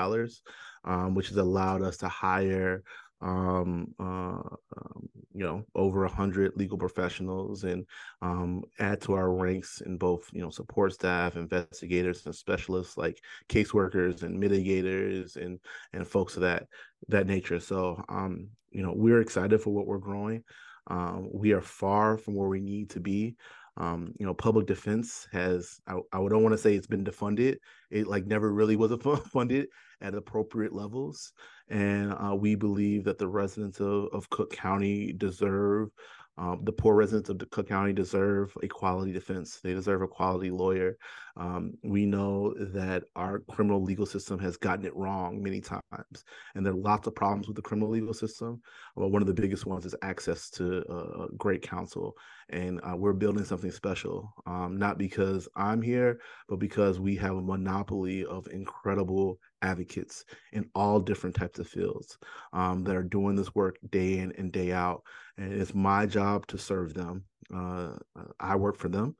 um, 0.86 1.14
which 1.14 1.28
has 1.28 1.36
allowed 1.36 1.82
us 1.82 1.98
to 1.98 2.08
hire 2.08 2.82
um, 3.20 3.94
uh, 3.98 4.42
um, 4.42 5.08
you 5.34 5.44
know, 5.44 5.64
over 5.74 6.04
a 6.04 6.12
hundred 6.12 6.56
legal 6.56 6.78
professionals 6.78 7.64
and 7.64 7.86
um, 8.22 8.62
add 8.78 9.00
to 9.02 9.14
our 9.14 9.32
ranks 9.32 9.80
in 9.84 9.96
both, 9.96 10.28
you 10.32 10.42
know, 10.42 10.50
support 10.50 10.92
staff, 10.92 11.36
investigators, 11.36 12.24
and 12.26 12.34
specialists 12.34 12.96
like 12.96 13.20
caseworkers 13.48 14.22
and 14.22 14.42
mitigators 14.42 15.36
and 15.36 15.58
and 15.92 16.06
folks 16.06 16.36
of 16.36 16.42
that 16.42 16.66
that 17.08 17.26
nature. 17.26 17.60
So, 17.60 18.02
um, 18.08 18.48
you 18.70 18.82
know, 18.82 18.92
we're 18.94 19.20
excited 19.20 19.60
for 19.60 19.70
what 19.70 19.86
we're 19.86 19.98
growing. 19.98 20.44
Um, 20.88 21.28
we 21.32 21.52
are 21.52 21.62
far 21.62 22.18
from 22.18 22.34
where 22.34 22.48
we 22.48 22.60
need 22.60 22.90
to 22.90 23.00
be. 23.00 23.36
Um, 23.78 24.14
you 24.18 24.24
know, 24.24 24.34
public 24.34 24.66
defense 24.66 25.28
has 25.32 25.80
I, 25.86 25.96
I 26.12 26.18
don't 26.18 26.42
want 26.42 26.52
to 26.54 26.58
say 26.58 26.74
it's 26.74 26.86
been 26.86 27.04
defunded. 27.04 27.56
It 27.90 28.06
like 28.06 28.26
never 28.26 28.52
really 28.52 28.76
was 28.76 28.90
a 28.90 28.98
funded 29.32 29.68
at 30.00 30.14
appropriate 30.14 30.72
levels. 30.72 31.32
And 31.68 32.12
uh, 32.12 32.34
we 32.34 32.54
believe 32.54 33.04
that 33.04 33.18
the 33.18 33.28
residents 33.28 33.80
of, 33.80 34.08
of 34.12 34.30
Cook 34.30 34.52
County 34.52 35.12
deserve 35.12 35.90
um, 36.38 36.60
the 36.64 36.72
poor 36.72 36.94
residents 36.94 37.30
of 37.30 37.40
Cook 37.50 37.68
County 37.68 37.94
deserve 37.94 38.52
a 38.62 38.68
quality 38.68 39.10
defense. 39.10 39.58
They 39.62 39.72
deserve 39.72 40.02
a 40.02 40.08
quality 40.08 40.50
lawyer. 40.50 40.98
Um, 41.38 41.72
we 41.82 42.04
know 42.04 42.54
that 42.72 43.04
our 43.14 43.40
criminal 43.50 43.82
legal 43.82 44.04
system 44.04 44.38
has 44.40 44.56
gotten 44.58 44.84
it 44.84 44.94
wrong 44.94 45.42
many 45.42 45.62
times, 45.62 46.24
and 46.54 46.64
there 46.64 46.74
are 46.74 46.76
lots 46.76 47.06
of 47.06 47.14
problems 47.14 47.46
with 47.46 47.56
the 47.56 47.62
criminal 47.62 47.88
legal 47.88 48.12
system. 48.12 48.60
Well, 48.96 49.10
one 49.10 49.22
of 49.22 49.28
the 49.28 49.34
biggest 49.34 49.64
ones 49.64 49.86
is 49.86 49.94
access 50.02 50.50
to 50.50 50.84
uh, 50.84 51.26
great 51.38 51.62
counsel, 51.62 52.16
and 52.50 52.80
uh, 52.82 52.96
we're 52.96 53.14
building 53.14 53.44
something 53.44 53.70
special. 53.70 54.30
Um, 54.46 54.78
not 54.78 54.98
because 54.98 55.48
I'm 55.56 55.80
here, 55.80 56.20
but 56.48 56.58
because 56.58 57.00
we 57.00 57.16
have 57.16 57.36
a 57.36 57.42
monopoly 57.42 58.26
of 58.26 58.46
incredible 58.48 59.38
advocates 59.62 60.24
in 60.52 60.68
all 60.74 61.00
different 61.00 61.34
types 61.34 61.58
of 61.58 61.68
fields 61.68 62.18
um, 62.52 62.84
that 62.84 62.96
are 62.96 63.02
doing 63.02 63.36
this 63.36 63.54
work 63.54 63.78
day 63.90 64.18
in 64.18 64.32
and 64.32 64.52
day 64.52 64.72
out. 64.72 65.02
And 65.36 65.52
it's 65.52 65.74
my 65.74 66.06
job 66.06 66.46
to 66.48 66.58
serve 66.58 66.94
them. 66.94 67.24
Uh, 67.54 67.96
I 68.40 68.56
work 68.56 68.76
for 68.76 68.88
them. 68.88 69.16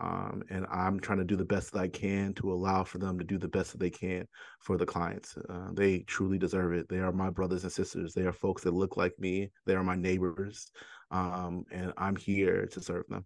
Um, 0.00 0.42
and 0.50 0.66
I'm 0.72 0.98
trying 0.98 1.18
to 1.18 1.24
do 1.24 1.36
the 1.36 1.44
best 1.44 1.72
that 1.72 1.78
I 1.78 1.86
can 1.86 2.34
to 2.34 2.52
allow 2.52 2.82
for 2.82 2.98
them 2.98 3.18
to 3.18 3.24
do 3.24 3.38
the 3.38 3.46
best 3.46 3.70
that 3.70 3.78
they 3.78 3.90
can 3.90 4.26
for 4.58 4.76
the 4.76 4.86
clients. 4.86 5.36
Uh, 5.48 5.68
they 5.74 6.00
truly 6.00 6.38
deserve 6.38 6.72
it. 6.72 6.88
They 6.88 6.98
are 6.98 7.12
my 7.12 7.30
brothers 7.30 7.62
and 7.62 7.72
sisters. 7.72 8.12
They 8.12 8.22
are 8.22 8.32
folks 8.32 8.62
that 8.62 8.74
look 8.74 8.96
like 8.96 9.16
me. 9.20 9.52
They 9.64 9.74
are 9.74 9.84
my 9.84 9.94
neighbors, 9.94 10.72
um, 11.12 11.64
and 11.70 11.92
I'm 11.96 12.16
here 12.16 12.66
to 12.66 12.80
serve 12.80 13.04
them. 13.08 13.24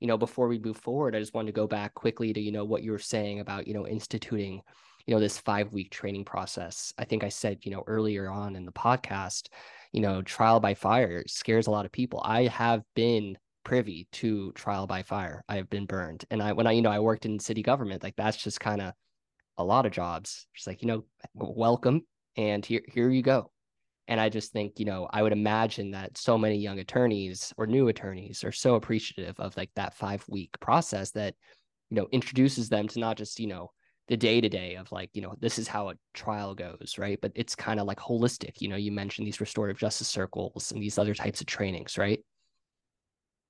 You 0.00 0.08
know, 0.08 0.18
before 0.18 0.48
we 0.48 0.58
move 0.58 0.76
forward, 0.76 1.16
I 1.16 1.20
just 1.20 1.32
wanted 1.32 1.46
to 1.46 1.60
go 1.60 1.66
back 1.66 1.94
quickly 1.94 2.30
to 2.34 2.40
you 2.40 2.52
know 2.52 2.64
what 2.64 2.82
you 2.82 2.92
were 2.92 2.98
saying 2.98 3.40
about 3.40 3.66
you 3.66 3.72
know 3.72 3.86
instituting 3.86 4.60
you 5.06 5.14
know 5.14 5.20
this 5.20 5.38
five 5.38 5.72
week 5.72 5.90
training 5.90 6.24
process 6.24 6.92
i 6.98 7.04
think 7.04 7.22
i 7.22 7.28
said 7.28 7.58
you 7.62 7.70
know 7.70 7.84
earlier 7.86 8.28
on 8.28 8.56
in 8.56 8.66
the 8.66 8.72
podcast 8.72 9.48
you 9.96 10.02
know 10.02 10.20
trial 10.20 10.60
by 10.60 10.74
fire 10.74 11.24
scares 11.26 11.66
a 11.66 11.70
lot 11.70 11.86
of 11.86 11.90
people. 11.90 12.20
I 12.22 12.48
have 12.48 12.82
been 12.94 13.38
privy 13.64 14.06
to 14.12 14.52
trial 14.52 14.86
by 14.86 15.02
fire. 15.02 15.42
I 15.48 15.56
have 15.56 15.70
been 15.70 15.86
burned. 15.86 16.24
And 16.30 16.42
i 16.42 16.52
when 16.52 16.66
i 16.66 16.72
you 16.72 16.82
know 16.82 16.90
i 16.90 17.00
worked 17.00 17.24
in 17.24 17.38
city 17.38 17.62
government 17.62 18.02
like 18.02 18.14
that's 18.14 18.36
just 18.36 18.60
kind 18.60 18.82
of 18.82 18.92
a 19.56 19.64
lot 19.64 19.86
of 19.86 19.92
jobs. 19.92 20.46
Just 20.54 20.66
like 20.66 20.82
you 20.82 20.88
know 20.88 21.04
welcome 21.34 22.06
and 22.36 22.64
here 22.64 22.82
here 22.88 23.08
you 23.08 23.22
go. 23.22 23.50
And 24.06 24.20
i 24.20 24.28
just 24.28 24.52
think 24.52 24.78
you 24.78 24.84
know 24.84 25.08
i 25.10 25.22
would 25.22 25.32
imagine 25.32 25.92
that 25.92 26.18
so 26.18 26.36
many 26.36 26.58
young 26.58 26.78
attorneys 26.78 27.54
or 27.56 27.66
new 27.66 27.88
attorneys 27.88 28.44
are 28.44 28.52
so 28.52 28.74
appreciative 28.74 29.40
of 29.40 29.56
like 29.56 29.70
that 29.76 29.94
five 29.94 30.24
week 30.28 30.50
process 30.60 31.10
that 31.12 31.34
you 31.88 31.96
know 31.96 32.06
introduces 32.12 32.68
them 32.68 32.86
to 32.88 33.00
not 33.00 33.16
just 33.16 33.40
you 33.40 33.46
know 33.46 33.70
the 34.08 34.16
day 34.16 34.40
to 34.40 34.48
day 34.48 34.76
of 34.76 34.90
like 34.92 35.10
you 35.14 35.22
know 35.22 35.34
this 35.40 35.58
is 35.58 35.68
how 35.68 35.90
a 35.90 35.94
trial 36.14 36.54
goes 36.54 36.96
right? 36.98 37.18
But 37.20 37.32
it's 37.34 37.54
kind 37.54 37.80
of 37.80 37.86
like 37.86 37.98
holistic 37.98 38.60
you 38.60 38.68
know 38.68 38.76
you 38.76 38.92
mentioned 38.92 39.26
these 39.26 39.40
restorative 39.40 39.78
justice 39.78 40.08
circles 40.08 40.72
and 40.72 40.82
these 40.82 40.98
other 40.98 41.14
types 41.14 41.40
of 41.40 41.46
trainings 41.46 41.98
right? 41.98 42.20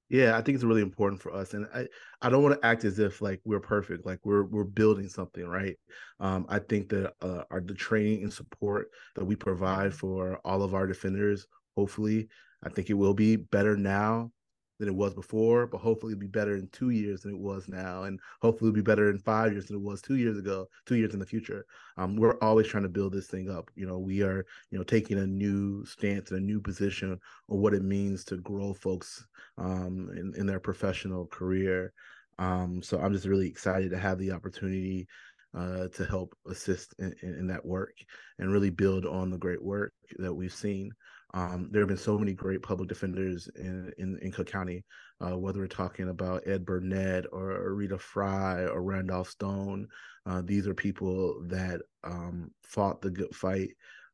Yeah 0.08 0.36
i 0.36 0.40
think 0.40 0.54
it's 0.54 0.64
really 0.64 0.82
important 0.82 1.20
for 1.20 1.32
us 1.34 1.52
and 1.54 1.66
i 1.74 1.86
i 2.22 2.30
don't 2.30 2.42
want 2.42 2.60
to 2.60 2.66
act 2.66 2.84
as 2.84 2.98
if 3.00 3.20
like 3.20 3.40
we're 3.44 3.58
perfect 3.60 4.06
like 4.06 4.20
we're 4.22 4.44
we're 4.44 4.64
building 4.64 5.08
something 5.08 5.44
right? 5.44 5.76
Um 6.20 6.46
i 6.48 6.58
think 6.60 6.88
that 6.90 7.14
uh, 7.20 7.42
our 7.50 7.60
the 7.60 7.74
training 7.74 8.22
and 8.22 8.32
support 8.32 8.88
that 9.16 9.24
we 9.24 9.34
provide 9.34 9.92
for 9.92 10.38
all 10.44 10.62
of 10.62 10.74
our 10.74 10.86
defenders 10.86 11.46
hopefully 11.76 12.28
i 12.64 12.68
think 12.68 12.88
it 12.88 12.94
will 12.94 13.14
be 13.14 13.36
better 13.36 13.76
now 13.76 14.30
than 14.78 14.88
it 14.88 14.94
was 14.94 15.14
before, 15.14 15.66
but 15.66 15.78
hopefully 15.78 16.12
it'll 16.12 16.20
be 16.20 16.26
better 16.26 16.56
in 16.56 16.68
two 16.68 16.90
years 16.90 17.22
than 17.22 17.32
it 17.32 17.38
was 17.38 17.68
now, 17.68 18.04
and 18.04 18.20
hopefully 18.40 18.68
it'll 18.68 18.76
be 18.76 18.82
better 18.82 19.10
in 19.10 19.18
five 19.18 19.52
years 19.52 19.66
than 19.66 19.76
it 19.76 19.82
was 19.82 20.02
two 20.02 20.16
years 20.16 20.38
ago, 20.38 20.68
two 20.84 20.96
years 20.96 21.14
in 21.14 21.20
the 21.20 21.26
future. 21.26 21.66
Um, 21.96 22.16
we're 22.16 22.38
always 22.40 22.66
trying 22.66 22.82
to 22.82 22.88
build 22.88 23.12
this 23.12 23.26
thing 23.26 23.50
up. 23.50 23.70
You 23.74 23.86
know, 23.86 23.98
we 23.98 24.22
are, 24.22 24.44
you 24.70 24.78
know, 24.78 24.84
taking 24.84 25.18
a 25.18 25.26
new 25.26 25.84
stance 25.84 26.30
and 26.30 26.40
a 26.40 26.44
new 26.44 26.60
position 26.60 27.18
on 27.48 27.60
what 27.60 27.74
it 27.74 27.82
means 27.82 28.24
to 28.24 28.36
grow 28.36 28.74
folks 28.74 29.26
um, 29.58 30.10
in, 30.16 30.34
in 30.36 30.46
their 30.46 30.60
professional 30.60 31.26
career. 31.26 31.92
Um, 32.38 32.82
so 32.82 32.98
I'm 32.98 33.12
just 33.12 33.26
really 33.26 33.48
excited 33.48 33.90
to 33.90 33.98
have 33.98 34.18
the 34.18 34.32
opportunity 34.32 35.08
uh, 35.56 35.88
to 35.88 36.04
help 36.04 36.36
assist 36.46 36.94
in, 36.98 37.14
in, 37.22 37.34
in, 37.34 37.46
that 37.46 37.64
work 37.64 37.94
and 38.38 38.52
really 38.52 38.68
build 38.68 39.06
on 39.06 39.30
the 39.30 39.38
great 39.38 39.62
work 39.62 39.94
that 40.18 40.34
we've 40.34 40.52
seen. 40.52 40.92
Um, 41.36 41.68
there 41.70 41.82
have 41.82 41.88
been 41.88 41.98
so 41.98 42.16
many 42.16 42.32
great 42.32 42.62
public 42.62 42.88
defenders 42.88 43.46
in 43.56 43.92
in, 43.98 44.18
in 44.22 44.32
Cook 44.32 44.46
County, 44.46 44.82
uh, 45.20 45.36
whether 45.36 45.58
we're 45.58 45.66
talking 45.66 46.08
about 46.08 46.48
Ed 46.48 46.64
Burnette 46.64 47.26
or 47.30 47.74
Rita 47.74 47.98
Fry 47.98 48.62
or 48.62 48.82
Randolph 48.82 49.28
Stone. 49.28 49.86
Uh, 50.24 50.40
these 50.42 50.66
are 50.66 50.72
people 50.72 51.42
that 51.48 51.82
um, 52.04 52.50
fought 52.62 53.02
the 53.02 53.10
good 53.10 53.34
fight. 53.34 53.68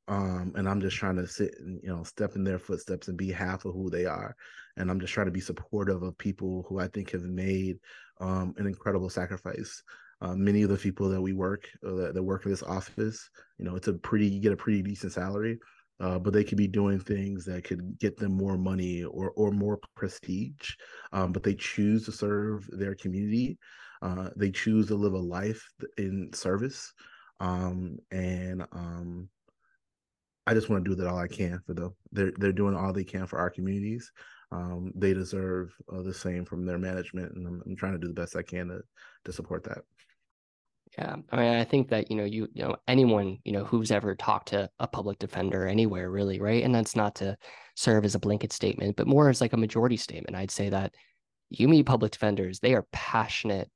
Um, 0.08 0.52
and 0.56 0.68
I'm 0.68 0.80
just 0.80 0.96
trying 0.96 1.14
to 1.14 1.28
sit 1.28 1.54
and 1.60 1.80
you 1.80 1.90
know 1.90 2.02
step 2.02 2.34
in 2.34 2.42
their 2.42 2.58
footsteps 2.58 3.06
and 3.06 3.16
be 3.16 3.30
half 3.30 3.64
of 3.64 3.72
who 3.72 3.88
they 3.88 4.04
are. 4.04 4.34
And 4.76 4.90
I'm 4.90 4.98
just 4.98 5.12
trying 5.12 5.26
to 5.26 5.32
be 5.32 5.40
supportive 5.40 6.02
of 6.02 6.18
people 6.18 6.66
who 6.68 6.80
I 6.80 6.88
think 6.88 7.12
have 7.12 7.22
made 7.22 7.78
um, 8.20 8.52
an 8.56 8.66
incredible 8.66 9.10
sacrifice. 9.10 9.80
Uh, 10.20 10.34
many 10.34 10.62
of 10.62 10.70
the 10.70 10.76
people 10.76 11.08
that 11.08 11.22
we 11.22 11.34
work 11.34 11.68
uh, 11.86 11.94
that, 11.94 12.14
that 12.14 12.22
work 12.22 12.46
in 12.46 12.50
this 12.50 12.62
office, 12.64 13.30
you 13.58 13.64
know, 13.64 13.76
it's 13.76 13.86
a 13.86 13.92
pretty 13.92 14.26
you 14.26 14.40
get 14.40 14.52
a 14.52 14.56
pretty 14.56 14.82
decent 14.82 15.12
salary 15.12 15.60
uh, 16.02 16.18
but 16.18 16.32
they 16.32 16.42
could 16.42 16.58
be 16.58 16.66
doing 16.66 16.98
things 16.98 17.44
that 17.44 17.62
could 17.62 17.96
get 18.00 18.16
them 18.16 18.32
more 18.36 18.58
money 18.58 19.04
or 19.04 19.30
or 19.36 19.52
more 19.52 19.78
prestige. 19.94 20.72
Um, 21.12 21.32
but 21.32 21.44
they 21.44 21.54
choose 21.54 22.04
to 22.06 22.12
serve 22.12 22.68
their 22.72 22.96
community. 22.96 23.56
Uh, 24.02 24.30
they 24.36 24.50
choose 24.50 24.88
to 24.88 24.96
live 24.96 25.12
a 25.12 25.18
life 25.18 25.64
in 25.96 26.28
service, 26.34 26.92
um, 27.38 27.98
and 28.10 28.66
um, 28.72 29.28
I 30.44 30.54
just 30.54 30.68
want 30.68 30.84
to 30.84 30.90
do 30.90 30.96
that 30.96 31.08
all 31.08 31.18
I 31.18 31.28
can 31.28 31.60
for 31.64 31.72
them. 31.72 31.94
They're 32.10 32.32
they're 32.36 32.52
doing 32.52 32.74
all 32.74 32.92
they 32.92 33.04
can 33.04 33.28
for 33.28 33.38
our 33.38 33.50
communities. 33.50 34.10
Um, 34.50 34.92
they 34.96 35.14
deserve 35.14 35.72
uh, 35.90 36.02
the 36.02 36.12
same 36.12 36.44
from 36.44 36.66
their 36.66 36.78
management, 36.78 37.32
and 37.36 37.46
I'm, 37.46 37.62
I'm 37.64 37.76
trying 37.76 37.92
to 37.92 37.98
do 37.98 38.08
the 38.08 38.20
best 38.20 38.34
I 38.34 38.42
can 38.42 38.68
to 38.68 38.80
to 39.24 39.32
support 39.32 39.62
that. 39.64 39.82
Yeah, 40.98 41.16
I 41.30 41.36
mean, 41.36 41.54
I 41.54 41.64
think 41.64 41.88
that 41.88 42.10
you 42.10 42.16
know, 42.16 42.24
you 42.24 42.48
you 42.52 42.62
know, 42.64 42.76
anyone 42.86 43.38
you 43.44 43.52
know 43.52 43.64
who's 43.64 43.90
ever 43.90 44.14
talked 44.14 44.48
to 44.48 44.68
a 44.78 44.86
public 44.86 45.18
defender 45.18 45.66
anywhere, 45.66 46.10
really, 46.10 46.38
right? 46.38 46.62
And 46.62 46.74
that's 46.74 46.94
not 46.94 47.14
to 47.16 47.36
serve 47.76 48.04
as 48.04 48.14
a 48.14 48.18
blanket 48.18 48.52
statement, 48.52 48.96
but 48.96 49.06
more 49.06 49.30
as 49.30 49.40
like 49.40 49.54
a 49.54 49.56
majority 49.56 49.96
statement. 49.96 50.36
I'd 50.36 50.50
say 50.50 50.68
that 50.68 50.94
you 51.48 51.66
meet 51.68 51.86
public 51.86 52.12
defenders; 52.12 52.60
they 52.60 52.74
are 52.74 52.86
passionate, 52.92 53.70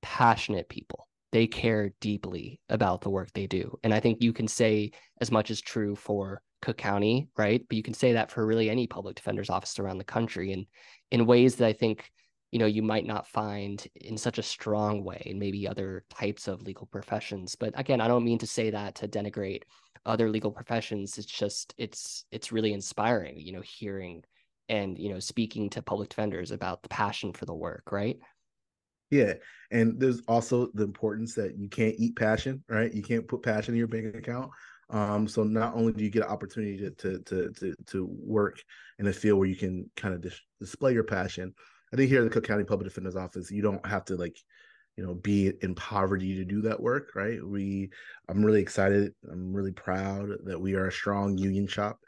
passionate 0.00 0.68
people. 0.70 1.08
They 1.32 1.46
care 1.46 1.92
deeply 2.00 2.58
about 2.70 3.02
the 3.02 3.10
work 3.10 3.30
they 3.34 3.46
do, 3.46 3.78
and 3.84 3.92
I 3.92 4.00
think 4.00 4.22
you 4.22 4.32
can 4.32 4.48
say 4.48 4.92
as 5.20 5.30
much 5.30 5.50
as 5.50 5.60
true 5.60 5.94
for 5.94 6.40
Cook 6.62 6.78
County, 6.78 7.28
right? 7.36 7.62
But 7.68 7.76
you 7.76 7.82
can 7.82 7.94
say 7.94 8.14
that 8.14 8.30
for 8.30 8.46
really 8.46 8.70
any 8.70 8.86
public 8.86 9.16
defender's 9.16 9.50
office 9.50 9.78
around 9.78 9.98
the 9.98 10.04
country, 10.04 10.52
and 10.52 10.64
in 11.10 11.26
ways 11.26 11.56
that 11.56 11.66
I 11.66 11.74
think 11.74 12.10
you 12.52 12.58
know 12.58 12.66
you 12.66 12.82
might 12.82 13.06
not 13.06 13.26
find 13.26 13.86
in 13.96 14.16
such 14.16 14.38
a 14.38 14.42
strong 14.42 15.02
way 15.04 15.22
in 15.26 15.38
maybe 15.38 15.66
other 15.66 16.04
types 16.10 16.48
of 16.48 16.62
legal 16.62 16.86
professions 16.86 17.54
but 17.54 17.78
again 17.78 18.00
i 18.00 18.08
don't 18.08 18.24
mean 18.24 18.38
to 18.38 18.46
say 18.46 18.70
that 18.70 18.94
to 18.94 19.08
denigrate 19.08 19.62
other 20.04 20.30
legal 20.30 20.50
professions 20.50 21.18
it's 21.18 21.26
just 21.26 21.74
it's 21.76 22.24
it's 22.30 22.52
really 22.52 22.72
inspiring 22.72 23.38
you 23.38 23.52
know 23.52 23.62
hearing 23.62 24.22
and 24.68 24.98
you 24.98 25.10
know 25.10 25.18
speaking 25.18 25.68
to 25.70 25.82
public 25.82 26.08
defenders 26.08 26.50
about 26.50 26.82
the 26.82 26.88
passion 26.88 27.32
for 27.32 27.44
the 27.44 27.54
work 27.54 27.90
right? 27.92 28.18
Yeah 29.10 29.34
and 29.70 29.98
there's 30.00 30.22
also 30.26 30.68
the 30.74 30.84
importance 30.84 31.34
that 31.34 31.56
you 31.58 31.68
can't 31.68 31.94
eat 31.98 32.16
passion 32.16 32.62
right? 32.68 32.92
You 32.92 33.02
can't 33.02 33.28
put 33.28 33.42
passion 33.42 33.74
in 33.74 33.78
your 33.78 33.88
bank 33.88 34.14
account 34.14 34.50
um, 34.88 35.26
so 35.26 35.42
not 35.42 35.74
only 35.74 35.92
do 35.92 36.04
you 36.04 36.10
get 36.10 36.24
an 36.24 36.30
opportunity 36.30 36.78
to, 36.78 36.90
to 36.90 37.18
to 37.20 37.50
to 37.52 37.74
to 37.88 38.08
work 38.20 38.62
in 38.98 39.06
a 39.08 39.12
field 39.12 39.38
where 39.38 39.48
you 39.48 39.56
can 39.56 39.90
kind 39.96 40.14
of 40.14 40.20
dis- 40.20 40.40
display 40.60 40.92
your 40.92 41.04
passion 41.04 41.52
I 41.96 41.98
think 41.98 42.10
here 42.10 42.20
at 42.20 42.24
the 42.24 42.30
Cook 42.30 42.46
County 42.46 42.64
Public 42.64 42.88
Defender's 42.88 43.16
Office, 43.16 43.50
you 43.50 43.62
don't 43.62 43.84
have 43.86 44.04
to 44.04 44.16
like 44.16 44.36
you 44.98 45.04
know 45.04 45.14
be 45.14 45.50
in 45.62 45.74
poverty 45.74 46.36
to 46.36 46.44
do 46.44 46.60
that 46.62 46.80
work 46.80 47.10
right? 47.14 47.42
We 47.42 47.90
i'm 48.28 48.44
really 48.44 48.62
excited 48.62 49.14
i'm 49.30 49.52
really 49.52 49.72
proud 49.72 50.30
that 50.44 50.58
we 50.58 50.74
are 50.74 50.86
a 50.86 50.92
strong 50.92 51.36
union 51.36 51.66
shop 51.66 51.98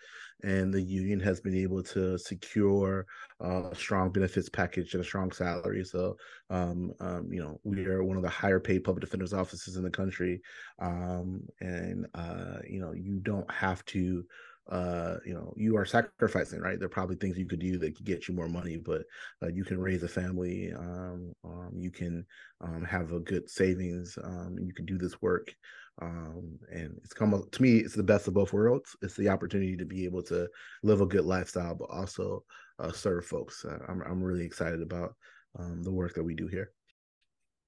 and 0.43 0.73
the 0.73 0.81
union 0.81 1.19
has 1.21 1.41
been 1.41 1.55
able 1.55 1.83
to 1.83 2.17
secure 2.19 3.07
uh, 3.43 3.71
a 3.71 3.75
strong 3.75 4.11
benefits 4.11 4.49
package 4.49 4.95
and 4.95 5.03
a 5.03 5.07
strong 5.07 5.33
salary. 5.33 5.85
So 5.85 6.17
um, 6.51 6.93
um, 7.01 7.29
you 7.33 7.41
know 7.41 7.61
we 7.65 7.85
are 7.87 8.05
one 8.05 8.17
of 8.17 8.23
the 8.23 8.29
higher 8.29 8.61
paid 8.61 8.85
public 8.85 9.03
defenders 9.03 9.33
offices 9.33 9.77
in 9.77 9.83
the 9.83 9.91
country. 9.91 10.41
Um, 10.79 11.43
and 11.61 12.07
uh, 12.15 12.59
you 12.69 12.81
know 12.81 12.93
you 12.93 13.19
don't 13.21 13.51
have 13.51 13.85
to 13.87 14.25
uh, 14.69 15.17
you 15.25 15.33
know, 15.33 15.53
you 15.57 15.77
are 15.77 15.87
sacrificing, 15.87 16.61
right? 16.61 16.79
There 16.79 16.87
are 16.87 16.91
probably 16.91 17.17
things 17.17 17.39
you 17.39 17.47
could 17.47 17.59
do 17.59 17.79
that 17.79 17.97
could 17.97 18.05
get 18.05 18.29
you 18.29 18.35
more 18.35 18.49
money, 18.49 18.77
but 18.77 19.03
uh, 19.43 19.49
you 19.49 19.65
can 19.65 19.81
raise 19.81 20.03
a 20.03 20.09
family, 20.09 20.73
um, 20.75 21.33
um, 21.45 21.73
you 21.75 21.91
can 21.91 22.27
um, 22.61 22.85
have 22.85 23.13
a 23.13 23.21
good 23.21 23.49
savings, 23.49 24.19
um, 24.23 24.57
you 24.61 24.75
can 24.75 24.85
do 24.85 24.99
this 24.99 25.21
work. 25.23 25.55
Um, 26.01 26.59
and 26.71 26.97
it's 27.03 27.15
come 27.15 27.43
to 27.51 27.63
me, 27.63 27.79
it's 27.79 27.95
the 27.95 28.03
best 28.03 28.29
of 28.29 28.35
both 28.35 28.53
worlds. 28.53 28.95
It's 29.03 29.17
the 29.17 29.29
opportunity 29.29 29.77
to 29.77 29.85
be 29.85 30.05
able 30.05 30.23
to 30.25 30.49
live 30.83 31.01
a 31.01 31.07
good 31.07 31.25
lifestyle, 31.25 31.75
but 31.75 31.91
also 31.91 32.45
uh, 32.79 32.93
serve 32.93 33.27
folks. 33.27 33.65
Uh, 33.65 33.79
I'm, 33.89 34.03
I'm 34.03 34.23
really 34.23 34.45
excited 34.45 34.83
about 34.83 35.15
um, 35.59 35.83
the 35.83 35.91
work 35.91 36.15
that 36.15 36.23
we 36.23 36.35
do 36.35 36.47
here. 36.47 36.71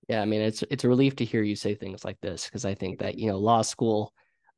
Yeah, 0.08 0.22
I 0.22 0.24
mean, 0.24 0.40
it's 0.40 0.64
it's 0.70 0.84
a 0.84 0.88
relief 0.88 1.16
to 1.16 1.24
hear 1.24 1.42
you 1.42 1.54
say 1.54 1.74
things 1.74 2.04
like 2.04 2.20
this 2.20 2.46
because 2.46 2.64
I 2.64 2.74
think 2.74 2.98
that 2.98 3.16
you 3.16 3.28
know 3.28 3.38
law 3.38 3.62
school 3.62 4.12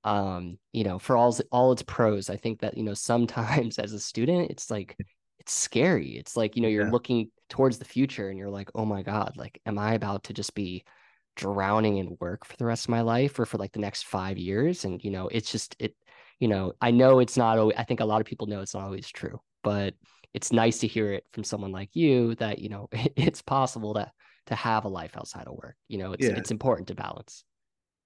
um 0.05 0.59
you 0.72 0.84
know 0.84 0.98
for 0.98 1.16
all 1.16 1.36
all 1.50 1.72
its 1.72 1.82
pros 1.82 2.28
i 2.28 2.36
think 2.36 2.61
that 2.61 2.76
you 2.76 2.82
know 2.82 2.94
sometimes 2.94 3.78
as 3.78 3.92
a 3.92 4.00
student 4.00 4.50
it's 4.50 4.70
like 4.70 4.96
it's 5.38 5.53
scary 5.53 6.16
it's 6.16 6.36
like 6.36 6.57
you 6.57 6.62
know 6.62 6.68
you're 6.68 6.86
yeah. 6.86 6.90
looking 6.90 7.30
towards 7.48 7.78
the 7.78 7.84
future 7.84 8.28
and 8.28 8.38
you're 8.38 8.50
like 8.50 8.70
oh 8.74 8.84
my 8.84 9.03
god 9.03 9.34
like 9.36 9.61
am 9.66 9.78
i 9.78 9.94
about 9.94 10.24
to 10.24 10.32
just 10.32 10.55
be 10.55 10.84
drowning 11.36 11.96
in 11.96 12.16
work 12.20 12.44
for 12.44 12.57
the 12.57 12.64
rest 12.64 12.84
of 12.84 12.90
my 12.90 13.00
life 13.00 13.38
or 13.38 13.46
for 13.46 13.59
like 13.59 13.72
the 13.72 13.80
next 13.80 14.05
5 14.05 14.38
years 14.38 14.84
and 14.84 15.03
you 15.03 15.11
know 15.11 15.28
it's 15.28 15.50
just 15.50 15.74
it 15.78 15.94
you 16.40 16.48
know 16.48 16.72
i 16.80 16.90
know 16.90 17.20
it's 17.20 17.36
not 17.36 17.59
always, 17.59 17.76
i 17.78 17.84
think 17.84 18.00
a 18.00 18.05
lot 18.05 18.20
of 18.20 18.26
people 18.26 18.46
know 18.46 18.61
it's 18.61 18.74
not 18.74 18.84
always 18.84 19.09
true 19.09 19.40
but 19.62 19.94
it's 20.34 20.53
nice 20.53 20.78
to 20.78 20.86
hear 20.86 21.12
it 21.12 21.24
from 21.32 21.44
someone 21.44 21.72
like 21.72 21.94
you 21.94 22.34
that 22.36 22.59
you 22.59 22.68
know 22.68 22.88
it's 22.92 23.42
possible 23.42 23.94
to 23.94 24.11
to 24.46 24.55
have 24.55 24.84
a 24.84 24.88
life 24.88 25.16
outside 25.16 25.46
of 25.46 25.55
work 25.55 25.76
you 25.88 25.98
know 25.98 26.12
it's 26.12 26.26
yeah. 26.26 26.34
it's 26.36 26.50
important 26.50 26.88
to 26.88 26.94
balance 26.94 27.44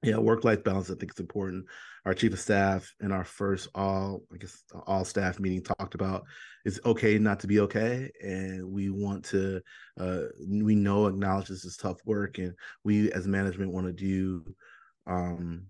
yeah, 0.03 0.18
work 0.18 0.44
life 0.44 0.62
balance 0.62 0.90
I 0.90 0.94
think 0.94 1.12
is 1.12 1.20
important. 1.20 1.66
Our 2.05 2.14
chief 2.14 2.32
of 2.32 2.40
staff 2.40 2.92
in 3.01 3.11
our 3.11 3.24
first 3.24 3.68
all 3.74 4.22
I 4.32 4.36
guess 4.36 4.62
all 4.86 5.05
staff 5.05 5.40
meeting 5.40 5.62
talked 5.62 5.94
about 5.94 6.24
it's 6.64 6.80
okay 6.84 7.18
not 7.18 7.40
to 7.40 7.47
be 7.47 7.61
okay, 7.61 8.11
and 8.22 8.64
we 8.70 8.90
want 8.90 9.24
to 9.26 9.61
uh, 9.99 10.22
we 10.49 10.74
know 10.74 11.07
acknowledge 11.07 11.49
this 11.49 11.64
is 11.64 11.76
tough 11.76 11.99
work, 12.05 12.38
and 12.38 12.55
we 12.84 13.11
as 13.12 13.26
management 13.26 13.72
want 13.72 13.86
to 13.86 13.92
do 13.92 14.44
um, 15.07 15.66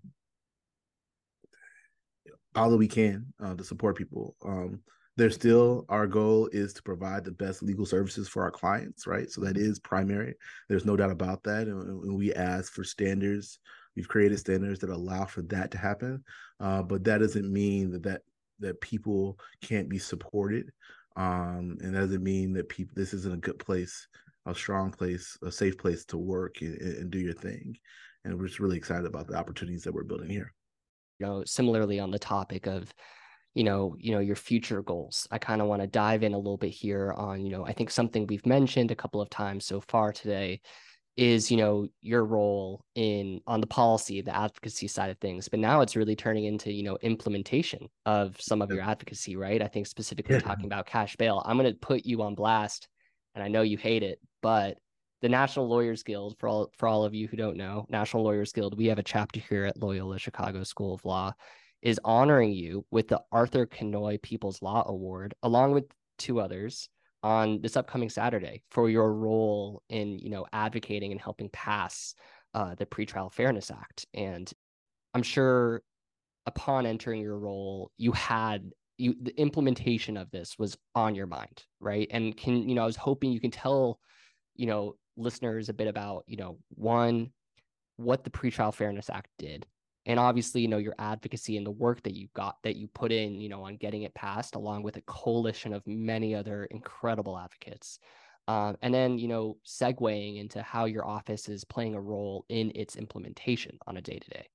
all 2.55 2.69
that 2.69 2.77
we 2.77 2.87
can 2.87 3.33
uh, 3.43 3.55
to 3.55 3.63
support 3.63 3.97
people. 3.97 4.35
Um, 4.45 4.81
there's 5.15 5.35
still 5.35 5.85
our 5.89 6.05
goal 6.05 6.47
is 6.51 6.73
to 6.73 6.83
provide 6.83 7.23
the 7.25 7.31
best 7.31 7.63
legal 7.63 7.85
services 7.87 8.27
for 8.27 8.43
our 8.43 8.51
clients, 8.51 9.07
right? 9.07 9.31
So 9.31 9.41
that 9.41 9.57
is 9.57 9.79
primary. 9.79 10.35
There's 10.69 10.85
no 10.85 10.95
doubt 10.95 11.11
about 11.11 11.41
that, 11.43 11.67
and, 11.67 12.03
and 12.03 12.17
we 12.17 12.33
ask 12.33 12.71
for 12.71 12.83
standards 12.83 13.59
We've 13.97 14.07
created 14.07 14.37
standards 14.37 14.79
that 14.81 14.91
allow 14.91 15.25
for 15.25 15.41
that 15.41 15.71
to 15.71 15.77
happen, 15.79 16.23
uh, 16.59 16.83
but 16.83 17.03
that 17.05 17.17
doesn't 17.17 17.51
mean 17.51 17.91
that 17.93 18.03
that 18.03 18.21
that 18.59 18.79
people 18.79 19.39
can't 19.63 19.89
be 19.89 19.97
supported, 19.97 20.71
um, 21.15 21.77
and 21.81 21.95
that 21.95 22.01
doesn't 22.01 22.21
mean 22.21 22.53
that 22.53 22.69
people 22.69 22.93
this 22.95 23.15
isn't 23.15 23.33
a 23.33 23.37
good 23.37 23.57
place, 23.57 24.07
a 24.45 24.53
strong 24.53 24.91
place, 24.91 25.35
a 25.41 25.51
safe 25.51 25.79
place 25.79 26.05
to 26.05 26.17
work 26.17 26.61
and, 26.61 26.79
and 26.79 27.09
do 27.09 27.17
your 27.17 27.33
thing. 27.33 27.75
And 28.23 28.37
we're 28.37 28.45
just 28.45 28.59
really 28.59 28.77
excited 28.77 29.07
about 29.07 29.25
the 29.25 29.35
opportunities 29.35 29.83
that 29.85 29.93
we're 29.93 30.03
building 30.03 30.29
here. 30.29 30.53
You 31.17 31.25
know, 31.25 31.43
similarly 31.45 31.99
on 31.99 32.11
the 32.11 32.19
topic 32.19 32.67
of 32.67 32.93
you 33.55 33.63
know 33.63 33.95
you 33.97 34.11
know 34.11 34.19
your 34.19 34.35
future 34.35 34.83
goals 34.83 35.27
i 35.31 35.39
kind 35.39 35.63
of 35.63 35.67
want 35.67 35.81
to 35.81 35.87
dive 35.87 36.21
in 36.21 36.35
a 36.35 36.37
little 36.37 36.57
bit 36.57 36.69
here 36.69 37.13
on 37.13 37.43
you 37.43 37.51
know 37.51 37.65
i 37.65 37.73
think 37.73 37.89
something 37.89 38.27
we've 38.27 38.45
mentioned 38.45 38.91
a 38.91 38.95
couple 38.95 39.19
of 39.19 39.31
times 39.31 39.65
so 39.65 39.81
far 39.81 40.13
today 40.13 40.61
is 41.17 41.49
you 41.49 41.57
know 41.57 41.87
your 42.01 42.23
role 42.23 42.85
in 42.95 43.41
on 43.47 43.59
the 43.59 43.67
policy 43.67 44.21
the 44.21 44.35
advocacy 44.35 44.87
side 44.87 45.09
of 45.09 45.17
things 45.17 45.49
but 45.49 45.59
now 45.59 45.81
it's 45.81 45.95
really 45.95 46.15
turning 46.15 46.45
into 46.45 46.71
you 46.71 46.83
know 46.83 46.97
implementation 47.01 47.87
of 48.05 48.39
some 48.39 48.61
of 48.61 48.71
your 48.71 48.81
advocacy 48.81 49.35
right? 49.35 49.61
I 49.61 49.67
think 49.67 49.87
specifically 49.87 50.35
yeah. 50.35 50.41
talking 50.41 50.65
about 50.65 50.85
cash 50.85 51.15
bail. 51.15 51.41
I'm 51.45 51.57
going 51.57 51.71
to 51.71 51.79
put 51.79 52.05
you 52.05 52.21
on 52.21 52.35
blast 52.35 52.87
and 53.35 53.43
i 53.43 53.47
know 53.47 53.61
you 53.61 53.77
hate 53.77 54.03
it 54.03 54.19
but 54.41 54.77
the 55.21 55.29
national 55.29 55.67
lawyers 55.67 56.03
guild 56.03 56.35
for 56.39 56.47
all 56.49 56.71
for 56.77 56.87
all 56.87 57.03
of 57.03 57.13
you 57.13 57.27
who 57.27 57.37
don't 57.37 57.57
know 57.57 57.85
national 57.89 58.23
lawyers 58.23 58.51
guild 58.51 58.77
we 58.77 58.87
have 58.87 58.99
a 58.99 59.03
chapter 59.03 59.39
here 59.39 59.65
at 59.65 59.77
loyola 59.77 60.17
chicago 60.17 60.63
school 60.63 60.93
of 60.93 61.05
law 61.05 61.31
is 61.81 61.99
honoring 62.03 62.51
you 62.51 62.85
with 62.91 63.07
the 63.07 63.21
Arthur 63.31 63.65
Kinoy 63.65 64.21
people's 64.21 64.61
law 64.61 64.83
award 64.87 65.35
along 65.43 65.73
with 65.73 65.85
two 66.17 66.39
others 66.39 66.89
on 67.23 67.61
this 67.61 67.75
upcoming 67.75 68.09
Saturday 68.09 68.63
for 68.69 68.89
your 68.89 69.13
role 69.13 69.81
in, 69.89 70.19
you 70.19 70.29
know, 70.29 70.45
advocating 70.53 71.11
and 71.11 71.21
helping 71.21 71.49
pass 71.49 72.13
uh, 72.53 72.75
the 72.75 72.85
Pretrial 72.85 73.31
Fairness 73.31 73.71
Act. 73.71 74.05
And 74.13 74.51
I'm 75.13 75.23
sure 75.23 75.81
upon 76.45 76.85
entering 76.85 77.21
your 77.21 77.37
role, 77.37 77.91
you 77.97 78.11
had 78.11 78.71
you 78.97 79.15
the 79.21 79.39
implementation 79.39 80.17
of 80.17 80.31
this 80.31 80.55
was 80.57 80.77
on 80.95 81.13
your 81.13 81.27
mind, 81.27 81.63
right? 81.79 82.07
And 82.11 82.35
can 82.35 82.67
you 82.67 82.75
know, 82.75 82.83
I 82.83 82.87
was 82.87 82.95
hoping 82.95 83.31
you 83.31 83.39
can 83.39 83.51
tell, 83.51 83.99
you 84.55 84.65
know, 84.65 84.95
listeners 85.15 85.69
a 85.69 85.73
bit 85.73 85.87
about, 85.87 86.23
you 86.27 86.37
know, 86.37 86.57
one, 86.69 87.31
what 87.97 88.23
the 88.23 88.29
Pretrial 88.29 88.73
Fairness 88.73 89.09
Act 89.09 89.29
did, 89.37 89.65
and 90.07 90.19
obviously 90.19 90.61
you 90.61 90.67
know 90.67 90.77
your 90.77 90.95
advocacy 90.97 91.57
and 91.57 91.65
the 91.65 91.71
work 91.71 92.01
that 92.01 92.15
you 92.15 92.27
got 92.33 92.57
that 92.63 92.77
you 92.77 92.87
put 92.87 93.11
in 93.11 93.39
you 93.39 93.49
know 93.49 93.63
on 93.63 93.75
getting 93.77 94.01
it 94.01 94.13
passed 94.15 94.55
along 94.55 94.81
with 94.81 94.95
a 94.95 95.01
coalition 95.01 95.73
of 95.73 95.85
many 95.85 96.33
other 96.33 96.65
incredible 96.71 97.37
advocates 97.37 97.99
um, 98.47 98.75
and 98.81 98.93
then 98.93 99.19
you 99.19 99.27
know 99.27 99.57
segueing 99.65 100.39
into 100.39 100.63
how 100.63 100.85
your 100.85 101.05
office 101.05 101.47
is 101.47 101.63
playing 101.63 101.93
a 101.93 102.01
role 102.01 102.45
in 102.49 102.71
its 102.73 102.95
implementation 102.95 103.77
on 103.85 103.97
a 103.97 104.01
day-to-day 104.01 104.47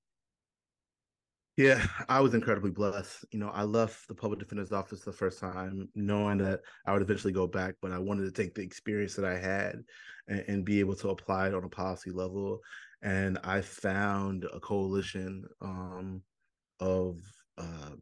yeah, 1.59 1.87
I 2.09 2.21
was 2.21 2.33
incredibly 2.33 2.71
blessed. 2.71 3.27
You 3.31 3.39
know, 3.39 3.51
I 3.51 3.65
left 3.65 4.09
the 4.09 4.15
public 4.15 4.41
defender's 4.41 4.73
office 4.73 5.03
the 5.03 5.13
first 5.13 5.39
time 5.39 5.87
knowing 5.95 6.39
that 6.39 6.61
I 6.87 6.95
would 6.95 7.03
eventually 7.03 7.35
go 7.35 7.47
back, 7.47 7.75
but 7.83 7.93
I 7.93 7.99
wanted 7.99 8.25
to 8.25 8.31
take 8.31 8.55
the 8.55 8.63
experience 8.63 9.15
that 9.17 9.27
I 9.27 9.37
had 9.37 9.85
and, 10.29 10.45
and 10.49 10.65
be 10.65 10.81
able 10.81 10.97
to 10.97 11.11
apply 11.11 11.49
it 11.49 11.55
on 11.55 11.65
a 11.65 11.69
policy 11.69 12.11
level 12.11 12.61
and 13.03 13.39
I 13.45 13.61
found 13.61 14.45
a 14.53 14.61
coalition 14.61 15.45
um, 15.61 16.23
of 16.81 17.19
uh, 17.59 17.97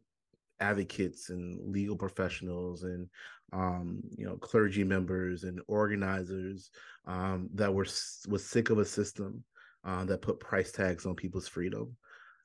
advocates 0.59 1.29
and 1.29 1.59
legal 1.71 1.95
professionals 1.95 2.83
and 2.83 3.07
um, 3.51 4.01
you 4.17 4.25
know 4.25 4.37
clergy 4.37 4.83
members 4.83 5.43
and 5.43 5.59
organizers 5.67 6.69
um, 7.05 7.49
that 7.53 7.73
were 7.73 7.87
was 8.29 8.45
sick 8.45 8.69
of 8.69 8.77
a 8.77 8.85
system 8.85 9.43
uh, 9.83 10.05
that 10.05 10.21
put 10.21 10.39
price 10.39 10.71
tags 10.71 11.05
on 11.05 11.15
people's 11.15 11.47
freedom. 11.47 11.95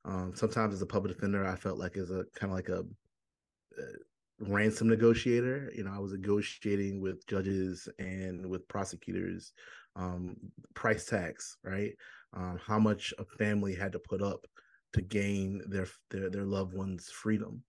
Um, 0.05 0.33
sometimes 0.35 0.73
as 0.75 0.83
a 0.83 0.87
public 0.87 1.15
defender, 1.15 1.47
I 1.47 1.57
felt 1.57 1.79
like 1.79 1.97
as 1.97 2.11
a 2.11 2.25
kind 2.35 2.53
of 2.53 2.57
like 2.57 2.69
a, 2.69 2.85
a 3.79 4.49
ransom 4.51 4.89
negotiator. 4.89 5.71
You 5.75 5.85
know, 5.85 5.93
I 5.95 5.99
was 5.99 6.13
negotiating 6.13 7.01
with 7.01 7.27
judges 7.27 7.89
and 7.99 8.49
with 8.49 8.67
prosecutors 8.69 9.53
um, 9.97 10.37
price 10.75 11.07
tags, 11.07 11.57
right? 11.65 11.93
Um, 12.35 12.59
how 12.65 12.79
much 12.79 13.13
a 13.19 13.25
family 13.25 13.75
had 13.75 13.93
to 13.93 13.99
put 13.99 14.23
up 14.23 14.47
to 14.93 15.03
gain 15.03 15.63
their 15.69 15.87
their, 16.11 16.31
their 16.31 16.45
loved 16.45 16.75
one's 16.75 17.11
freedom, 17.11 17.63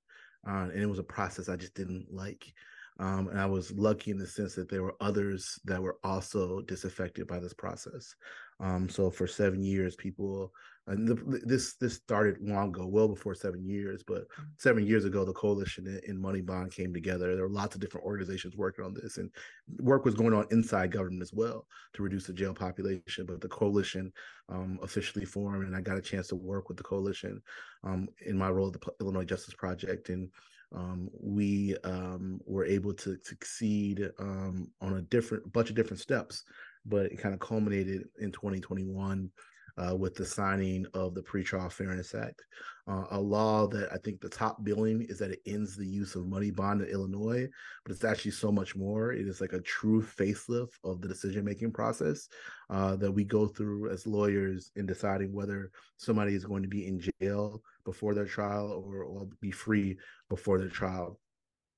uh, 0.48 0.70
and 0.72 0.82
it 0.82 0.88
was 0.88 1.00
a 1.00 1.04
process 1.04 1.50
I 1.50 1.56
just 1.56 1.74
didn't 1.74 2.08
like. 2.14 2.54
Um, 3.00 3.28
and 3.28 3.40
I 3.40 3.46
was 3.46 3.72
lucky 3.72 4.12
in 4.12 4.18
the 4.18 4.28
sense 4.28 4.56
that 4.56 4.70
there 4.70 4.84
were 4.84 4.96
others 5.00 5.60
that 5.66 5.82
were 5.82 5.98
also 6.04 6.62
disaffected 6.62 7.28
by 7.28 7.40
this 7.40 7.54
process. 7.54 8.16
Um, 8.60 8.90
so 8.90 9.12
for 9.12 9.28
seven 9.28 9.62
years, 9.64 9.96
people 9.96 10.52
and 10.88 11.06
the, 11.06 11.16
this 11.44 11.74
this 11.76 11.96
started 11.96 12.38
long 12.42 12.70
ago, 12.70 12.88
well 12.88 13.10
before 13.10 13.36
seven 13.36 13.68
years. 13.68 14.04
But 14.08 14.26
seven 14.58 14.88
years 14.88 15.04
ago, 15.04 15.26
the 15.26 15.34
coalition 15.34 16.00
in 16.08 16.20
Money 16.20 16.42
Bond 16.42 16.72
came 16.72 16.94
together. 16.94 17.36
There 17.36 17.44
were 17.44 17.50
lots 17.50 17.76
of 17.76 17.82
different 17.82 18.06
organizations 18.06 18.56
working 18.56 18.86
on 18.86 18.94
this, 18.94 19.18
and 19.18 19.30
work 19.80 20.06
was 20.06 20.16
going 20.16 20.34
on 20.34 20.48
inside 20.50 20.92
government 20.92 21.22
as 21.22 21.34
well 21.34 21.68
to 21.94 22.04
reduce 22.04 22.26
the 22.26 22.34
jail 22.34 22.54
population. 22.54 23.26
But 23.26 23.42
the 23.42 23.50
coalition 23.50 24.14
um, 24.48 24.80
officially 24.82 25.26
formed, 25.26 25.66
and 25.66 25.76
I 25.76 25.82
got 25.82 25.98
a 25.98 26.02
chance 26.02 26.30
to 26.30 26.36
work 26.36 26.70
with 26.70 26.78
the 26.78 26.84
coalition 26.84 27.42
um, 27.84 28.08
in 28.26 28.38
my 28.38 28.50
role 28.50 28.68
at 28.68 28.74
the 28.74 28.92
Illinois 29.02 29.26
Justice 29.26 29.56
Project, 29.56 30.08
and 30.08 30.30
um, 30.76 31.10
we 31.22 31.76
um, 31.84 32.40
were 32.46 32.66
able 32.66 32.94
to 32.94 33.18
succeed 33.24 34.10
um, 34.20 34.70
on 34.82 34.98
a 34.98 35.02
different 35.02 35.52
bunch 35.54 35.70
of 35.70 35.76
different 35.76 36.00
steps 36.00 36.44
but 36.86 37.08
it 37.08 37.20
kind 37.20 37.34
of 37.34 37.40
culminated 37.40 38.08
in 38.20 38.32
2021 38.32 39.30
uh, 39.78 39.96
with 39.96 40.16
the 40.16 40.26
signing 40.26 40.86
of 40.94 41.14
the 41.14 41.22
Pretrial 41.22 41.72
Fairness 41.72 42.16
Act, 42.16 42.42
uh, 42.88 43.04
a 43.12 43.20
law 43.20 43.68
that 43.68 43.92
I 43.92 43.98
think 43.98 44.22
the 44.22 44.30
top 44.30 44.64
billing 44.64 45.02
is 45.02 45.20
that 45.20 45.32
it 45.32 45.42
ends 45.46 45.76
the 45.76 45.86
use 45.86 46.16
of 46.16 46.28
money 46.28 46.52
bond 46.52 46.82
in 46.82 46.88
Illinois, 46.88 47.48
but 47.84 47.92
it's 47.92 48.04
actually 48.04 48.32
so 48.32 48.52
much 48.52 48.76
more. 48.76 49.12
It 49.12 49.28
is 49.28 49.42
like 49.42 49.54
a 49.54 49.62
true 49.62 50.02
facelift 50.02 50.74
of 50.84 51.02
the 51.02 51.08
decision 51.08 51.44
making 51.44 51.74
process 51.74 52.30
uh, 52.70 52.96
that 52.96 53.12
we 53.12 53.24
go 53.24 53.48
through 53.48 53.90
as 53.90 54.08
lawyers 54.08 54.72
in 54.76 54.86
deciding 54.86 55.34
whether 55.34 55.72
somebody 55.98 56.34
is 56.34 56.46
going 56.46 56.64
to 56.64 56.70
be 56.70 56.88
in 56.88 57.02
jail 57.22 57.62
before 57.84 58.14
their 58.14 58.26
trial 58.26 58.84
or, 58.86 59.04
or 59.04 59.28
be 59.42 59.52
free 59.52 59.98
before 60.30 60.58
their 60.58 60.70
trial 60.70 61.20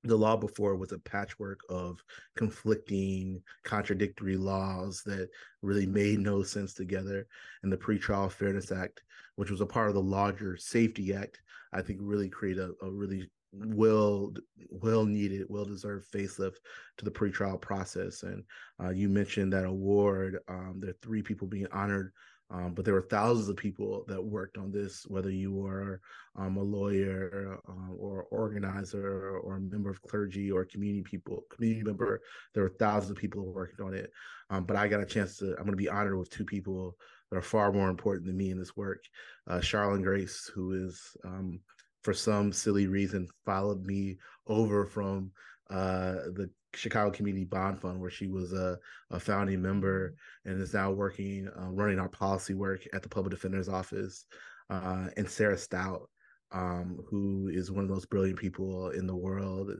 the 0.03 0.17
law 0.17 0.37
before 0.37 0.75
was 0.75 0.91
a 0.91 0.99
patchwork 0.99 1.59
of 1.69 2.01
conflicting, 2.37 3.41
contradictory 3.63 4.37
laws 4.37 5.03
that 5.05 5.29
really 5.61 5.85
made 5.85 6.19
no 6.19 6.41
sense 6.41 6.73
together. 6.73 7.27
And 7.63 7.71
the 7.71 7.77
Pretrial 7.77 8.31
Fairness 8.31 8.71
Act, 8.71 9.01
which 9.35 9.51
was 9.51 9.61
a 9.61 9.65
part 9.65 9.89
of 9.89 9.95
the 9.95 10.01
larger 10.01 10.55
SAFE-T 10.57 11.13
Act, 11.13 11.41
I 11.73 11.81
think 11.81 11.99
really 12.01 12.29
created 12.29 12.69
a, 12.81 12.85
a 12.85 12.89
really 12.89 13.29
well 13.51 14.31
well 14.69 15.05
needed 15.05 15.45
well 15.49 15.65
deserved 15.65 16.05
facelift 16.11 16.57
to 16.97 17.05
the 17.05 17.09
pretrial 17.09 17.59
process 17.59 18.21
and 18.21 18.43
uh, 18.83 18.89
you 18.89 19.09
mentioned 19.09 19.51
that 19.51 19.65
award 19.65 20.37
um, 20.47 20.75
there 20.77 20.91
are 20.91 20.97
three 21.01 21.23
people 21.23 21.47
being 21.47 21.65
honored 21.71 22.11
um, 22.51 22.73
but 22.73 22.83
there 22.83 22.95
were 22.95 23.07
thousands 23.09 23.47
of 23.47 23.57
people 23.57 24.03
that 24.07 24.23
worked 24.23 24.57
on 24.57 24.71
this, 24.71 25.05
whether 25.07 25.29
you 25.29 25.53
were 25.53 26.01
um, 26.35 26.57
a 26.57 26.63
lawyer 26.63 27.59
uh, 27.67 27.93
or 27.95 28.23
organizer 28.31 29.37
or 29.37 29.57
a 29.57 29.61
member 29.61 29.89
of 29.91 30.01
clergy 30.01 30.49
or 30.49 30.65
community 30.65 31.03
people, 31.03 31.43
community 31.51 31.83
member. 31.83 32.21
There 32.53 32.63
were 32.63 32.75
thousands 32.79 33.11
of 33.11 33.17
people 33.17 33.45
working 33.53 33.85
on 33.85 33.93
it. 33.93 34.11
Um, 34.49 34.63
but 34.63 34.77
I 34.77 34.87
got 34.87 35.01
a 35.01 35.05
chance 35.05 35.37
to, 35.37 35.51
I'm 35.51 35.65
going 35.65 35.71
to 35.71 35.77
be 35.77 35.89
honored 35.89 36.17
with 36.17 36.31
two 36.31 36.45
people 36.45 36.95
that 37.29 37.37
are 37.37 37.41
far 37.43 37.71
more 37.71 37.89
important 37.89 38.25
than 38.25 38.37
me 38.37 38.49
in 38.49 38.57
this 38.57 38.75
work. 38.75 39.03
Uh, 39.47 39.59
Sharlyn 39.59 40.01
Grace, 40.03 40.49
who 40.53 40.71
is, 40.87 40.99
um, 41.23 41.59
for 42.03 42.13
some 42.15 42.51
silly 42.51 42.87
reason, 42.87 43.27
followed 43.45 43.85
me 43.85 44.17
over 44.47 44.87
from 44.87 45.31
uh, 45.69 46.13
the 46.33 46.49
Chicago 46.74 47.11
Community 47.11 47.45
Bond 47.45 47.80
Fund, 47.80 47.99
where 47.99 48.09
she 48.09 48.28
was 48.28 48.53
a, 48.53 48.78
a 49.11 49.20
founding 49.20 49.61
member 49.61 50.15
and 50.45 50.61
is 50.61 50.74
now 50.74 50.91
working, 50.91 51.49
uh, 51.59 51.70
running 51.70 51.99
our 51.99 52.09
policy 52.09 52.53
work 52.53 52.88
at 52.93 53.01
the 53.03 53.09
Public 53.09 53.32
Defender's 53.32 53.70
Office. 53.70 54.26
Uh, 54.70 55.07
and 55.17 55.28
Sarah 55.28 55.55
Staudt, 55.55 56.05
um, 56.51 56.99
who 57.09 57.49
is 57.51 57.72
one 57.72 57.84
of 57.84 57.88
the 57.88 57.93
most 57.93 58.09
brilliant 58.09 58.38
people 58.38 58.89
in 58.91 59.07
the 59.07 59.15
world, 59.15 59.72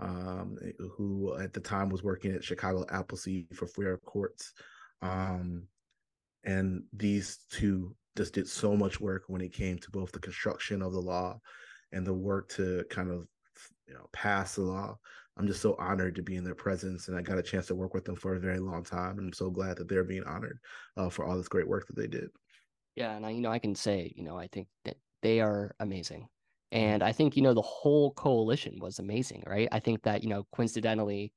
um, 0.00 0.58
who 0.96 1.34
at 1.38 1.52
the 1.52 1.60
time 1.60 1.88
was 1.88 2.02
working 2.02 2.32
at 2.32 2.44
Chicago 2.44 2.84
Appleseed 2.90 3.46
for 3.54 3.66
Fair 3.66 3.96
Courts. 3.98 4.52
Um, 5.00 5.66
and 6.44 6.82
these 6.92 7.38
two 7.50 7.94
just 8.16 8.34
did 8.34 8.48
so 8.48 8.76
much 8.76 9.00
work 9.00 9.24
when 9.28 9.40
it 9.40 9.52
came 9.52 9.78
to 9.78 9.90
both 9.90 10.12
the 10.12 10.20
construction 10.20 10.82
of 10.82 10.92
the 10.92 11.00
law 11.00 11.38
and 11.92 12.06
the 12.06 12.14
work 12.14 12.48
to 12.50 12.84
kind 12.90 13.10
of 13.10 13.26
you 13.86 13.94
know 13.94 14.06
pass 14.12 14.54
the 14.54 14.62
law 14.62 14.96
I'm 15.36 15.46
just 15.46 15.60
so 15.60 15.74
honored 15.78 16.14
to 16.16 16.22
be 16.22 16.36
in 16.36 16.44
their 16.44 16.54
presence, 16.54 17.08
and 17.08 17.16
I 17.16 17.22
got 17.22 17.38
a 17.38 17.42
chance 17.42 17.66
to 17.66 17.74
work 17.74 17.92
with 17.92 18.04
them 18.04 18.14
for 18.14 18.34
a 18.34 18.40
very 18.40 18.60
long 18.60 18.84
time, 18.84 19.18
and 19.18 19.28
I'm 19.28 19.32
so 19.32 19.50
glad 19.50 19.76
that 19.78 19.88
they're 19.88 20.04
being 20.04 20.24
honored 20.24 20.60
uh, 20.96 21.08
for 21.08 21.24
all 21.24 21.36
this 21.36 21.48
great 21.48 21.66
work 21.68 21.86
that 21.88 21.96
they 21.96 22.06
did. 22.06 22.30
Yeah, 22.94 23.16
and 23.16 23.26
I, 23.26 23.30
you 23.30 23.40
know, 23.40 23.50
I 23.50 23.58
can 23.58 23.74
say, 23.74 24.12
you 24.16 24.22
know, 24.22 24.38
I 24.38 24.46
think 24.46 24.68
that 24.84 24.96
they 25.22 25.40
are 25.40 25.74
amazing, 25.80 26.28
and 26.70 27.02
I 27.02 27.12
think 27.12 27.36
you 27.36 27.42
know 27.42 27.54
the 27.54 27.62
whole 27.62 28.12
coalition 28.12 28.78
was 28.80 29.00
amazing, 29.00 29.42
right? 29.46 29.68
I 29.72 29.80
think 29.80 30.02
that 30.02 30.22
you 30.22 30.28
know, 30.28 30.46
coincidentally, 30.54 31.32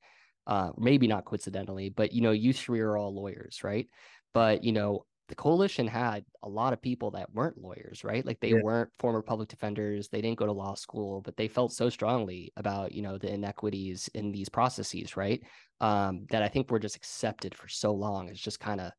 uh, 0.46 0.72
maybe 0.78 1.08
not 1.08 1.26
coincidentally, 1.26 1.90
but 1.90 2.14
you 2.14 2.22
know, 2.22 2.32
you 2.32 2.54
three 2.54 2.82
are 2.82 2.98
all 2.98 3.16
lawyers, 3.16 3.64
right? 3.64 3.88
But 4.34 4.64
you 4.64 4.74
know, 4.74 5.06
the 5.28 5.36
coalition 5.36 5.88
had 5.88 6.24
a 6.44 6.50
lot 6.50 6.74
of 6.74 6.82
people 6.82 7.12
that 7.12 7.34
weren't 7.34 7.58
lawyers, 7.58 8.04
right? 8.04 8.26
Like 8.26 8.40
they 8.40 8.52
yeah. 8.52 8.62
weren't 8.64 8.90
former 8.98 9.22
public 9.22 9.50
defenders, 9.50 10.08
they 10.08 10.22
didn't 10.22 10.40
go 10.40 10.46
to 10.46 10.52
law 10.52 10.74
school, 10.74 11.22
but 11.22 11.36
they 11.36 11.48
felt 11.48 11.74
so 11.74 11.90
strongly 11.90 12.52
about, 12.56 12.94
you 12.94 13.02
know, 13.02 13.18
the 13.18 13.34
inequities 13.34 14.10
in 14.14 14.32
these 14.32 14.48
processes, 14.48 15.18
right? 15.18 15.42
Um, 15.82 16.26
that 16.30 16.44
I 16.44 16.48
think 16.48 16.72
were 16.72 16.80
just 16.80 16.96
accepted 16.96 17.54
for 17.54 17.68
so 17.68 17.94
long. 17.94 18.30
It's 18.30 18.40
just 18.40 18.60
kind 18.60 18.80
of 18.80 18.92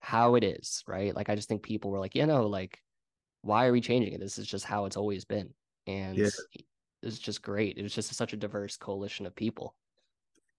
how 0.00 0.36
it 0.36 0.44
is, 0.44 0.82
right? 0.86 1.14
Like 1.14 1.28
I 1.28 1.34
just 1.34 1.48
think 1.48 1.62
people 1.62 1.90
were 1.90 2.00
like, 2.00 2.14
you 2.14 2.26
know, 2.26 2.46
like, 2.46 2.80
why 3.42 3.66
are 3.66 3.72
we 3.72 3.80
changing 3.80 4.14
it? 4.14 4.20
This 4.20 4.38
is 4.38 4.46
just 4.46 4.64
how 4.64 4.86
it's 4.86 4.96
always 4.96 5.24
been. 5.24 5.50
And 5.86 6.16
yeah. 6.16 6.28
it's 7.02 7.18
just 7.18 7.42
great. 7.42 7.76
It 7.76 7.82
was 7.82 7.94
just 7.94 8.14
such 8.14 8.32
a 8.32 8.36
diverse 8.36 8.76
coalition 8.76 9.26
of 9.26 9.36
people 9.36 9.74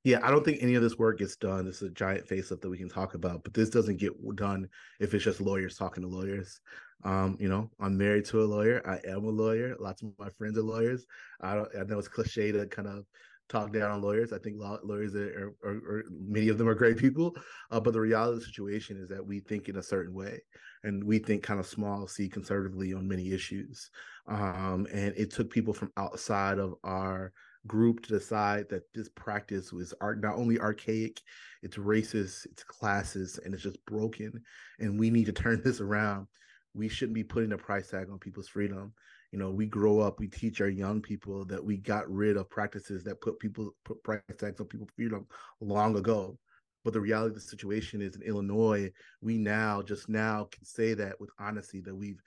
yeah, 0.03 0.19
I 0.23 0.31
don't 0.31 0.45
think 0.45 0.59
any 0.61 0.75
of 0.75 0.81
this 0.81 0.97
work 0.97 1.19
gets 1.19 1.35
done. 1.35 1.65
This 1.65 1.81
is 1.81 1.89
a 1.89 1.93
giant 1.93 2.25
facelift 2.25 2.61
that 2.61 2.69
we 2.69 2.77
can 2.77 2.89
talk 2.89 3.15
about, 3.15 3.43
but 3.43 3.53
this 3.53 3.69
doesn't 3.69 3.97
get 3.97 4.13
done 4.35 4.67
if 4.99 5.13
it's 5.13 5.23
just 5.23 5.41
lawyers 5.41 5.77
talking 5.77 6.03
to 6.03 6.09
lawyers. 6.09 6.61
Um, 7.03 7.37
you 7.39 7.49
know, 7.49 7.69
I'm 7.79 7.97
married 7.97 8.25
to 8.25 8.41
a 8.41 8.45
lawyer. 8.45 8.81
I 8.85 8.99
am 9.09 9.25
a 9.25 9.29
lawyer. 9.29 9.75
Lots 9.79 10.01
of 10.01 10.09
my 10.17 10.29
friends 10.29 10.57
are 10.57 10.63
lawyers. 10.63 11.05
I 11.41 11.55
don't. 11.55 11.69
I 11.77 11.83
know 11.83 11.99
it's 11.99 12.07
cliche 12.07 12.51
to 12.51 12.65
kind 12.67 12.87
of 12.87 13.05
talk 13.49 13.73
down 13.73 13.91
on 13.91 14.01
lawyers. 14.01 14.31
I 14.31 14.37
think 14.37 14.57
lawyers 14.59 15.15
are, 15.15 15.53
are, 15.63 15.71
are 15.71 16.03
many 16.09 16.49
of 16.49 16.57
them 16.57 16.69
are 16.69 16.75
great 16.75 16.97
people, 16.97 17.35
uh, 17.71 17.79
but 17.79 17.93
the 17.93 17.99
reality 17.99 18.35
of 18.35 18.39
the 18.39 18.45
situation 18.45 18.97
is 18.97 19.09
that 19.09 19.25
we 19.25 19.39
think 19.39 19.67
in 19.67 19.77
a 19.77 19.83
certain 19.83 20.13
way, 20.13 20.39
and 20.83 21.03
we 21.03 21.19
think 21.19 21.43
kind 21.43 21.59
of 21.59 21.67
small, 21.67 22.07
see 22.07 22.29
conservatively 22.29 22.93
on 22.93 23.07
many 23.07 23.31
issues. 23.31 23.89
Um, 24.27 24.87
and 24.93 25.13
it 25.17 25.31
took 25.31 25.49
people 25.49 25.73
from 25.73 25.91
outside 25.97 26.59
of 26.59 26.75
our 26.83 27.33
group 27.69 28.01
to 28.01 28.09
decide 28.09 28.67
that 28.69 28.83
this 28.93 29.07
practice 29.07 29.71
was 29.71 29.93
art 30.01 30.19
not 30.19 30.35
only 30.35 30.59
archaic, 30.59 31.21
it's 31.63 31.77
racist, 31.77 32.45
it's 32.47 32.63
classes, 32.63 33.39
and 33.45 33.53
it's 33.53 33.63
just 33.63 33.83
broken. 33.85 34.41
And 34.79 34.99
we 34.99 35.09
need 35.09 35.27
to 35.27 35.31
turn 35.43 35.61
this 35.63 35.79
around. 35.79 36.27
We 36.73 36.89
shouldn't 36.89 37.15
be 37.15 37.23
putting 37.23 37.53
a 37.53 37.57
price 37.57 37.89
tag 37.89 38.09
on 38.11 38.19
people's 38.19 38.49
freedom. 38.49 38.93
You 39.31 39.39
know, 39.39 39.51
we 39.51 39.67
grow 39.67 39.99
up, 39.99 40.19
we 40.19 40.27
teach 40.27 40.59
our 40.59 40.69
young 40.69 41.01
people 41.01 41.45
that 41.45 41.63
we 41.63 41.77
got 41.77 42.09
rid 42.11 42.35
of 42.35 42.49
practices 42.49 43.03
that 43.03 43.21
put 43.21 43.39
people 43.39 43.73
put 43.85 44.03
price 44.03 44.21
tags 44.37 44.59
on 44.59 44.67
people's 44.67 44.89
freedom 44.95 45.27
long 45.61 45.95
ago. 45.95 46.37
But 46.83 46.93
the 46.93 47.01
reality 47.01 47.29
of 47.29 47.35
the 47.35 47.41
situation 47.41 48.01
is 48.01 48.15
in 48.15 48.23
Illinois, 48.23 48.91
we 49.21 49.37
now 49.37 49.81
just 49.81 50.09
now 50.09 50.47
can 50.51 50.65
say 50.65 50.93
that 50.95 51.19
with 51.19 51.29
honesty 51.39 51.81
that 51.81 51.95
we've 51.95 52.21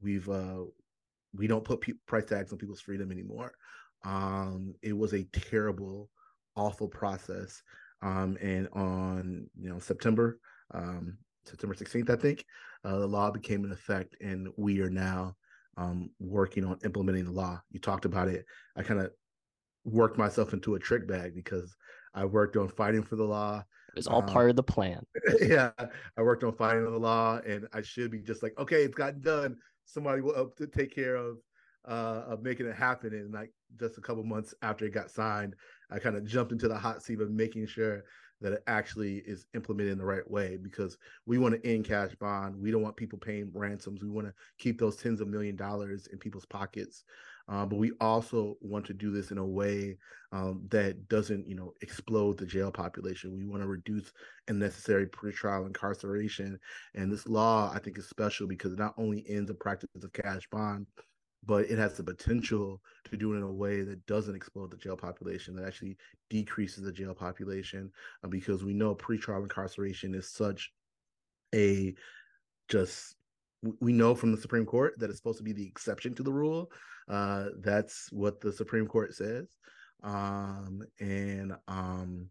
we've 0.00 0.28
uh 0.28 0.64
we 1.34 1.46
don't 1.46 1.64
put 1.64 1.80
pe- 1.80 1.92
price 2.06 2.24
tags 2.24 2.52
on 2.52 2.58
people's 2.58 2.80
freedom 2.80 3.10
anymore. 3.10 3.52
Um, 4.04 4.74
it 4.82 4.96
was 4.96 5.12
a 5.12 5.24
terrible, 5.24 6.10
awful 6.54 6.88
process. 6.88 7.62
Um, 8.02 8.36
and 8.42 8.68
on 8.72 9.48
you 9.58 9.70
know 9.70 9.78
September 9.78 10.38
um, 10.72 11.18
September 11.46 11.74
16th, 11.74 12.10
I 12.10 12.16
think, 12.16 12.44
uh, 12.84 12.98
the 12.98 13.06
law 13.06 13.30
became 13.30 13.64
in 13.64 13.72
effect, 13.72 14.16
and 14.20 14.48
we 14.56 14.80
are 14.80 14.90
now 14.90 15.36
um, 15.76 16.10
working 16.18 16.64
on 16.64 16.78
implementing 16.84 17.24
the 17.24 17.32
law. 17.32 17.60
You 17.70 17.80
talked 17.80 18.04
about 18.04 18.28
it. 18.28 18.44
I 18.76 18.82
kind 18.82 19.00
of 19.00 19.10
worked 19.84 20.18
myself 20.18 20.52
into 20.52 20.74
a 20.74 20.78
trick 20.78 21.06
bag 21.06 21.34
because 21.34 21.74
I 22.14 22.24
worked 22.24 22.56
on 22.56 22.68
fighting 22.68 23.02
for 23.02 23.16
the 23.16 23.24
law. 23.24 23.62
It 23.90 23.96
was 23.96 24.06
all 24.06 24.22
um, 24.22 24.26
part 24.26 24.50
of 24.50 24.56
the 24.56 24.62
plan. 24.62 25.04
yeah, 25.40 25.70
I 25.78 26.22
worked 26.22 26.44
on 26.44 26.52
fighting 26.52 26.84
the 26.84 26.98
law, 26.98 27.40
and 27.46 27.66
I 27.72 27.82
should 27.82 28.10
be 28.10 28.20
just 28.20 28.42
like, 28.42 28.54
okay, 28.58 28.82
it's 28.82 28.94
gotten 28.94 29.20
done. 29.20 29.56
Somebody 29.84 30.20
will 30.20 30.36
up 30.36 30.56
to 30.56 30.66
take 30.66 30.94
care 30.94 31.16
of 31.16 31.38
uh, 31.86 32.24
of 32.28 32.42
making 32.42 32.66
it 32.66 32.76
happen. 32.76 33.12
And 33.12 33.32
like 33.32 33.52
just 33.78 33.98
a 33.98 34.00
couple 34.00 34.24
months 34.24 34.54
after 34.62 34.84
it 34.84 34.94
got 34.94 35.10
signed, 35.10 35.54
I 35.90 35.98
kind 35.98 36.16
of 36.16 36.24
jumped 36.24 36.52
into 36.52 36.68
the 36.68 36.78
hot 36.78 37.02
seat 37.02 37.20
of 37.20 37.30
making 37.30 37.66
sure 37.66 38.04
that 38.40 38.52
it 38.52 38.62
actually 38.66 39.18
is 39.26 39.46
implemented 39.54 39.92
in 39.92 39.98
the 39.98 40.04
right 40.04 40.28
way 40.30 40.58
because 40.60 40.98
we 41.24 41.38
want 41.38 41.54
to 41.54 41.68
end 41.68 41.86
cash 41.86 42.14
bond. 42.16 42.54
We 42.60 42.70
don't 42.70 42.82
want 42.82 42.96
people 42.96 43.18
paying 43.18 43.50
ransoms. 43.54 44.02
We 44.02 44.10
want 44.10 44.26
to 44.26 44.34
keep 44.58 44.78
those 44.78 44.96
tens 44.96 45.20
of 45.20 45.28
million 45.28 45.56
dollars 45.56 46.06
in 46.08 46.18
people's 46.18 46.44
pockets. 46.44 47.04
Uh, 47.48 47.64
but 47.64 47.76
we 47.76 47.92
also 48.00 48.56
want 48.60 48.84
to 48.84 48.92
do 48.92 49.10
this 49.10 49.30
in 49.30 49.38
a 49.38 49.46
way 49.46 49.96
um, 50.32 50.66
that 50.70 51.08
doesn't, 51.08 51.48
you 51.48 51.54
know, 51.54 51.72
explode 51.80 52.36
the 52.36 52.44
jail 52.44 52.72
population. 52.72 53.36
We 53.36 53.46
want 53.46 53.62
to 53.62 53.68
reduce 53.68 54.12
unnecessary 54.48 55.06
pretrial 55.06 55.66
incarceration. 55.66 56.58
And 56.94 57.10
this 57.10 57.28
law, 57.28 57.70
I 57.72 57.78
think, 57.78 57.98
is 57.98 58.08
special 58.08 58.48
because 58.48 58.72
it 58.72 58.78
not 58.78 58.94
only 58.98 59.24
ends 59.28 59.48
the 59.48 59.54
practice 59.54 59.88
of 59.94 60.12
cash 60.12 60.42
bond, 60.50 60.86
but 61.44 61.70
it 61.70 61.78
has 61.78 61.94
the 61.94 62.04
potential 62.04 62.80
to 63.04 63.16
do 63.16 63.32
it 63.32 63.36
in 63.36 63.42
a 63.42 63.52
way 63.52 63.82
that 63.82 64.04
doesn't 64.06 64.34
explode 64.34 64.70
the 64.70 64.76
jail 64.76 64.96
population, 64.96 65.54
that 65.54 65.66
actually 65.66 65.96
decreases 66.30 66.84
the 66.84 66.92
jail 66.92 67.14
population, 67.14 67.90
uh, 68.24 68.28
because 68.28 68.64
we 68.64 68.74
know 68.74 68.94
pretrial 68.94 69.42
incarceration 69.42 70.14
is 70.14 70.30
such 70.30 70.72
a 71.54 71.94
just 72.68 73.14
we 73.80 73.92
know 73.92 74.14
from 74.14 74.32
the 74.32 74.40
Supreme 74.40 74.66
Court 74.66 74.94
that 74.98 75.08
it's 75.08 75.18
supposed 75.18 75.38
to 75.38 75.44
be 75.44 75.52
the 75.52 75.66
exception 75.66 76.14
to 76.14 76.22
the 76.22 76.32
rule. 76.32 76.70
Uh, 77.08 77.46
that's 77.60 78.08
what 78.12 78.40
the 78.40 78.52
Supreme 78.52 78.86
Court 78.86 79.14
says, 79.14 79.46
um, 80.02 80.82
and 81.00 81.52
um, 81.68 82.28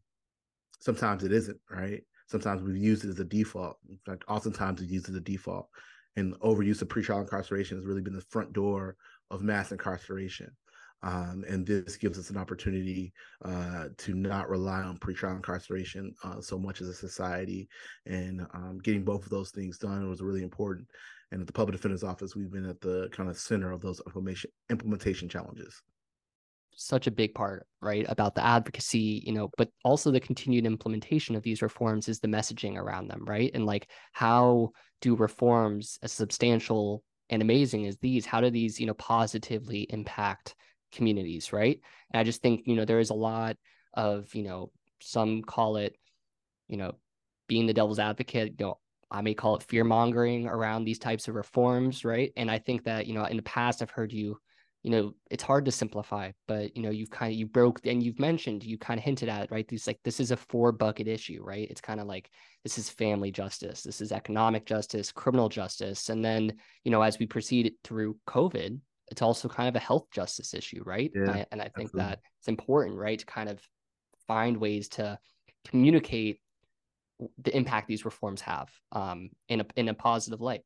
sometimes 0.79 1.23
it 1.23 1.31
isn't 1.31 1.59
right. 1.69 2.03
Sometimes 2.27 2.61
we've 2.61 2.77
used 2.77 3.05
it 3.05 3.09
as 3.09 3.19
a 3.19 3.25
default. 3.25 3.77
In 3.89 3.99
fact, 4.05 4.23
oftentimes 4.27 4.81
we 4.81 4.87
use 4.87 5.03
it 5.05 5.11
as 5.11 5.15
a 5.15 5.21
default 5.21 5.69
and 6.15 6.39
overuse 6.39 6.81
of 6.81 6.87
pretrial 6.87 7.21
incarceration 7.21 7.77
has 7.77 7.85
really 7.85 8.01
been 8.01 8.15
the 8.15 8.21
front 8.21 8.53
door 8.53 8.95
of 9.31 9.41
mass 9.41 9.71
incarceration. 9.71 10.51
Um, 11.03 11.43
and 11.47 11.65
this 11.65 11.97
gives 11.97 12.17
us 12.17 12.29
an 12.31 12.37
opportunity 12.37 13.13
uh, 13.43 13.89
to 13.97 14.15
not 14.15 14.49
rely 14.49 14.81
on 14.81 14.97
pretrial 14.97 15.35
incarceration 15.35 16.13
uh, 16.23 16.41
so 16.41 16.57
much 16.57 16.81
as 16.81 16.87
a 16.87 16.93
society. 16.93 17.67
And 18.05 18.41
um, 18.53 18.79
getting 18.81 19.03
both 19.03 19.23
of 19.23 19.29
those 19.29 19.51
things 19.51 19.77
done 19.77 20.09
was 20.09 20.21
really 20.21 20.41
important. 20.41 20.87
And 21.31 21.41
at 21.41 21.47
the 21.47 21.53
Public 21.53 21.75
Defender's 21.75 22.03
Office, 22.03 22.35
we've 22.35 22.51
been 22.51 22.69
at 22.69 22.81
the 22.81 23.09
kind 23.11 23.29
of 23.29 23.37
center 23.37 23.71
of 23.71 23.81
those 23.81 24.01
implementation 24.07 24.51
implementation 24.69 25.29
challenges 25.29 25.81
such 26.75 27.07
a 27.07 27.11
big 27.11 27.33
part, 27.33 27.65
right? 27.81 28.05
About 28.09 28.35
the 28.35 28.45
advocacy, 28.45 29.23
you 29.25 29.33
know, 29.33 29.49
but 29.57 29.69
also 29.83 30.11
the 30.11 30.19
continued 30.19 30.65
implementation 30.65 31.35
of 31.35 31.43
these 31.43 31.61
reforms 31.61 32.07
is 32.07 32.19
the 32.19 32.27
messaging 32.27 32.75
around 32.77 33.07
them, 33.07 33.23
right? 33.25 33.51
And 33.53 33.65
like, 33.65 33.89
how 34.11 34.71
do 35.01 35.15
reforms 35.15 35.97
as 36.03 36.11
substantial 36.11 37.03
and 37.29 37.41
amazing 37.41 37.87
as 37.87 37.97
these, 37.97 38.25
how 38.25 38.41
do 38.41 38.49
these, 38.49 38.79
you 38.79 38.85
know, 38.85 38.93
positively 38.93 39.87
impact 39.89 40.55
communities, 40.91 41.53
right? 41.53 41.79
And 42.11 42.19
I 42.19 42.23
just 42.23 42.41
think, 42.41 42.63
you 42.65 42.75
know, 42.75 42.85
there 42.85 42.99
is 42.99 43.09
a 43.09 43.15
lot 43.15 43.57
of, 43.93 44.33
you 44.35 44.43
know, 44.43 44.71
some 45.01 45.41
call 45.43 45.77
it, 45.77 45.95
you 46.67 46.77
know, 46.77 46.93
being 47.47 47.67
the 47.67 47.73
devil's 47.73 47.99
advocate, 47.99 48.55
you 48.59 48.65
know, 48.65 48.79
I 49.09 49.21
may 49.21 49.33
call 49.33 49.55
it 49.55 49.63
fear 49.63 49.83
mongering 49.83 50.47
around 50.47 50.83
these 50.83 50.99
types 50.99 51.27
of 51.27 51.35
reforms, 51.35 52.03
right? 52.03 52.33
And 52.35 52.49
I 52.49 52.57
think 52.57 52.83
that, 52.83 53.07
you 53.07 53.13
know, 53.13 53.25
in 53.25 53.37
the 53.37 53.43
past, 53.43 53.81
I've 53.81 53.91
heard 53.91 54.11
you 54.11 54.39
you 54.85 54.91
know 54.91 55.15
it's 55.31 55.41
hard 55.41 55.65
to 55.65 55.71
simplify 55.71 56.29
but 56.47 56.77
you 56.77 56.83
know 56.83 56.91
you've 56.91 57.09
kind 57.09 57.33
of 57.33 57.39
you 57.39 57.47
broke 57.47 57.83
and 57.87 58.03
you've 58.03 58.19
mentioned 58.19 58.63
you 58.63 58.77
kind 58.77 58.99
of 58.99 59.03
hinted 59.03 59.27
at 59.27 59.41
it 59.41 59.49
right? 59.49 59.67
These 59.67 59.87
like 59.87 59.99
this 60.03 60.19
is 60.19 60.29
a 60.29 60.37
four 60.37 60.71
bucket 60.71 61.07
issue 61.07 61.41
right? 61.43 61.67
It's 61.71 61.81
kind 61.81 61.99
of 61.99 62.05
like 62.05 62.29
this 62.63 62.77
is 62.77 62.87
family 62.87 63.31
justice 63.31 63.81
this 63.81 63.99
is 63.99 64.11
economic 64.11 64.63
justice 64.67 65.11
criminal 65.11 65.49
justice 65.49 66.09
and 66.09 66.23
then 66.23 66.53
you 66.83 66.91
know 66.91 67.01
as 67.01 67.17
we 67.17 67.25
proceed 67.25 67.73
through 67.83 68.15
covid 68.29 68.79
it's 69.09 69.23
also 69.23 69.47
kind 69.47 69.67
of 69.67 69.75
a 69.75 69.79
health 69.79 70.05
justice 70.13 70.53
issue 70.53 70.83
right? 70.85 71.11
Yeah, 71.15 71.21
and, 71.21 71.31
I, 71.31 71.45
and 71.51 71.61
I 71.61 71.69
think 71.75 71.87
absolutely. 71.87 72.09
that 72.11 72.19
it's 72.39 72.47
important 72.47 72.95
right 72.95 73.17
to 73.17 73.25
kind 73.25 73.49
of 73.49 73.59
find 74.27 74.55
ways 74.55 74.87
to 74.89 75.17
communicate 75.67 76.39
the 77.41 77.57
impact 77.57 77.87
these 77.87 78.05
reforms 78.05 78.41
have 78.41 78.69
um, 78.91 79.31
in 79.49 79.61
a 79.61 79.65
in 79.77 79.89
a 79.89 79.95
positive 79.95 80.41
light 80.41 80.61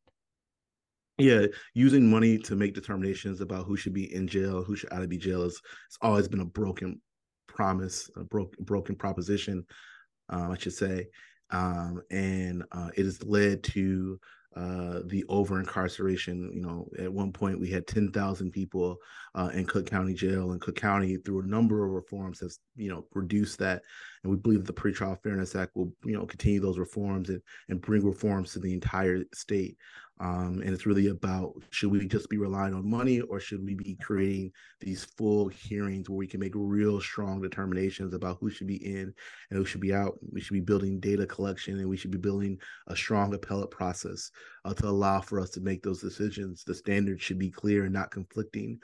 yeah, 1.19 1.45
using 1.73 2.09
money 2.09 2.37
to 2.39 2.55
make 2.55 2.73
determinations 2.73 3.41
about 3.41 3.65
who 3.65 3.75
should 3.75 3.93
be 3.93 4.13
in 4.13 4.27
jail, 4.27 4.63
who 4.63 4.75
should 4.75 4.91
out 4.91 5.03
of 5.03 5.09
be 5.09 5.17
jail 5.17 5.43
is 5.43 5.61
it's 5.87 5.97
always 6.01 6.27
been 6.27 6.39
a 6.39 6.45
broken 6.45 7.01
promise, 7.47 8.09
a 8.15 8.23
broken 8.23 8.63
broken 8.63 8.95
proposition, 8.95 9.65
um, 10.29 10.51
I 10.51 10.57
should 10.57 10.73
say, 10.73 11.07
um, 11.51 12.01
and 12.09 12.63
uh, 12.71 12.89
it 12.95 13.03
has 13.03 13.23
led 13.23 13.63
to 13.65 14.19
uh, 14.55 15.01
the 15.05 15.23
over 15.29 15.59
incarceration. 15.59 16.51
You 16.53 16.61
know, 16.61 16.87
at 16.97 17.11
one 17.11 17.31
point 17.31 17.59
we 17.59 17.69
had 17.69 17.87
10,000 17.87 18.51
people 18.51 18.97
uh, 19.35 19.49
in 19.53 19.65
Cook 19.65 19.85
County 19.85 20.13
Jail, 20.13 20.51
and 20.51 20.61
Cook 20.61 20.75
County, 20.75 21.17
through 21.17 21.41
a 21.41 21.47
number 21.47 21.85
of 21.85 21.91
reforms, 21.91 22.39
has 22.39 22.59
you 22.75 22.89
know 22.89 23.05
reduced 23.13 23.59
that. 23.59 23.83
And 24.23 24.31
we 24.31 24.37
believe 24.37 24.65
that 24.65 24.75
the 24.75 24.81
Pretrial 24.81 25.21
Fairness 25.21 25.55
Act 25.55 25.75
will 25.75 25.93
you 26.03 26.17
know 26.17 26.25
continue 26.25 26.59
those 26.59 26.79
reforms 26.79 27.29
and 27.29 27.41
and 27.69 27.81
bring 27.81 28.03
reforms 28.03 28.53
to 28.53 28.59
the 28.59 28.73
entire 28.73 29.23
state. 29.33 29.77
Um, 30.21 30.61
and 30.61 30.73
it's 30.73 30.85
really 30.85 31.07
about 31.07 31.53
should 31.69 31.91
we 31.91 32.05
just 32.05 32.29
be 32.29 32.37
relying 32.37 32.73
on 32.73 32.89
money 32.89 33.21
or 33.21 33.39
should 33.39 33.63
we 33.63 33.73
be 33.73 33.97
creating 34.01 34.51
these 34.81 35.05
full 35.05 35.47
hearings 35.47 36.09
where 36.09 36.17
we 36.17 36.27
can 36.27 36.41
make 36.41 36.51
real 36.55 36.99
strong 36.99 37.41
determinations 37.41 38.13
about 38.13 38.37
who 38.41 38.49
should 38.49 38.67
be 38.67 38.85
in 38.85 39.13
and 39.49 39.57
who 39.57 39.63
should 39.63 39.79
be 39.79 39.93
out? 39.93 40.19
We 40.29 40.41
should 40.41 40.55
be 40.55 40.59
building 40.59 40.99
data 40.99 41.25
collection 41.25 41.79
and 41.79 41.87
we 41.87 41.95
should 41.95 42.11
be 42.11 42.17
building 42.17 42.57
a 42.87 42.97
strong 42.97 43.33
appellate 43.33 43.71
process 43.71 44.29
uh, 44.65 44.73
to 44.73 44.87
allow 44.87 45.21
for 45.21 45.39
us 45.39 45.49
to 45.51 45.61
make 45.61 45.83
those 45.83 46.01
decisions. 46.01 46.63
The 46.63 46.75
standards 46.75 47.21
should 47.21 47.39
be 47.39 47.49
clear 47.49 47.85
and 47.85 47.93
not 47.93 48.11
conflicting. 48.11 48.79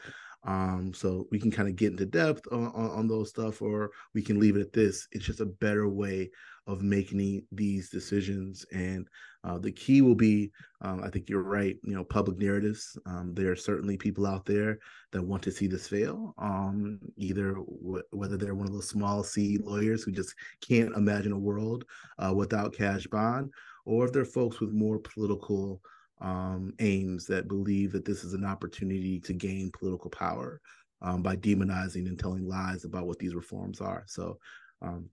Um, 0.45 0.93
so 0.93 1.27
we 1.31 1.39
can 1.39 1.49
kind 1.49 1.67
of 1.67 1.75
get 1.75 1.91
into 1.91 2.05
depth 2.05 2.47
on, 2.51 2.67
on, 2.67 2.91
on, 2.91 3.07
those 3.07 3.29
stuff, 3.29 3.63
or 3.63 3.89
we 4.13 4.21
can 4.21 4.39
leave 4.39 4.55
it 4.55 4.61
at 4.61 4.73
this. 4.73 5.07
It's 5.11 5.25
just 5.25 5.39
a 5.39 5.45
better 5.45 5.89
way 5.89 6.29
of 6.67 6.83
making 6.83 7.43
these 7.51 7.89
decisions. 7.89 8.63
And 8.71 9.07
uh, 9.45 9.59
the 9.59 9.71
key 9.71 10.01
will 10.01 10.15
be, 10.15 10.51
um, 10.81 11.03
I 11.03 11.09
think 11.09 11.29
you're 11.29 11.43
right, 11.43 11.77
you 11.83 11.93
know, 11.93 12.03
public 12.03 12.37
narratives. 12.39 12.97
Um, 13.05 13.31
there 13.35 13.51
are 13.51 13.55
certainly 13.55 13.95
people 13.95 14.25
out 14.25 14.45
there 14.45 14.79
that 15.11 15.21
want 15.21 15.43
to 15.43 15.51
see 15.51 15.67
this 15.67 15.87
fail, 15.87 16.33
um, 16.39 16.99
either 17.15 17.53
w- 17.53 18.01
whether 18.11 18.37
they're 18.37 18.55
one 18.55 18.65
of 18.65 18.73
those 18.73 18.89
small 18.89 19.23
C 19.23 19.59
lawyers 19.61 20.03
who 20.03 20.11
just 20.11 20.33
can't 20.61 20.95
imagine 20.95 21.31
a 21.31 21.37
world 21.37 21.85
uh, 22.17 22.33
without 22.33 22.73
cash 22.73 23.05
bond, 23.05 23.51
or 23.85 24.05
if 24.05 24.11
they're 24.11 24.25
folks 24.25 24.59
with 24.59 24.71
more 24.71 24.97
political 24.97 25.79
um, 26.21 26.73
aims 26.79 27.27
that 27.27 27.47
believe 27.47 27.91
that 27.91 28.05
this 28.05 28.23
is 28.23 28.33
an 28.33 28.45
opportunity 28.45 29.19
to 29.19 29.33
gain 29.33 29.71
political 29.71 30.09
power 30.09 30.59
um, 31.01 31.21
by 31.21 31.35
demonizing 31.35 32.07
and 32.07 32.17
telling 32.17 32.47
lies 32.47 32.83
about 32.83 33.05
what 33.05 33.19
these 33.19 33.35
reforms 33.35 33.79
are. 33.79 34.05
So, 34.07 34.39
um, 34.81 35.09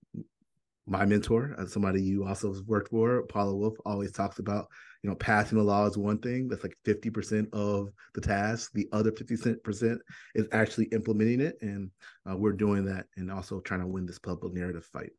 my 0.87 1.05
mentor, 1.05 1.55
as 1.59 1.72
somebody 1.72 2.03
you 2.03 2.26
also 2.26 2.55
worked 2.66 2.91
for, 2.91 3.22
Paula 3.24 3.55
Wolff, 3.55 3.74
always 3.85 4.12
talks 4.12 4.39
about, 4.39 4.66
you 5.03 5.11
know, 5.11 5.16
passing 5.16 5.59
the 5.59 5.64
law 5.64 5.87
is 5.87 5.97
one 5.97 6.18
thing. 6.18 6.49
That's 6.49 6.62
like 6.62 6.76
50% 6.85 7.53
of 7.53 7.89
the 8.14 8.20
task. 8.20 8.72
The 8.72 8.89
other 8.93 9.12
50% 9.12 9.99
is 10.35 10.49
actually 10.53 10.87
implementing 10.87 11.41
it. 11.41 11.57
And 11.61 11.91
uh, 12.28 12.37
we're 12.37 12.53
doing 12.53 12.85
that 12.87 13.07
and 13.16 13.30
also 13.30 13.61
trying 13.61 13.80
to 13.80 13.87
win 13.87 14.07
this 14.07 14.18
public 14.18 14.55
narrative 14.55 14.85
fight. 14.85 15.12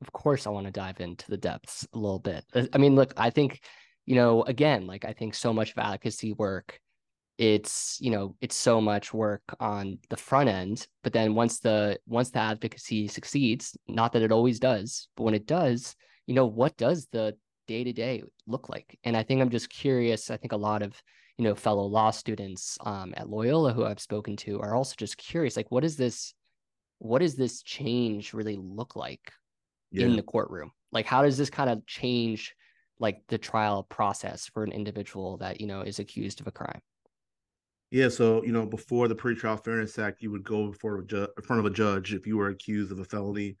Of 0.00 0.12
course, 0.12 0.46
I 0.46 0.50
want 0.50 0.66
to 0.66 0.72
dive 0.72 1.00
into 1.00 1.28
the 1.28 1.38
depths 1.38 1.86
a 1.92 1.98
little 1.98 2.20
bit. 2.20 2.44
I 2.72 2.78
mean, 2.78 2.94
look, 2.94 3.14
I 3.16 3.30
think 3.30 3.60
you 4.08 4.14
know, 4.14 4.42
again, 4.44 4.86
like 4.86 5.04
I 5.04 5.12
think 5.12 5.34
so 5.34 5.52
much 5.52 5.72
of 5.72 5.78
advocacy 5.78 6.32
work, 6.32 6.80
it's, 7.38 7.98
you 8.00 8.10
know, 8.10 8.34
it's 8.40 8.56
so 8.56 8.80
much 8.80 9.14
work 9.14 9.42
on 9.60 9.98
the 10.10 10.16
front 10.16 10.48
end, 10.48 10.86
but 11.04 11.12
then 11.12 11.36
once 11.36 11.60
the 11.60 11.98
once 12.06 12.30
the 12.30 12.40
advocacy 12.40 13.06
succeeds, 13.06 13.76
not 13.86 14.12
that 14.12 14.22
it 14.22 14.32
always 14.32 14.58
does, 14.58 15.06
but 15.16 15.22
when 15.22 15.34
it 15.34 15.46
does, 15.46 15.94
you 16.26 16.34
know, 16.34 16.46
what 16.46 16.76
does 16.76 17.06
the 17.12 17.36
day 17.68 17.84
to 17.84 17.92
day 17.92 18.24
look 18.48 18.68
like? 18.68 18.98
And 19.04 19.16
I 19.16 19.22
think 19.22 19.40
I'm 19.40 19.50
just 19.50 19.70
curious. 19.70 20.30
I 20.30 20.36
think 20.36 20.52
a 20.52 20.56
lot 20.56 20.82
of 20.82 21.00
you 21.38 21.44
know 21.44 21.54
fellow 21.54 21.84
law 21.84 22.10
students 22.10 22.76
um, 22.80 23.14
at 23.16 23.30
Loyola 23.30 23.72
who 23.72 23.84
I've 23.84 24.00
spoken 24.00 24.36
to 24.38 24.60
are 24.60 24.74
also 24.74 24.94
just 24.98 25.16
curious, 25.16 25.56
like, 25.56 25.70
what 25.70 25.84
is 25.84 25.96
this? 25.96 26.34
What 26.98 27.20
does 27.20 27.36
this 27.36 27.62
change 27.62 28.34
really 28.34 28.56
look 28.56 28.96
like 28.96 29.32
yeah. 29.92 30.06
in 30.06 30.16
the 30.16 30.22
courtroom? 30.22 30.72
Like, 30.90 31.06
how 31.06 31.22
does 31.22 31.38
this 31.38 31.50
kind 31.50 31.70
of 31.70 31.86
change 31.86 32.56
like 32.98 33.22
the 33.28 33.38
trial 33.38 33.84
process 33.84 34.50
for 34.52 34.64
an 34.64 34.72
individual 34.72 35.36
that 35.36 35.60
you 35.60 35.68
know 35.68 35.82
is 35.82 36.00
accused 36.00 36.40
of 36.40 36.48
a 36.48 36.50
crime 36.50 36.80
yeah 37.90 38.08
so 38.08 38.42
you 38.44 38.52
know 38.52 38.66
before 38.66 39.08
the 39.08 39.14
pretrial 39.14 39.62
fairness 39.62 39.98
act 39.98 40.22
you 40.22 40.30
would 40.30 40.44
go 40.44 40.68
before 40.68 40.98
a 40.98 41.04
ju- 41.04 41.28
in 41.36 41.42
front 41.42 41.60
of 41.60 41.66
a 41.66 41.74
judge 41.74 42.12
if 42.12 42.26
you 42.26 42.36
were 42.36 42.48
accused 42.48 42.92
of 42.92 42.98
a 42.98 43.04
felony 43.04 43.56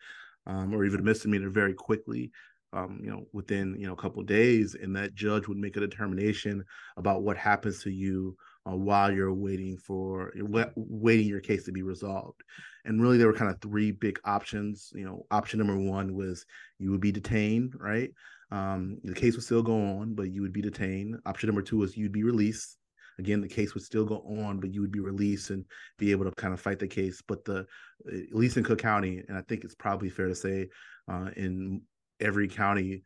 um, 0.46 0.74
or 0.74 0.84
even 0.84 1.00
a 1.00 1.02
misdemeanor 1.02 1.50
very 1.50 1.74
quickly 1.74 2.30
um, 2.72 3.00
you 3.02 3.10
know 3.10 3.24
within 3.32 3.74
you 3.78 3.86
know 3.86 3.94
a 3.94 3.96
couple 3.96 4.22
days 4.22 4.74
and 4.74 4.94
that 4.94 5.14
judge 5.14 5.48
would 5.48 5.58
make 5.58 5.76
a 5.76 5.80
determination 5.80 6.62
about 6.96 7.22
what 7.22 7.36
happens 7.36 7.82
to 7.82 7.90
you 7.90 8.36
uh, 8.68 8.76
while 8.76 9.10
you're 9.10 9.32
waiting 9.32 9.78
for 9.78 10.32
waiting 10.76 11.26
your 11.26 11.40
case 11.40 11.64
to 11.64 11.72
be 11.72 11.82
resolved 11.82 12.42
and 12.84 13.00
really 13.00 13.16
there 13.16 13.26
were 13.26 13.32
kind 13.32 13.50
of 13.50 13.60
three 13.60 13.90
big 13.92 14.18
options 14.24 14.92
you 14.94 15.04
know 15.04 15.24
option 15.30 15.58
number 15.58 15.78
one 15.78 16.14
was 16.14 16.44
you 16.78 16.90
would 16.90 17.00
be 17.00 17.12
detained 17.12 17.72
right 17.78 18.10
um, 18.50 18.98
the 19.04 19.14
case 19.14 19.34
would 19.34 19.44
still 19.44 19.62
go 19.62 19.74
on, 19.74 20.14
but 20.14 20.30
you 20.30 20.40
would 20.42 20.52
be 20.52 20.62
detained. 20.62 21.16
Option 21.26 21.48
number 21.48 21.62
two 21.62 21.78
was 21.78 21.96
you'd 21.96 22.12
be 22.12 22.24
released. 22.24 22.77
Again, 23.18 23.40
the 23.40 23.48
case 23.48 23.74
would 23.74 23.82
still 23.82 24.04
go 24.04 24.22
on, 24.44 24.60
but 24.60 24.72
you 24.72 24.80
would 24.80 24.92
be 24.92 25.00
released 25.00 25.50
and 25.50 25.64
be 25.98 26.10
able 26.10 26.24
to 26.24 26.32
kind 26.32 26.54
of 26.54 26.60
fight 26.60 26.78
the 26.78 26.86
case. 26.86 27.22
But 27.26 27.44
the 27.44 27.66
at 28.06 28.34
least 28.34 28.56
in 28.56 28.64
Cook 28.64 28.78
County, 28.78 29.22
and 29.28 29.36
I 29.36 29.42
think 29.42 29.64
it's 29.64 29.74
probably 29.74 30.08
fair 30.08 30.28
to 30.28 30.34
say 30.34 30.68
uh, 31.10 31.30
in 31.36 31.82
every 32.20 32.48
county 32.48 33.02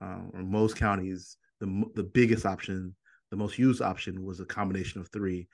uh, 0.00 0.20
or 0.32 0.42
most 0.42 0.76
counties, 0.76 1.36
the 1.60 1.84
the 1.94 2.04
biggest 2.04 2.46
option, 2.46 2.94
the 3.30 3.36
most 3.36 3.58
used 3.58 3.82
option 3.82 4.24
was 4.24 4.40
a 4.40 4.44
combination 4.44 5.00
of 5.00 5.08
three, 5.08 5.48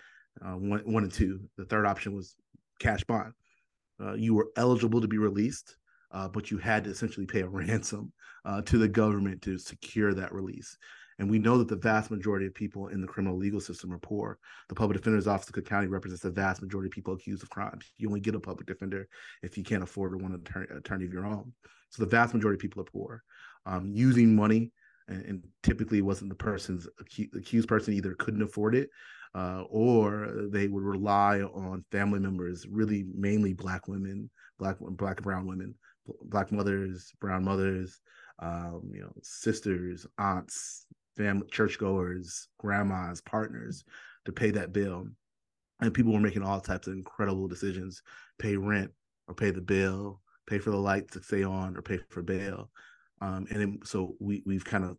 uh, 0.44 0.54
one 0.54 0.80
one 0.84 1.04
and 1.04 1.12
two. 1.12 1.40
The 1.56 1.64
third 1.64 1.86
option 1.86 2.14
was 2.14 2.34
cash 2.78 3.04
bond. 3.04 3.32
Uh, 4.00 4.14
you 4.14 4.34
were 4.34 4.48
eligible 4.56 5.00
to 5.00 5.08
be 5.08 5.18
released 5.18 5.76
uh, 6.12 6.28
but 6.28 6.50
you 6.50 6.58
had 6.58 6.84
to 6.84 6.90
essentially 6.90 7.26
pay 7.26 7.40
a 7.40 7.48
ransom 7.48 8.12
uh, 8.44 8.62
to 8.62 8.78
the 8.78 8.88
government 8.88 9.42
to 9.42 9.58
secure 9.58 10.14
that 10.14 10.32
release. 10.32 10.76
And 11.22 11.30
we 11.30 11.38
know 11.38 11.56
that 11.58 11.68
the 11.68 11.76
vast 11.76 12.10
majority 12.10 12.46
of 12.46 12.54
people 12.54 12.88
in 12.88 13.00
the 13.00 13.06
criminal 13.06 13.38
legal 13.38 13.60
system 13.60 13.92
are 13.92 13.98
poor. 13.98 14.40
The 14.68 14.74
public 14.74 14.98
defender's 14.98 15.28
office 15.28 15.46
of 15.46 15.52
Cook 15.52 15.66
County 15.66 15.86
represents 15.86 16.24
the 16.24 16.32
vast 16.32 16.60
majority 16.60 16.88
of 16.88 16.90
people 16.90 17.14
accused 17.14 17.44
of 17.44 17.48
crimes. 17.48 17.92
You 17.96 18.08
only 18.08 18.18
get 18.18 18.34
a 18.34 18.40
public 18.40 18.66
defender 18.66 19.06
if 19.40 19.56
you 19.56 19.62
can't 19.62 19.84
afford 19.84 20.20
one 20.20 20.34
attorney, 20.34 20.66
attorney 20.76 21.04
of 21.04 21.12
your 21.12 21.24
own. 21.24 21.52
So 21.90 22.02
the 22.02 22.10
vast 22.10 22.34
majority 22.34 22.56
of 22.56 22.60
people 22.60 22.82
are 22.82 22.86
poor. 22.86 23.22
Um, 23.66 23.92
using 23.94 24.34
money, 24.34 24.72
and, 25.06 25.24
and, 25.24 25.44
typically 25.62 26.02
wasn't 26.02 26.28
the 26.28 26.34
person's 26.34 26.88
acu- 27.00 27.32
accused 27.36 27.68
person 27.68 27.94
either 27.94 28.16
couldn't 28.18 28.42
afford 28.42 28.74
it 28.74 28.90
uh, 29.36 29.62
or 29.70 30.48
they 30.50 30.66
would 30.66 30.82
rely 30.82 31.40
on 31.42 31.84
family 31.92 32.18
members, 32.18 32.66
really 32.66 33.06
mainly 33.14 33.52
black 33.52 33.86
women, 33.86 34.28
black 34.58 34.76
black 34.80 35.18
and 35.18 35.24
brown 35.24 35.46
women, 35.46 35.76
black 36.24 36.50
mothers, 36.50 37.12
brown 37.20 37.44
mothers, 37.44 38.00
um, 38.40 38.90
you 38.92 39.02
know, 39.02 39.12
sisters, 39.22 40.04
aunts, 40.18 40.86
family, 41.22 41.46
churchgoers, 41.50 42.48
grandmas, 42.58 43.20
partners 43.20 43.84
to 44.24 44.32
pay 44.32 44.50
that 44.50 44.72
bill. 44.72 45.06
and 45.80 45.94
people 45.94 46.12
were 46.12 46.20
making 46.20 46.42
all 46.42 46.60
types 46.60 46.86
of 46.86 46.94
incredible 46.94 47.48
decisions: 47.48 48.02
pay 48.38 48.56
rent 48.56 48.90
or 49.28 49.34
pay 49.34 49.50
the 49.50 49.60
bill, 49.60 50.20
pay 50.46 50.58
for 50.58 50.70
the 50.70 50.76
lights 50.76 51.12
to 51.12 51.22
stay 51.22 51.42
on, 51.44 51.76
or 51.76 51.82
pay 51.82 51.98
for 52.08 52.22
bail. 52.22 52.70
Um, 53.20 53.46
and 53.50 53.82
so 53.84 54.16
we 54.20 54.42
we've 54.46 54.64
kind 54.64 54.84
of 54.84 54.96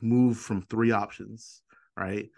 moved 0.00 0.40
from 0.40 0.62
three 0.62 0.90
options, 0.90 1.62
right, 1.96 2.28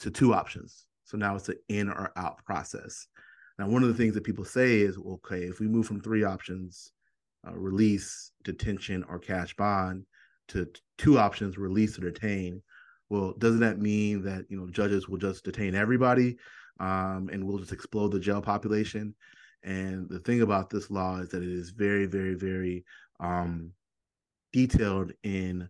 to 0.00 0.10
two 0.10 0.32
options. 0.34 0.86
So 1.04 1.18
now 1.18 1.36
it's 1.36 1.48
an 1.48 1.56
in 1.68 1.88
or 1.88 2.12
out 2.16 2.44
process. 2.44 3.06
Now, 3.58 3.68
one 3.68 3.82
of 3.82 3.88
the 3.88 3.94
things 3.94 4.14
that 4.14 4.24
people 4.24 4.44
say 4.44 4.80
is, 4.80 4.96
okay, 4.98 5.42
if 5.42 5.60
we 5.60 5.68
move 5.68 5.86
from 5.86 6.00
three 6.00 6.24
options, 6.24 6.92
uh, 7.46 7.54
release, 7.54 8.32
detention, 8.42 9.04
or 9.08 9.18
cash 9.18 9.54
bond, 9.56 10.06
to 10.48 10.68
two 10.98 11.18
options, 11.18 11.58
release 11.58 11.98
or 11.98 12.10
detain, 12.10 12.62
well, 13.10 13.34
doesn't 13.38 13.60
that 13.60 13.78
mean 13.78 14.22
that 14.22 14.44
you 14.48 14.58
know 14.58 14.68
judges 14.68 15.08
will 15.08 15.18
just 15.18 15.44
detain 15.44 15.74
everybody, 15.74 16.36
um, 16.80 17.28
and 17.32 17.44
we'll 17.44 17.58
just 17.58 17.72
explode 17.72 18.12
the 18.12 18.20
jail 18.20 18.40
population? 18.40 19.14
And 19.62 20.08
the 20.08 20.20
thing 20.20 20.42
about 20.42 20.70
this 20.70 20.90
law 20.90 21.18
is 21.18 21.30
that 21.30 21.42
it 21.42 21.48
is 21.48 21.70
very, 21.70 22.06
very, 22.06 22.34
very 22.34 22.84
um, 23.20 23.72
detailed 24.52 25.12
in 25.22 25.68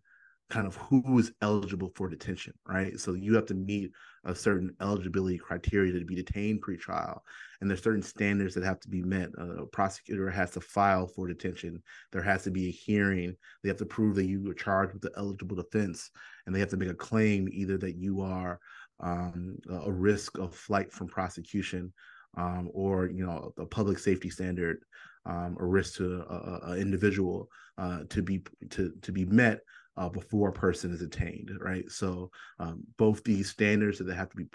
kind 0.54 0.68
of 0.68 0.76
who 0.76 1.18
is 1.18 1.32
eligible 1.42 1.90
for 1.96 2.08
detention, 2.08 2.54
right? 2.64 3.00
So 3.00 3.14
you 3.14 3.34
have 3.34 3.46
to 3.46 3.54
meet 3.54 3.90
a 4.24 4.36
certain 4.36 4.72
eligibility 4.80 5.36
criteria 5.36 5.98
to 5.98 6.04
be 6.04 6.14
detained 6.14 6.62
pretrial, 6.62 7.18
and 7.60 7.68
there's 7.68 7.82
certain 7.82 8.04
standards 8.04 8.54
that 8.54 8.62
have 8.62 8.78
to 8.80 8.88
be 8.88 9.02
met. 9.02 9.30
A 9.36 9.66
prosecutor 9.66 10.30
has 10.30 10.52
to 10.52 10.60
file 10.60 11.08
for 11.08 11.26
detention. 11.26 11.82
There 12.12 12.22
has 12.22 12.44
to 12.44 12.52
be 12.52 12.68
a 12.68 12.70
hearing. 12.70 13.34
They 13.62 13.68
have 13.68 13.78
to 13.78 13.84
prove 13.84 14.14
that 14.14 14.26
you 14.26 14.44
were 14.44 14.54
charged 14.54 14.92
with 14.92 15.02
the 15.02 15.10
eligible 15.16 15.56
defense, 15.56 16.08
and 16.46 16.54
they 16.54 16.60
have 16.60 16.70
to 16.70 16.76
make 16.76 16.90
a 16.90 16.94
claim 16.94 17.48
either 17.50 17.76
that 17.78 17.96
you 17.96 18.20
are 18.20 18.60
um, 19.00 19.58
a 19.68 19.90
risk 19.90 20.38
of 20.38 20.54
flight 20.54 20.92
from 20.92 21.08
prosecution, 21.08 21.92
um, 22.36 22.70
or 22.72 23.06
you 23.08 23.26
know 23.26 23.52
a 23.58 23.66
public 23.66 23.98
safety 23.98 24.30
standard, 24.30 24.84
um, 25.26 25.56
a 25.58 25.66
risk 25.66 25.96
to 25.96 26.24
an 26.62 26.78
individual 26.78 27.48
uh, 27.76 28.04
to 28.08 28.22
be 28.22 28.40
to 28.70 28.92
to 29.02 29.10
be 29.10 29.24
met 29.24 29.58
uh, 29.96 30.08
before 30.08 30.48
a 30.48 30.52
person 30.52 30.92
is 30.92 31.02
attained, 31.02 31.50
right? 31.60 31.90
So 31.90 32.30
um, 32.58 32.82
both 32.98 33.22
these 33.24 33.50
standards 33.50 33.98
that 33.98 34.14
have 34.14 34.30
to 34.30 34.36
be, 34.36 34.46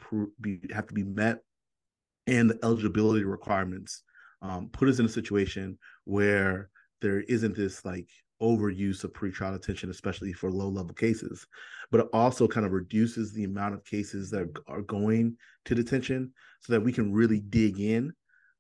be 0.41 0.73
have 0.73 0.87
to 0.87 0.93
be 0.93 1.03
met, 1.03 1.39
and 2.27 2.49
the 2.49 2.59
eligibility 2.63 3.23
requirements 3.23 4.03
um, 4.41 4.69
put 4.71 4.89
us 4.89 4.99
in 4.99 5.05
a 5.05 5.09
situation 5.09 5.77
where 6.05 6.69
there 7.01 7.21
isn't 7.21 7.55
this 7.55 7.85
like 7.85 8.07
overuse 8.41 9.03
of 9.03 9.13
pretrial 9.13 9.53
detention, 9.53 9.89
especially 9.89 10.33
for 10.33 10.51
low 10.51 10.69
level 10.69 10.93
cases, 10.93 11.45
but 11.91 12.01
it 12.01 12.07
also 12.13 12.47
kind 12.47 12.65
of 12.65 12.71
reduces 12.71 13.33
the 13.33 13.43
amount 13.43 13.73
of 13.73 13.83
cases 13.83 14.29
that 14.29 14.47
are 14.67 14.81
going 14.81 15.35
to 15.65 15.75
detention 15.75 16.31
so 16.61 16.73
that 16.73 16.81
we 16.81 16.91
can 16.91 17.11
really 17.13 17.39
dig 17.39 17.79
in 17.79 18.13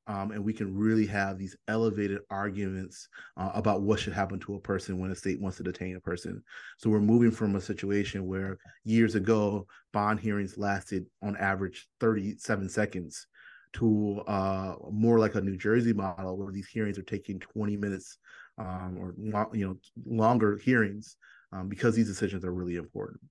um, 0.09 0.31
and 0.31 0.43
we 0.43 0.53
can 0.53 0.75
really 0.75 1.05
have 1.05 1.37
these 1.37 1.55
elevated 1.67 2.19
arguments 2.31 3.07
uh, 3.37 3.51
about 3.53 3.83
what 3.83 3.99
should 3.99 4.11
happen 4.11 4.39
to 4.39 4.55
a 4.55 4.59
person 4.59 4.97
when 4.97 5.11
a 5.11 5.15
state 5.15 5.39
wants 5.39 5.57
to 5.57 5.63
detain 5.63 5.95
a 5.95 5.99
person. 5.99 6.43
So 6.79 6.89
we're 6.89 6.99
moving 6.99 7.29
from 7.29 7.55
a 7.55 7.61
situation 7.61 8.25
where 8.25 8.57
years 8.83 9.13
ago 9.13 9.67
bond 9.93 10.19
hearings 10.19 10.57
lasted 10.57 11.05
on 11.21 11.37
average 11.37 11.87
37 11.99 12.69
seconds 12.69 13.27
to 13.73 14.23
uh, 14.27 14.73
more 14.91 15.19
like 15.19 15.35
a 15.35 15.41
New 15.41 15.55
Jersey 15.55 15.93
model 15.93 16.37
where 16.37 16.51
these 16.51 16.67
hearings 16.67 16.97
are 16.97 17.03
taking 17.03 17.39
20 17.39 17.77
minutes 17.77 18.17
um, 18.57 18.97
or 18.99 19.13
you 19.53 19.67
know 19.67 19.77
longer 20.07 20.57
hearings 20.57 21.17
um, 21.53 21.69
because 21.69 21.95
these 21.95 22.07
decisions 22.07 22.43
are 22.43 22.53
really 22.53 22.77
important. 22.77 23.21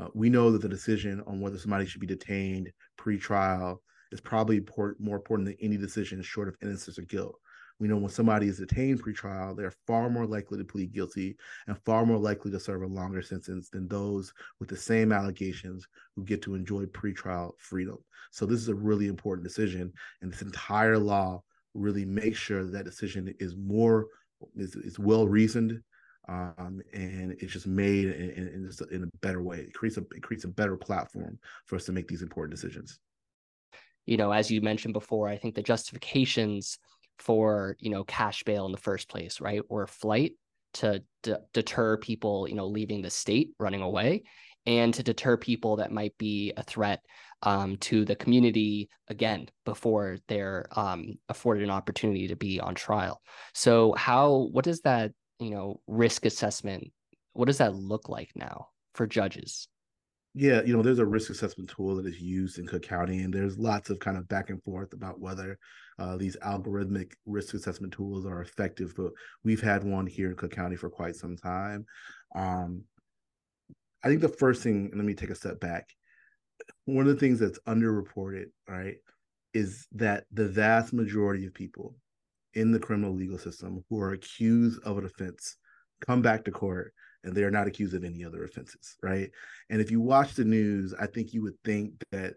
Uh, 0.00 0.08
we 0.14 0.28
know 0.28 0.50
that 0.50 0.62
the 0.62 0.68
decision 0.68 1.22
on 1.28 1.40
whether 1.40 1.58
somebody 1.58 1.86
should 1.86 2.00
be 2.00 2.08
detained 2.08 2.72
pre-trial 2.96 3.80
is 4.14 4.20
probably 4.20 4.64
more 4.98 5.16
important 5.16 5.46
than 5.46 5.56
any 5.60 5.76
decision 5.76 6.22
short 6.22 6.48
of 6.48 6.56
innocence 6.62 6.98
or 6.98 7.02
guilt. 7.02 7.38
We 7.80 7.88
know 7.88 7.96
when 7.96 8.10
somebody 8.10 8.46
is 8.46 8.58
detained 8.58 9.02
pretrial, 9.02 9.56
they're 9.56 9.74
far 9.88 10.08
more 10.08 10.24
likely 10.24 10.58
to 10.58 10.64
plead 10.64 10.92
guilty 10.92 11.36
and 11.66 11.76
far 11.84 12.06
more 12.06 12.18
likely 12.18 12.52
to 12.52 12.60
serve 12.60 12.82
a 12.82 12.86
longer 12.86 13.20
sentence 13.20 13.68
than 13.68 13.88
those 13.88 14.32
with 14.60 14.68
the 14.68 14.76
same 14.76 15.10
allegations 15.10 15.88
who 16.14 16.22
get 16.22 16.40
to 16.42 16.54
enjoy 16.54 16.84
pretrial 16.86 17.50
freedom. 17.58 17.98
So 18.30 18.46
this 18.46 18.60
is 18.60 18.68
a 18.68 18.74
really 18.74 19.08
important 19.08 19.44
decision, 19.44 19.92
and 20.22 20.32
this 20.32 20.42
entire 20.42 20.98
law 20.98 21.42
really 21.74 22.04
makes 22.04 22.38
sure 22.38 22.62
that, 22.62 22.72
that 22.72 22.84
decision 22.84 23.34
is 23.40 23.56
more 23.56 24.06
is, 24.56 24.76
is 24.76 25.00
well 25.00 25.26
reasoned 25.26 25.82
um, 26.28 26.80
and 26.92 27.32
it's 27.40 27.52
just 27.52 27.66
made 27.66 28.06
in, 28.06 28.30
in, 28.30 28.70
in, 28.92 29.02
a 29.02 29.16
better 29.18 29.42
way. 29.42 29.58
It 29.58 29.74
creates 29.74 29.96
a 29.96 30.02
it 30.12 30.22
creates 30.22 30.44
a 30.44 30.48
better 30.48 30.76
platform 30.76 31.38
for 31.66 31.76
us 31.76 31.84
to 31.86 31.92
make 31.92 32.06
these 32.06 32.22
important 32.22 32.54
decisions 32.54 33.00
you 34.06 34.16
know, 34.16 34.32
as 34.32 34.50
you 34.50 34.60
mentioned 34.60 34.94
before, 34.94 35.28
I 35.28 35.38
think 35.38 35.54
the 35.54 35.62
justifications 35.62 36.78
for, 37.18 37.76
you 37.78 37.90
know, 37.90 38.04
cash 38.04 38.42
bail 38.42 38.66
in 38.66 38.72
the 38.72 38.78
first 38.78 39.08
place, 39.08 39.40
right, 39.40 39.62
or 39.68 39.86
flight 39.86 40.32
to 40.74 41.02
d- 41.22 41.34
deter 41.52 41.96
people, 41.96 42.48
you 42.48 42.54
know, 42.54 42.66
leaving 42.66 43.02
the 43.02 43.10
state, 43.10 43.50
running 43.58 43.82
away, 43.82 44.24
and 44.66 44.92
to 44.94 45.02
deter 45.02 45.36
people 45.36 45.76
that 45.76 45.92
might 45.92 46.16
be 46.18 46.52
a 46.56 46.62
threat 46.62 47.00
um, 47.42 47.76
to 47.76 48.04
the 48.04 48.16
community 48.16 48.88
again 49.08 49.48
before 49.64 50.18
they're 50.28 50.66
um, 50.72 51.14
afforded 51.28 51.62
an 51.62 51.70
opportunity 51.70 52.28
to 52.28 52.36
be 52.36 52.60
on 52.60 52.74
trial. 52.74 53.20
So, 53.52 53.92
how, 53.92 54.48
what 54.50 54.64
does 54.64 54.80
that, 54.80 55.12
you 55.38 55.50
know, 55.50 55.80
risk 55.86 56.24
assessment, 56.24 56.92
what 57.32 57.46
does 57.46 57.58
that 57.58 57.74
look 57.74 58.08
like 58.08 58.30
now 58.34 58.68
for 58.94 59.06
judges? 59.06 59.68
Yeah, 60.34 60.62
you 60.64 60.76
know, 60.76 60.82
there's 60.82 60.98
a 60.98 61.06
risk 61.06 61.30
assessment 61.30 61.70
tool 61.70 61.94
that 61.94 62.06
is 62.06 62.20
used 62.20 62.58
in 62.58 62.66
Cook 62.66 62.82
County, 62.82 63.20
and 63.20 63.32
there's 63.32 63.56
lots 63.56 63.88
of 63.88 64.00
kind 64.00 64.16
of 64.16 64.28
back 64.28 64.50
and 64.50 64.60
forth 64.64 64.92
about 64.92 65.20
whether 65.20 65.58
uh, 66.00 66.16
these 66.16 66.36
algorithmic 66.38 67.12
risk 67.24 67.54
assessment 67.54 67.92
tools 67.92 68.26
are 68.26 68.40
effective. 68.40 68.94
But 68.96 69.12
we've 69.44 69.62
had 69.62 69.84
one 69.84 70.06
here 70.06 70.30
in 70.30 70.36
Cook 70.36 70.50
County 70.50 70.74
for 70.74 70.90
quite 70.90 71.14
some 71.14 71.36
time. 71.36 71.86
Um, 72.34 72.82
I 74.02 74.08
think 74.08 74.20
the 74.20 74.28
first 74.28 74.64
thing, 74.64 74.90
let 74.94 75.04
me 75.04 75.14
take 75.14 75.30
a 75.30 75.36
step 75.36 75.60
back. 75.60 75.88
One 76.84 77.06
of 77.06 77.14
the 77.14 77.20
things 77.20 77.38
that's 77.38 77.60
underreported, 77.60 78.46
right, 78.68 78.96
is 79.52 79.86
that 79.92 80.24
the 80.32 80.48
vast 80.48 80.92
majority 80.92 81.46
of 81.46 81.54
people 81.54 81.94
in 82.54 82.72
the 82.72 82.80
criminal 82.80 83.14
legal 83.14 83.38
system 83.38 83.84
who 83.88 84.00
are 84.00 84.12
accused 84.12 84.82
of 84.82 84.98
an 84.98 85.06
offense 85.06 85.56
come 86.00 86.22
back 86.22 86.44
to 86.44 86.50
court 86.50 86.92
and 87.24 87.34
they 87.34 87.42
are 87.42 87.50
not 87.50 87.66
accused 87.66 87.94
of 87.94 88.04
any 88.04 88.24
other 88.24 88.44
offenses, 88.44 88.96
right? 89.02 89.30
And 89.70 89.80
if 89.80 89.90
you 89.90 90.00
watch 90.00 90.34
the 90.34 90.44
news, 90.44 90.94
I 90.98 91.06
think 91.06 91.32
you 91.32 91.42
would 91.42 91.58
think 91.64 91.92
that 92.12 92.34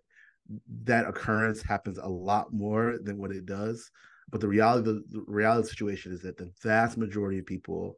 that 0.84 1.08
occurrence 1.08 1.62
happens 1.62 1.98
a 1.98 2.08
lot 2.08 2.54
more 2.54 2.98
than 3.04 3.18
what 3.18 3.32
it 3.32 3.46
does. 3.46 3.92
But 4.30 4.42
the 4.42 4.48
reality, 4.48 4.86
the, 4.86 5.04
the 5.10 5.24
reality 5.28 5.60
of 5.60 5.64
the 5.66 5.70
situation 5.70 6.12
is 6.14 6.22
that 6.22 6.38
the 6.38 6.52
vast 6.64 6.98
majority 6.98 7.40
of 7.40 7.46
people 7.46 7.98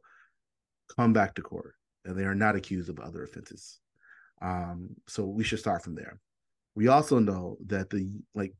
come 0.96 1.12
back 1.12 1.34
to 1.34 1.42
court 1.42 1.74
and 2.04 2.16
they 2.16 2.24
are 2.24 2.34
not 2.34 2.56
accused 2.56 2.88
of 2.88 2.98
other 2.98 3.22
offenses. 3.22 3.78
Um, 4.42 4.90
so 5.06 5.24
we 5.24 5.44
should 5.44 5.58
start 5.58 5.82
from 5.82 5.94
there. 5.94 6.20
We 6.74 6.88
also 6.88 7.18
know 7.18 7.56
that 7.66 7.90
the 7.90 8.20
like 8.34 8.54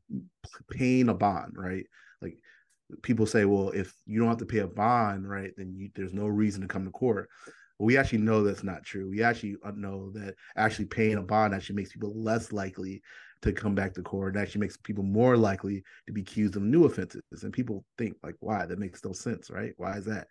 paying 0.69 1.09
a 1.09 1.13
bond, 1.13 1.53
right? 1.55 1.85
Like 2.21 2.37
people 3.01 3.25
say, 3.25 3.45
well, 3.45 3.69
if 3.69 3.93
you 4.05 4.19
don't 4.19 4.29
have 4.29 4.37
to 4.37 4.45
pay 4.45 4.59
a 4.59 4.67
bond, 4.67 5.29
right, 5.29 5.51
then 5.57 5.73
you, 5.75 5.89
there's 5.95 6.13
no 6.13 6.27
reason 6.27 6.61
to 6.61 6.67
come 6.67 6.85
to 6.85 6.91
court. 6.91 7.29
We 7.79 7.97
actually 7.97 8.19
know 8.19 8.43
that's 8.43 8.63
not 8.63 8.83
true. 8.83 9.09
We 9.09 9.23
actually 9.23 9.55
uh, 9.63 9.71
know 9.75 10.11
that 10.11 10.35
actually 10.55 10.85
paying 10.85 11.17
a 11.17 11.21
bond 11.21 11.53
actually 11.53 11.75
makes 11.75 11.91
people 11.91 12.13
less 12.15 12.51
likely 12.51 13.01
to 13.41 13.51
come 13.51 13.73
back 13.73 13.93
to 13.95 14.01
court. 14.03 14.35
It 14.35 14.39
actually 14.39 14.61
makes 14.61 14.77
people 14.77 15.03
more 15.03 15.35
likely 15.35 15.83
to 16.05 16.13
be 16.13 16.21
accused 16.21 16.55
of 16.55 16.61
new 16.61 16.85
offenses. 16.85 17.21
And 17.41 17.51
people 17.51 17.83
think 17.97 18.17
like, 18.23 18.35
why? 18.39 18.65
That 18.65 18.79
makes 18.79 19.03
no 19.03 19.13
sense, 19.13 19.49
right? 19.49 19.73
Why 19.77 19.97
is 19.97 20.05
that? 20.05 20.27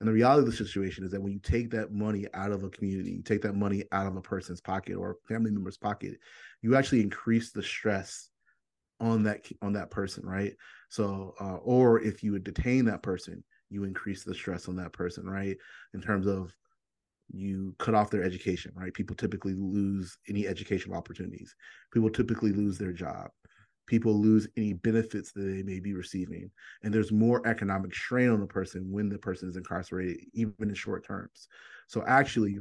And 0.00 0.08
the 0.08 0.12
reality 0.12 0.40
of 0.40 0.46
the 0.46 0.56
situation 0.56 1.04
is 1.04 1.12
that 1.12 1.22
when 1.22 1.32
you 1.32 1.40
take 1.40 1.70
that 1.70 1.92
money 1.92 2.26
out 2.34 2.52
of 2.52 2.62
a 2.62 2.68
community, 2.68 3.12
you 3.12 3.22
take 3.22 3.42
that 3.42 3.54
money 3.56 3.84
out 3.92 4.06
of 4.06 4.16
a 4.16 4.20
person's 4.20 4.60
pocket 4.60 4.96
or 4.96 5.12
a 5.12 5.28
family 5.28 5.50
member's 5.50 5.78
pocket, 5.78 6.18
you 6.62 6.76
actually 6.76 7.00
increase 7.00 7.52
the 7.52 7.62
stress 7.62 8.28
on 9.00 9.22
that 9.24 9.46
on 9.62 9.72
that 9.72 9.90
person, 9.90 10.24
right? 10.26 10.52
So, 10.88 11.34
uh, 11.40 11.56
or 11.56 12.00
if 12.00 12.22
you 12.22 12.32
would 12.32 12.44
detain 12.44 12.84
that 12.86 13.02
person, 13.02 13.42
you 13.70 13.84
increase 13.84 14.24
the 14.24 14.34
stress 14.34 14.68
on 14.68 14.76
that 14.76 14.92
person, 14.92 15.26
right? 15.26 15.56
In 15.94 16.00
terms 16.00 16.26
of 16.26 16.54
you 17.34 17.74
cut 17.78 17.94
off 17.94 18.10
their 18.10 18.22
education, 18.22 18.72
right? 18.74 18.94
People 18.94 19.16
typically 19.16 19.54
lose 19.54 20.16
any 20.28 20.46
educational 20.46 20.96
opportunities. 20.96 21.54
People 21.92 22.10
typically 22.10 22.52
lose 22.52 22.78
their 22.78 22.92
job. 22.92 23.28
People 23.86 24.14
lose 24.14 24.48
any 24.56 24.72
benefits 24.72 25.32
that 25.32 25.42
they 25.42 25.62
may 25.62 25.78
be 25.78 25.92
receiving. 25.92 26.50
And 26.82 26.92
there's 26.92 27.12
more 27.12 27.46
economic 27.46 27.94
strain 27.94 28.30
on 28.30 28.40
the 28.40 28.46
person 28.46 28.90
when 28.90 29.08
the 29.08 29.18
person 29.18 29.48
is 29.48 29.56
incarcerated, 29.56 30.18
even 30.32 30.54
in 30.60 30.74
short 30.74 31.04
terms. 31.04 31.48
So 31.88 32.02
actually, 32.06 32.58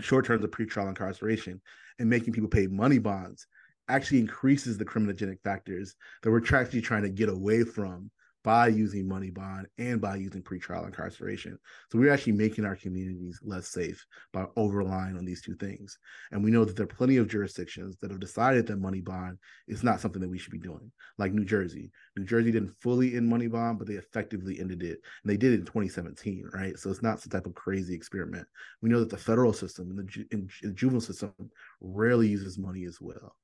short 0.00 0.24
terms 0.24 0.42
of 0.42 0.50
pretrial 0.50 0.88
incarceration 0.88 1.60
and 1.98 2.10
making 2.10 2.32
people 2.32 2.48
pay 2.48 2.66
money 2.66 2.98
bonds 2.98 3.46
actually 3.88 4.20
increases 4.20 4.78
the 4.78 4.84
criminogenic 4.84 5.40
factors 5.42 5.94
that 6.22 6.30
we're 6.30 6.42
actually 6.56 6.80
trying 6.80 7.02
to 7.02 7.10
get 7.10 7.28
away 7.28 7.64
from 7.64 8.10
by 8.42 8.68
using 8.68 9.06
money 9.06 9.30
bond 9.30 9.66
and 9.78 10.00
by 10.00 10.16
using 10.16 10.42
pretrial 10.42 10.86
incarceration. 10.86 11.58
So 11.90 11.98
we're 11.98 12.12
actually 12.12 12.32
making 12.32 12.64
our 12.64 12.76
communities 12.76 13.38
less 13.42 13.68
safe 13.68 14.04
by 14.32 14.46
over 14.56 14.78
relying 14.78 15.16
on 15.18 15.24
these 15.24 15.42
two 15.42 15.54
things. 15.56 15.98
And 16.32 16.42
we 16.42 16.50
know 16.50 16.64
that 16.64 16.76
there 16.76 16.84
are 16.84 16.96
plenty 16.96 17.18
of 17.18 17.28
jurisdictions 17.28 17.96
that 18.00 18.10
have 18.10 18.20
decided 18.20 18.66
that 18.66 18.78
money 18.78 19.00
bond 19.00 19.38
is 19.68 19.82
not 19.82 20.00
something 20.00 20.22
that 20.22 20.30
we 20.30 20.38
should 20.38 20.52
be 20.52 20.58
doing, 20.58 20.90
like 21.18 21.32
New 21.32 21.44
Jersey. 21.44 21.90
New 22.16 22.24
Jersey 22.24 22.50
didn't 22.50 22.74
fully 22.80 23.14
end 23.14 23.28
money 23.28 23.46
bond, 23.46 23.78
but 23.78 23.86
they 23.86 23.94
effectively 23.94 24.58
ended 24.58 24.82
it. 24.82 25.00
And 25.22 25.30
they 25.30 25.36
did 25.36 25.52
it 25.52 25.60
in 25.60 25.66
2017, 25.66 26.50
right? 26.54 26.78
So 26.78 26.90
it's 26.90 27.02
not 27.02 27.20
some 27.20 27.30
type 27.30 27.46
of 27.46 27.54
crazy 27.54 27.94
experiment. 27.94 28.46
We 28.80 28.88
know 28.88 29.00
that 29.00 29.10
the 29.10 29.16
federal 29.16 29.52
system 29.52 29.90
and 29.90 29.98
the, 29.98 30.04
ju- 30.04 30.26
in 30.30 30.48
the 30.62 30.72
juvenile 30.72 31.00
system 31.00 31.32
rarely 31.80 32.28
uses 32.28 32.58
money 32.58 32.84
as 32.84 33.00
well. 33.00 33.36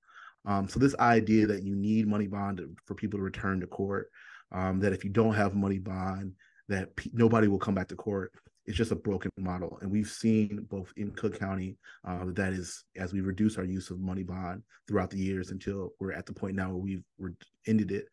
Um, 0.46 0.68
so 0.68 0.78
this 0.78 0.94
idea 1.00 1.46
that 1.48 1.64
you 1.64 1.74
need 1.74 2.06
money 2.06 2.28
bond 2.28 2.60
for 2.86 2.94
people 2.94 3.18
to 3.18 3.24
return 3.24 3.60
to 3.60 3.66
court 3.66 4.10
um, 4.52 4.80
that 4.80 4.92
if 4.92 5.04
you 5.04 5.10
don't 5.10 5.34
have 5.34 5.54
money 5.54 5.78
bond, 5.78 6.32
that 6.68 6.90
nobody 7.12 7.48
will 7.48 7.58
come 7.58 7.74
back 7.74 7.88
to 7.88 7.96
court. 7.96 8.32
It's 8.66 8.76
just 8.76 8.90
a 8.90 8.96
broken 8.96 9.30
model, 9.38 9.78
and 9.80 9.90
we've 9.90 10.08
seen 10.08 10.66
both 10.68 10.92
in 10.96 11.12
Cook 11.12 11.38
County 11.38 11.76
uh, 12.04 12.24
that 12.32 12.52
is 12.52 12.84
as 12.96 13.12
we 13.12 13.20
reduce 13.20 13.58
our 13.58 13.64
use 13.64 13.90
of 13.90 14.00
money 14.00 14.24
bond 14.24 14.62
throughout 14.88 15.10
the 15.10 15.18
years 15.18 15.50
until 15.52 15.90
we're 16.00 16.12
at 16.12 16.26
the 16.26 16.32
point 16.32 16.56
now 16.56 16.70
where 16.70 16.78
we've 16.78 17.04
re- 17.18 17.32
ended 17.68 17.92
it. 17.92 18.06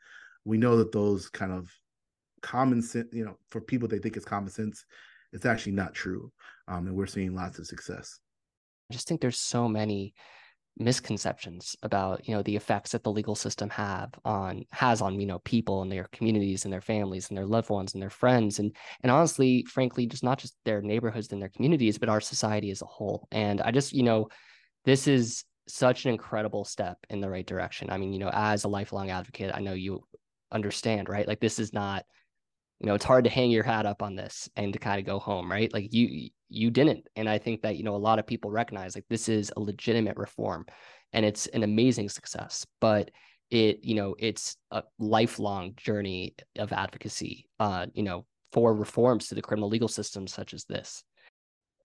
We 0.45 0.57
know 0.57 0.77
that 0.77 0.91
those 0.91 1.27
kind 1.27 1.51
of 1.51 1.71
common 2.43 2.83
sense, 2.83 3.07
you 3.11 3.25
know, 3.25 3.35
for 3.49 3.61
people 3.61 3.87
they 3.87 3.97
think 3.97 4.15
it's 4.15 4.25
common 4.25 4.51
sense, 4.51 4.85
it's 5.31 5.47
actually 5.47 5.71
not 5.71 5.95
true, 5.95 6.31
um, 6.67 6.85
and 6.85 6.95
we're 6.95 7.07
seeing 7.07 7.33
lots 7.33 7.57
of 7.57 7.65
success. 7.65 8.19
I 8.91 8.93
just 8.93 9.07
think 9.07 9.21
there's 9.21 9.39
so 9.39 9.67
many 9.67 10.13
misconceptions 10.77 11.75
about 11.83 12.27
you 12.27 12.33
know 12.33 12.41
the 12.41 12.55
effects 12.55 12.91
that 12.91 13.03
the 13.03 13.11
legal 13.11 13.35
system 13.35 13.69
have 13.69 14.09
on 14.25 14.65
has 14.71 15.01
on 15.01 15.19
you 15.19 15.27
know 15.27 15.39
people 15.39 15.83
and 15.83 15.91
their 15.91 16.07
communities 16.11 16.65
and 16.65 16.73
their 16.73 16.81
families 16.81 17.29
and 17.29 17.37
their 17.37 17.45
loved 17.45 17.69
ones 17.69 17.93
and 17.93 18.01
their 18.01 18.09
friends 18.09 18.57
and 18.57 18.75
and 19.03 19.11
honestly 19.11 19.63
frankly 19.65 20.07
just 20.07 20.23
not 20.23 20.39
just 20.39 20.55
their 20.65 20.81
neighborhoods 20.81 21.31
and 21.31 21.41
their 21.41 21.49
communities 21.49 21.99
but 21.99 22.09
our 22.09 22.21
society 22.21 22.71
as 22.71 22.81
a 22.81 22.85
whole. 22.85 23.27
And 23.31 23.61
i 23.61 23.69
just 23.69 23.93
you 23.93 24.03
know 24.03 24.29
this 24.85 25.07
is 25.07 25.43
such 25.67 26.05
an 26.05 26.11
incredible 26.11 26.65
step 26.65 26.97
in 27.09 27.21
the 27.21 27.29
right 27.29 27.45
direction. 27.45 27.89
I 27.89 27.97
mean 27.97 28.11
you 28.11 28.19
know 28.19 28.31
as 28.33 28.63
a 28.63 28.67
lifelong 28.69 29.11
advocate 29.11 29.51
i 29.53 29.59
know 29.59 29.73
you 29.73 30.03
understand 30.51 31.09
right? 31.09 31.27
Like 31.27 31.39
this 31.39 31.59
is 31.59 31.73
not 31.73 32.05
you 32.83 32.87
know 32.87 32.95
it's 32.95 33.05
hard 33.05 33.23
to 33.23 33.29
hang 33.29 33.49
your 33.49 33.63
hat 33.63 33.85
up 33.85 34.03
on 34.03 34.13
this 34.13 34.49
and 34.55 34.73
to 34.73 34.79
kind 34.79 34.99
of 34.99 35.05
go 35.05 35.17
home 35.17 35.49
right? 35.49 35.73
Like 35.73 35.93
you 35.93 36.29
you 36.53 36.69
didn't 36.69 37.07
and 37.15 37.27
i 37.27 37.37
think 37.37 37.61
that 37.63 37.77
you 37.77 37.83
know 37.83 37.95
a 37.95 37.97
lot 37.97 38.19
of 38.19 38.27
people 38.27 38.51
recognize 38.51 38.93
like 38.93 39.05
this 39.09 39.27
is 39.27 39.51
a 39.57 39.59
legitimate 39.59 40.15
reform 40.17 40.65
and 41.11 41.25
it's 41.25 41.47
an 41.47 41.63
amazing 41.63 42.07
success 42.07 42.65
but 42.79 43.09
it 43.49 43.83
you 43.83 43.95
know 43.95 44.15
it's 44.19 44.55
a 44.71 44.83
lifelong 44.99 45.73
journey 45.75 46.35
of 46.59 46.71
advocacy 46.71 47.47
uh 47.59 47.87
you 47.93 48.03
know 48.03 48.25
for 48.51 48.73
reforms 48.75 49.27
to 49.27 49.35
the 49.35 49.41
criminal 49.41 49.67
legal 49.67 49.87
system 49.87 50.27
such 50.27 50.53
as 50.53 50.63
this. 50.65 51.03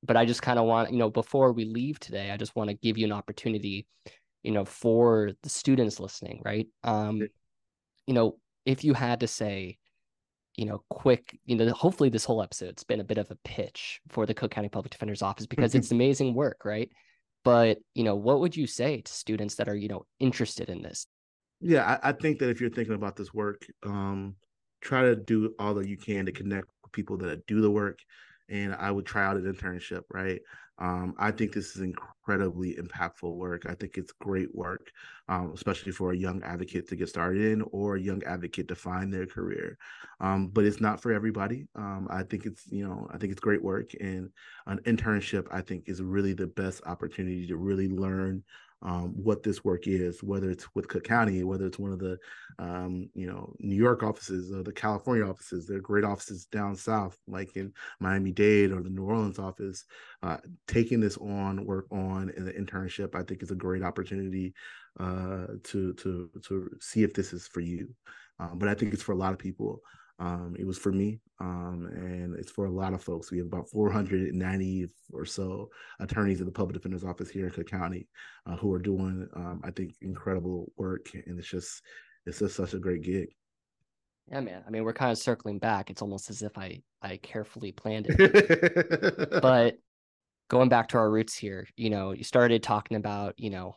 But 0.02 0.18
i 0.18 0.26
just 0.26 0.42
kind 0.42 0.58
of 0.58 0.66
want 0.66 0.92
you 0.92 0.98
know 0.98 1.10
before 1.10 1.52
we 1.52 1.64
leave 1.64 1.98
today 1.98 2.30
i 2.30 2.36
just 2.36 2.54
want 2.54 2.68
to 2.68 2.74
give 2.74 2.98
you 2.98 3.06
an 3.06 3.12
opportunity 3.12 3.86
you 4.42 4.52
know 4.52 4.66
for 4.66 5.32
the 5.42 5.48
students 5.48 5.98
listening 5.98 6.42
right? 6.44 6.68
Um 6.84 7.22
you 8.06 8.14
know 8.14 8.36
if 8.66 8.84
you 8.84 8.92
had 8.92 9.20
to 9.20 9.26
say 9.26 9.78
you 10.58 10.64
know, 10.64 10.82
quick, 10.90 11.38
you 11.46 11.54
know, 11.54 11.70
hopefully 11.70 12.08
this 12.08 12.24
whole 12.24 12.42
episode's 12.42 12.82
been 12.82 12.98
a 12.98 13.04
bit 13.04 13.16
of 13.16 13.30
a 13.30 13.36
pitch 13.44 14.00
for 14.08 14.26
the 14.26 14.34
Cook 14.34 14.50
County 14.50 14.68
Public 14.68 14.90
Defender's 14.90 15.22
Office 15.22 15.46
because 15.46 15.72
it's 15.76 15.92
amazing 15.92 16.34
work, 16.34 16.64
right? 16.64 16.90
But, 17.44 17.78
you 17.94 18.02
know, 18.02 18.16
what 18.16 18.40
would 18.40 18.56
you 18.56 18.66
say 18.66 19.00
to 19.00 19.12
students 19.12 19.54
that 19.54 19.68
are, 19.68 19.76
you 19.76 19.86
know, 19.86 20.04
interested 20.18 20.68
in 20.68 20.82
this? 20.82 21.06
Yeah, 21.60 21.98
I, 22.02 22.08
I 22.08 22.12
think 22.12 22.40
that 22.40 22.50
if 22.50 22.60
you're 22.60 22.70
thinking 22.70 22.96
about 22.96 23.14
this 23.14 23.32
work, 23.32 23.64
um, 23.86 24.34
try 24.80 25.02
to 25.02 25.14
do 25.14 25.54
all 25.60 25.74
that 25.74 25.86
you 25.86 25.96
can 25.96 26.26
to 26.26 26.32
connect 26.32 26.66
with 26.82 26.90
people 26.90 27.16
that 27.18 27.46
do 27.46 27.60
the 27.60 27.70
work. 27.70 28.00
And 28.48 28.74
I 28.74 28.90
would 28.90 29.06
try 29.06 29.26
out 29.26 29.36
an 29.36 29.44
internship, 29.44 30.02
right? 30.12 30.40
Um, 30.78 31.14
I 31.18 31.30
think 31.32 31.52
this 31.52 31.74
is 31.74 31.82
incredibly 31.82 32.74
impactful 32.76 33.34
work. 33.34 33.66
I 33.68 33.74
think 33.74 33.96
it's 33.96 34.12
great 34.12 34.54
work, 34.54 34.92
um, 35.28 35.52
especially 35.54 35.92
for 35.92 36.12
a 36.12 36.16
young 36.16 36.42
advocate 36.42 36.88
to 36.88 36.96
get 36.96 37.08
started 37.08 37.42
in 37.42 37.62
or 37.72 37.96
a 37.96 38.00
young 38.00 38.22
advocate 38.24 38.68
to 38.68 38.74
find 38.76 39.12
their 39.12 39.26
career. 39.26 39.76
Um, 40.20 40.48
but 40.48 40.64
it's 40.64 40.80
not 40.80 41.00
for 41.02 41.12
everybody. 41.12 41.66
Um, 41.74 42.06
I 42.10 42.22
think 42.22 42.46
it's 42.46 42.66
you 42.70 42.86
know 42.86 43.08
I 43.12 43.18
think 43.18 43.32
it's 43.32 43.40
great 43.40 43.62
work, 43.62 43.90
and 44.00 44.30
an 44.66 44.78
internship 44.86 45.46
I 45.50 45.62
think 45.62 45.88
is 45.88 46.02
really 46.02 46.32
the 46.32 46.46
best 46.46 46.82
opportunity 46.86 47.46
to 47.48 47.56
really 47.56 47.88
learn 47.88 48.44
um, 48.82 49.12
what 49.16 49.42
this 49.42 49.64
work 49.64 49.86
is, 49.86 50.22
whether 50.22 50.50
it's 50.50 50.66
with 50.74 50.88
Cook 50.88 51.04
County, 51.04 51.42
whether 51.42 51.66
it's 51.66 51.78
one 51.78 51.92
of 51.92 51.98
the, 51.98 52.16
um, 52.58 53.10
you 53.14 53.26
know, 53.26 53.52
New 53.58 53.74
York 53.74 54.02
offices 54.02 54.52
or 54.52 54.62
the 54.62 54.72
California 54.72 55.26
offices. 55.26 55.66
There 55.66 55.78
are 55.78 55.80
great 55.80 56.04
offices 56.04 56.46
down 56.46 56.76
south, 56.76 57.18
like 57.26 57.56
in 57.56 57.72
Miami 57.98 58.32
Dade 58.32 58.70
or 58.70 58.82
the 58.82 58.90
New 58.90 59.04
Orleans 59.04 59.38
office. 59.38 59.84
Uh, 60.22 60.38
taking 60.66 61.00
this 61.00 61.16
on, 61.16 61.66
work 61.66 61.86
on 61.90 62.30
in 62.36 62.44
the 62.44 62.52
internship, 62.52 63.14
I 63.14 63.22
think 63.22 63.42
is 63.42 63.50
a 63.50 63.56
great 63.56 63.82
opportunity 63.82 64.54
uh, 65.00 65.46
to 65.64 65.92
to 65.94 66.30
to 66.46 66.70
see 66.80 67.02
if 67.02 67.14
this 67.14 67.32
is 67.32 67.48
for 67.48 67.60
you. 67.60 67.88
Um, 68.38 68.58
but 68.58 68.68
I 68.68 68.74
think 68.74 68.94
it's 68.94 69.02
for 69.02 69.12
a 69.12 69.16
lot 69.16 69.32
of 69.32 69.38
people. 69.38 69.80
Um, 70.20 70.56
it 70.58 70.66
was 70.66 70.78
for 70.78 70.90
me, 70.90 71.20
um, 71.38 71.88
for 72.50 72.66
a 72.66 72.70
lot 72.70 72.92
of 72.92 73.02
folks. 73.02 73.30
We 73.30 73.38
have 73.38 73.46
about 73.46 73.68
490 73.68 74.88
or 75.12 75.24
so 75.24 75.70
attorneys 76.00 76.40
in 76.40 76.46
the 76.46 76.52
public 76.52 76.74
defender's 76.74 77.04
office 77.04 77.30
here 77.30 77.46
in 77.46 77.52
Cook 77.52 77.68
County 77.68 78.08
uh, 78.46 78.56
who 78.56 78.72
are 78.72 78.78
doing, 78.78 79.28
um, 79.34 79.60
I 79.64 79.70
think, 79.70 79.94
incredible 80.00 80.72
work, 80.76 81.06
and 81.14 81.38
it's 81.38 81.48
just 81.48 81.82
it's 82.26 82.40
just 82.40 82.56
such 82.56 82.74
a 82.74 82.78
great 82.78 83.02
gig. 83.02 83.28
Yeah, 84.30 84.40
man. 84.40 84.62
I 84.66 84.70
mean, 84.70 84.84
we're 84.84 84.92
kind 84.92 85.10
of 85.10 85.18
circling 85.18 85.58
back. 85.58 85.90
It's 85.90 86.02
almost 86.02 86.28
as 86.30 86.42
if 86.42 86.58
I 86.58 86.82
I 87.02 87.16
carefully 87.18 87.72
planned 87.72 88.06
it. 88.08 89.30
but 89.42 89.76
going 90.48 90.68
back 90.68 90.88
to 90.88 90.98
our 90.98 91.10
roots 91.10 91.36
here, 91.36 91.66
you 91.76 91.90
know, 91.90 92.12
you 92.12 92.24
started 92.24 92.62
talking 92.62 92.96
about, 92.96 93.34
you 93.38 93.50
know, 93.50 93.76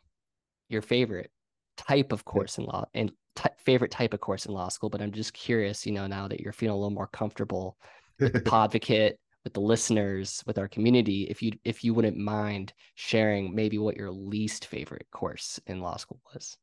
your 0.69 0.81
favorite 0.81 1.31
type 1.77 2.11
of 2.11 2.25
course 2.25 2.57
in 2.57 2.65
law 2.65 2.85
and 2.93 3.11
t- 3.35 3.49
favorite 3.57 3.91
type 3.91 4.13
of 4.13 4.21
course 4.21 4.45
in 4.45 4.53
law 4.53 4.69
school, 4.69 4.89
but 4.89 5.01
I'm 5.01 5.11
just 5.11 5.33
curious, 5.33 5.85
you 5.85 5.91
know, 5.91 6.07
now 6.07 6.27
that 6.27 6.39
you're 6.39 6.53
feeling 6.53 6.73
a 6.73 6.77
little 6.77 6.91
more 6.91 7.07
comfortable 7.07 7.77
with 8.21 8.33
the 8.33 8.43
advocate, 8.53 9.19
with 9.43 9.53
the 9.53 9.61
listeners, 9.61 10.43
with 10.45 10.57
our 10.57 10.67
community, 10.67 11.23
if 11.29 11.41
you 11.41 11.51
if 11.63 11.83
you 11.83 11.93
wouldn't 11.93 12.17
mind 12.17 12.73
sharing 12.95 13.53
maybe 13.55 13.77
what 13.77 13.97
your 13.97 14.11
least 14.11 14.67
favorite 14.67 15.07
course 15.11 15.59
in 15.67 15.81
law 15.81 15.97
school 15.97 16.21
was. 16.33 16.57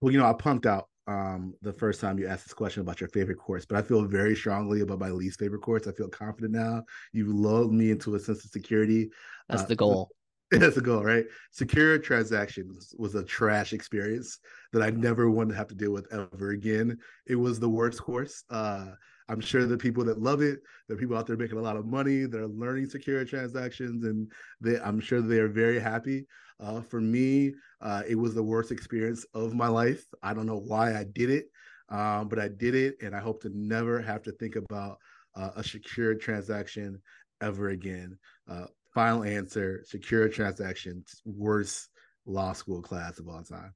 Well, 0.00 0.12
you 0.12 0.18
know, 0.18 0.26
I 0.26 0.32
pumped 0.32 0.66
out 0.66 0.88
um 1.06 1.52
the 1.60 1.72
first 1.72 2.00
time 2.00 2.18
you 2.18 2.26
asked 2.26 2.46
this 2.46 2.54
question 2.54 2.80
about 2.80 3.00
your 3.00 3.10
favorite 3.10 3.38
course, 3.38 3.66
but 3.66 3.76
I 3.76 3.82
feel 3.82 4.04
very 4.04 4.34
strongly 4.34 4.80
about 4.80 4.98
my 4.98 5.10
least 5.10 5.38
favorite 5.38 5.60
course. 5.60 5.86
I 5.86 5.92
feel 5.92 6.08
confident 6.08 6.52
now. 6.52 6.82
You've 7.12 7.34
lulled 7.34 7.72
me 7.72 7.90
into 7.90 8.14
a 8.14 8.20
sense 8.20 8.44
of 8.44 8.50
security. 8.50 9.10
That's 9.48 9.62
uh, 9.62 9.66
the 9.66 9.76
goal. 9.76 10.10
That's 10.50 10.74
the 10.74 10.80
goal, 10.82 11.02
right? 11.02 11.24
Secure 11.52 11.98
transactions 11.98 12.94
was 12.98 13.14
a 13.14 13.24
trash 13.24 13.72
experience 13.72 14.38
that 14.72 14.82
I 14.82 14.90
never 14.90 15.30
wanted 15.30 15.50
to 15.52 15.56
have 15.56 15.68
to 15.68 15.74
deal 15.74 15.92
with 15.92 16.06
ever 16.12 16.50
again. 16.50 16.98
It 17.26 17.36
was 17.36 17.58
the 17.58 17.68
worst 17.68 18.00
course. 18.00 18.44
Uh, 18.50 18.86
I'm 19.28 19.40
sure 19.40 19.64
the 19.64 19.78
people 19.78 20.04
that 20.04 20.20
love 20.20 20.42
it, 20.42 20.60
the 20.88 20.96
people 20.96 21.16
out 21.16 21.26
there 21.26 21.36
making 21.36 21.58
a 21.58 21.62
lot 21.62 21.76
of 21.76 21.86
money, 21.86 22.26
they're 22.26 22.46
learning 22.46 22.88
secure 22.88 23.24
transactions, 23.24 24.04
and 24.04 24.30
they, 24.60 24.78
I'm 24.80 25.00
sure 25.00 25.20
they 25.20 25.38
are 25.38 25.48
very 25.48 25.80
happy. 25.80 26.26
Uh, 26.60 26.80
for 26.80 27.00
me, 27.00 27.54
uh, 27.80 28.02
it 28.06 28.16
was 28.16 28.34
the 28.34 28.42
worst 28.42 28.70
experience 28.70 29.24
of 29.34 29.54
my 29.54 29.68
life. 29.68 30.04
I 30.22 30.34
don't 30.34 30.46
know 30.46 30.60
why 30.60 30.96
I 30.96 31.04
did 31.04 31.30
it, 31.30 31.46
um, 31.88 32.28
but 32.28 32.38
I 32.38 32.48
did 32.48 32.74
it, 32.74 32.96
and 33.02 33.14
I 33.14 33.20
hope 33.20 33.42
to 33.42 33.50
never 33.54 34.00
have 34.00 34.22
to 34.24 34.32
think 34.32 34.56
about 34.56 34.98
uh, 35.34 35.50
a 35.56 35.64
secure 35.64 36.14
transaction 36.14 37.00
ever 37.40 37.70
again. 37.70 38.18
Uh, 38.48 38.66
final 38.94 39.24
answer 39.24 39.82
secure 39.84 40.28
transactions 40.28 41.20
worst 41.24 41.88
law 42.26 42.52
school 42.52 42.80
class 42.80 43.18
of 43.18 43.28
all 43.28 43.42
time 43.42 43.74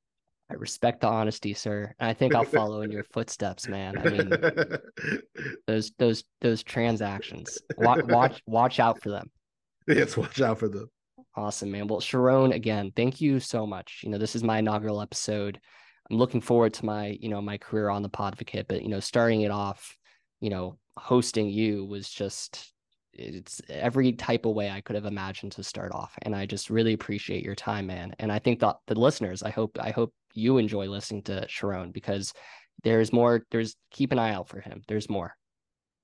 i 0.51 0.55
respect 0.55 1.01
the 1.01 1.07
honesty 1.07 1.55
sir 1.55 1.95
and 1.99 2.09
i 2.09 2.15
think 2.15 2.35
i'll 2.35 2.45
follow 2.45 2.83
in 2.83 2.91
your 2.91 3.05
footsteps 3.05 3.69
man. 3.69 3.99
I 3.99 4.09
mean 4.09 4.31
those 5.67 5.93
those 5.99 6.25
those 6.41 6.63
transactions. 6.63 7.59
Watch 7.77 8.05
watch 8.05 8.43
watch 8.47 8.81
out 8.81 9.03
for 9.03 9.11
them. 9.11 9.31
Yes 9.87 10.17
watch 10.17 10.41
out 10.41 10.59
for 10.59 10.69
them. 10.69 10.89
Awesome 11.35 11.71
man. 11.71 11.87
Well 11.87 12.01
Sharone 12.01 12.55
again 12.55 12.93
thank 12.95 13.21
you 13.21 13.41
so 13.41 13.67
much. 13.67 14.01
You 14.03 14.11
know 14.11 14.19
this 14.19 14.37
is 14.37 14.43
my 14.43 14.59
inaugural 14.59 15.01
episode. 15.01 15.61
I'm 16.11 16.17
looking 16.17 16.41
forward 16.41 16.75
to 16.75 16.87
my 16.87 17.19
you 17.21 17.29
know 17.29 17.41
my 17.41 17.59
career 17.59 17.91
on 17.91 18.03
the 18.03 18.11
podvocate 18.11 18.67
but 18.69 18.83
you 18.83 18.89
know 18.89 19.01
starting 19.01 19.43
it 19.43 19.51
off 19.51 19.97
you 20.41 20.51
know 20.51 20.79
hosting 20.97 21.49
you 21.49 21.85
was 21.85 22.09
just 22.09 22.73
it's 23.19 23.61
every 23.69 24.13
type 24.13 24.47
of 24.47 24.55
way 24.55 24.71
I 24.71 24.81
could 24.81 24.95
have 24.95 25.05
imagined 25.05 25.53
to 25.53 25.65
start 25.65 25.93
off. 25.93 26.17
And 26.23 26.35
I 26.35 26.47
just 26.47 26.71
really 26.71 26.93
appreciate 26.93 27.45
your 27.45 27.57
time, 27.57 27.87
man. 27.87 28.15
And 28.19 28.31
I 28.31 28.39
think 28.39 28.61
that 28.61 28.77
the 28.87 28.95
listeners, 28.95 29.43
I 29.43 29.51
hope, 29.51 29.77
I 29.81 29.91
hope 29.91 30.15
you 30.35 30.59
enjoy 30.59 30.87
listening 30.89 31.23
to 31.25 31.47
Sharone 31.47 31.93
because 31.93 32.33
there's 32.85 33.13
more, 33.13 33.45
there's 33.51 33.77
keep 33.91 34.13
an 34.13 34.19
eye 34.19 34.33
out 34.33 34.49
for 34.49 34.61
him. 34.61 34.83
There's 34.89 35.09
more. 35.11 35.35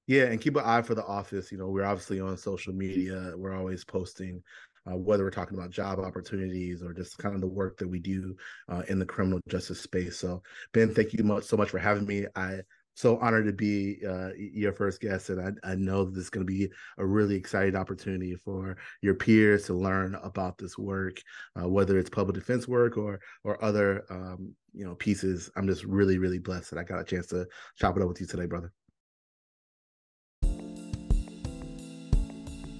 Yeah. 0.07 0.25
And 0.25 0.41
keep 0.41 0.57
an 0.57 0.65
eye 0.65 0.83
for 0.83 0.95
the 0.95 1.05
office. 1.05 1.51
You 1.51 1.59
know, 1.59 1.69
we're 1.69 1.85
obviously 1.85 2.21
on 2.21 2.37
social 2.37 2.75
media. 2.75 3.33
We're 3.37 3.57
always 3.57 3.85
posting 3.85 4.43
uh, 4.91 4.97
whether 4.97 5.25
we're 5.25 5.31
talking 5.31 5.57
about 5.57 5.71
job 5.71 5.99
opportunities 5.99 6.83
or 6.83 6.93
just 6.93 7.17
kind 7.19 7.35
of 7.35 7.41
the 7.41 7.47
work 7.47 7.79
that 7.79 7.89
we 7.89 7.99
do 7.99 8.37
uh, 8.69 8.83
in 8.89 8.99
the 8.99 9.07
criminal 9.07 9.41
justice 9.49 9.81
space. 9.81 10.19
So, 10.19 10.43
Ben, 10.73 10.93
thank 10.93 11.13
you 11.13 11.25
much, 11.25 11.45
so 11.45 11.57
much 11.57 11.71
for 11.71 11.79
having 11.79 12.07
me. 12.07 12.27
I 12.37 12.61
so 12.95 13.19
honored 13.19 13.47
to 13.47 13.53
be 13.53 13.99
uh, 14.09 14.31
your 14.37 14.73
first 14.73 15.01
guest, 15.01 15.29
and 15.31 15.59
I, 15.65 15.73
I 15.73 15.75
know 15.75 16.05
this 16.05 16.25
is 16.25 16.31
going 16.31 16.47
to 16.47 16.53
be 16.53 16.69
a 16.99 17.05
really 17.05 17.35
exciting 17.35 17.77
opportunity 17.77 18.37
for 18.37 18.77
your 19.03 19.15
peers 19.15 19.67
to 19.67 19.75
learn 19.75 20.15
about 20.23 20.59
this 20.59 20.79
work, 20.79 21.21
uh, 21.61 21.69
whether 21.69 21.99
it's 21.99 22.11
public 22.11 22.37
defense 22.37 22.69
work 22.69 22.97
or 22.97 23.21
or 23.43 23.63
other 23.65 24.05
um, 24.11 24.55
you 24.73 24.85
know 24.85 24.95
pieces. 24.95 25.51
I'm 25.57 25.67
just 25.67 25.85
really 25.85 26.19
really 26.19 26.39
blessed 26.39 26.71
that 26.71 26.79
I 26.79 26.85
got 26.85 27.01
a 27.01 27.05
chance 27.05 27.27
to 27.29 27.47
chop 27.77 27.97
it 27.97 28.03
up 28.03 28.09
with 28.09 28.21
you 28.21 28.27
today, 28.27 28.47
brother. 28.47 28.73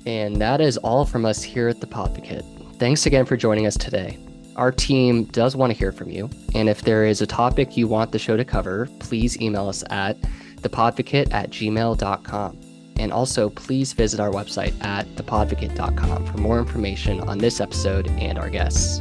And 0.07 0.37
that 0.37 0.61
is 0.61 0.77
all 0.79 1.05
from 1.07 1.25
us 1.25 1.43
here 1.43 1.69
at 1.69 1.81
the 1.81 1.87
Podvocate. 1.87 2.79
Thanks 2.79 3.07
again 3.07 3.25
for 3.25 3.37
joining 3.37 3.67
us 3.67 3.77
today. 3.77 4.19
Our 4.57 4.71
team 4.71 5.25
does 5.25 5.57
want 5.57 5.73
to 5.73 5.79
hear 5.79 5.91
from 5.91 6.11
you. 6.11 6.31
And 6.55 6.69
if 6.69 6.83
there 6.83 7.05
is 7.05 7.21
a 7.21 7.27
topic 7.27 7.77
you 7.77 7.89
want 7.89 8.13
the 8.13 8.19
show 8.19 8.37
to 8.37 8.45
cover, 8.45 8.89
please 9.01 9.41
email 9.41 9.69
us 9.69 9.83
at 9.91 10.21
thepodvocate 10.61 11.33
at 11.33 11.51
gmail.com. 11.51 12.61
And 12.97 13.13
also, 13.13 13.51
please 13.51 13.93
visit 13.93 14.21
our 14.21 14.31
website 14.31 14.73
at 14.85 15.07
thepodvocate.com 15.17 16.27
for 16.27 16.39
more 16.39 16.61
information 16.61 17.21
on 17.23 17.39
this 17.39 17.61
episode 17.61 18.07
and 18.09 18.39
our 18.39 18.49
guests. 18.49 19.01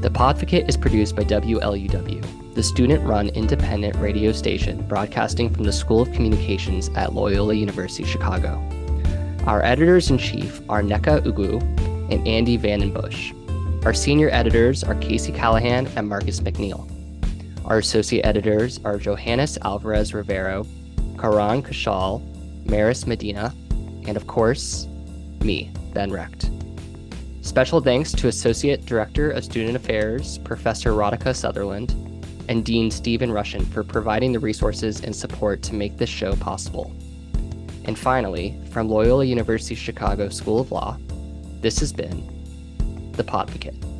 The 0.00 0.10
Podvocate 0.10 0.68
is 0.68 0.76
produced 0.76 1.14
by 1.14 1.24
WLUW, 1.24 2.54
the 2.54 2.62
student 2.62 3.04
run 3.06 3.28
independent 3.28 3.94
radio 3.96 4.32
station 4.32 4.82
broadcasting 4.88 5.52
from 5.52 5.64
the 5.64 5.72
School 5.72 6.00
of 6.00 6.12
Communications 6.12 6.88
at 6.96 7.12
Loyola 7.12 7.54
University 7.54 8.04
Chicago. 8.04 8.60
Our 9.46 9.62
editors 9.62 10.10
in 10.10 10.18
chief 10.18 10.60
are 10.68 10.82
Neka 10.82 11.24
Ugu 11.24 11.60
and 12.10 12.26
Andy 12.26 12.58
Vandenbush. 12.58 13.41
Our 13.84 13.92
senior 13.92 14.28
editors 14.30 14.84
are 14.84 14.94
Casey 14.94 15.32
Callahan 15.32 15.88
and 15.96 16.08
Marcus 16.08 16.38
McNeil. 16.38 16.88
Our 17.64 17.78
associate 17.78 18.24
editors 18.24 18.78
are 18.84 18.96
Johannes 18.96 19.58
Alvarez 19.62 20.14
Rivero, 20.14 20.64
Karan 21.18 21.64
Kashal, 21.64 22.22
Maris 22.64 23.08
Medina, 23.08 23.52
and 24.06 24.16
of 24.16 24.28
course, 24.28 24.86
me, 25.40 25.72
Ben 25.94 26.12
Recht. 26.12 26.48
Special 27.40 27.80
thanks 27.80 28.12
to 28.12 28.28
Associate 28.28 28.86
Director 28.86 29.32
of 29.32 29.44
Student 29.44 29.74
Affairs, 29.74 30.38
Professor 30.38 30.92
Radhika 30.92 31.34
Sutherland, 31.34 31.90
and 32.48 32.64
Dean 32.64 32.88
Stephen 32.88 33.32
Russian 33.32 33.66
for 33.66 33.82
providing 33.82 34.30
the 34.30 34.38
resources 34.38 35.00
and 35.00 35.14
support 35.14 35.60
to 35.62 35.74
make 35.74 35.96
this 35.96 36.08
show 36.08 36.36
possible. 36.36 36.94
And 37.84 37.98
finally, 37.98 38.56
from 38.70 38.88
Loyola 38.88 39.24
University 39.24 39.74
Chicago 39.74 40.28
School 40.28 40.60
of 40.60 40.70
Law, 40.70 40.98
this 41.60 41.80
has 41.80 41.92
been 41.92 42.41
the 43.12 43.24
Podvocate. 43.24 43.91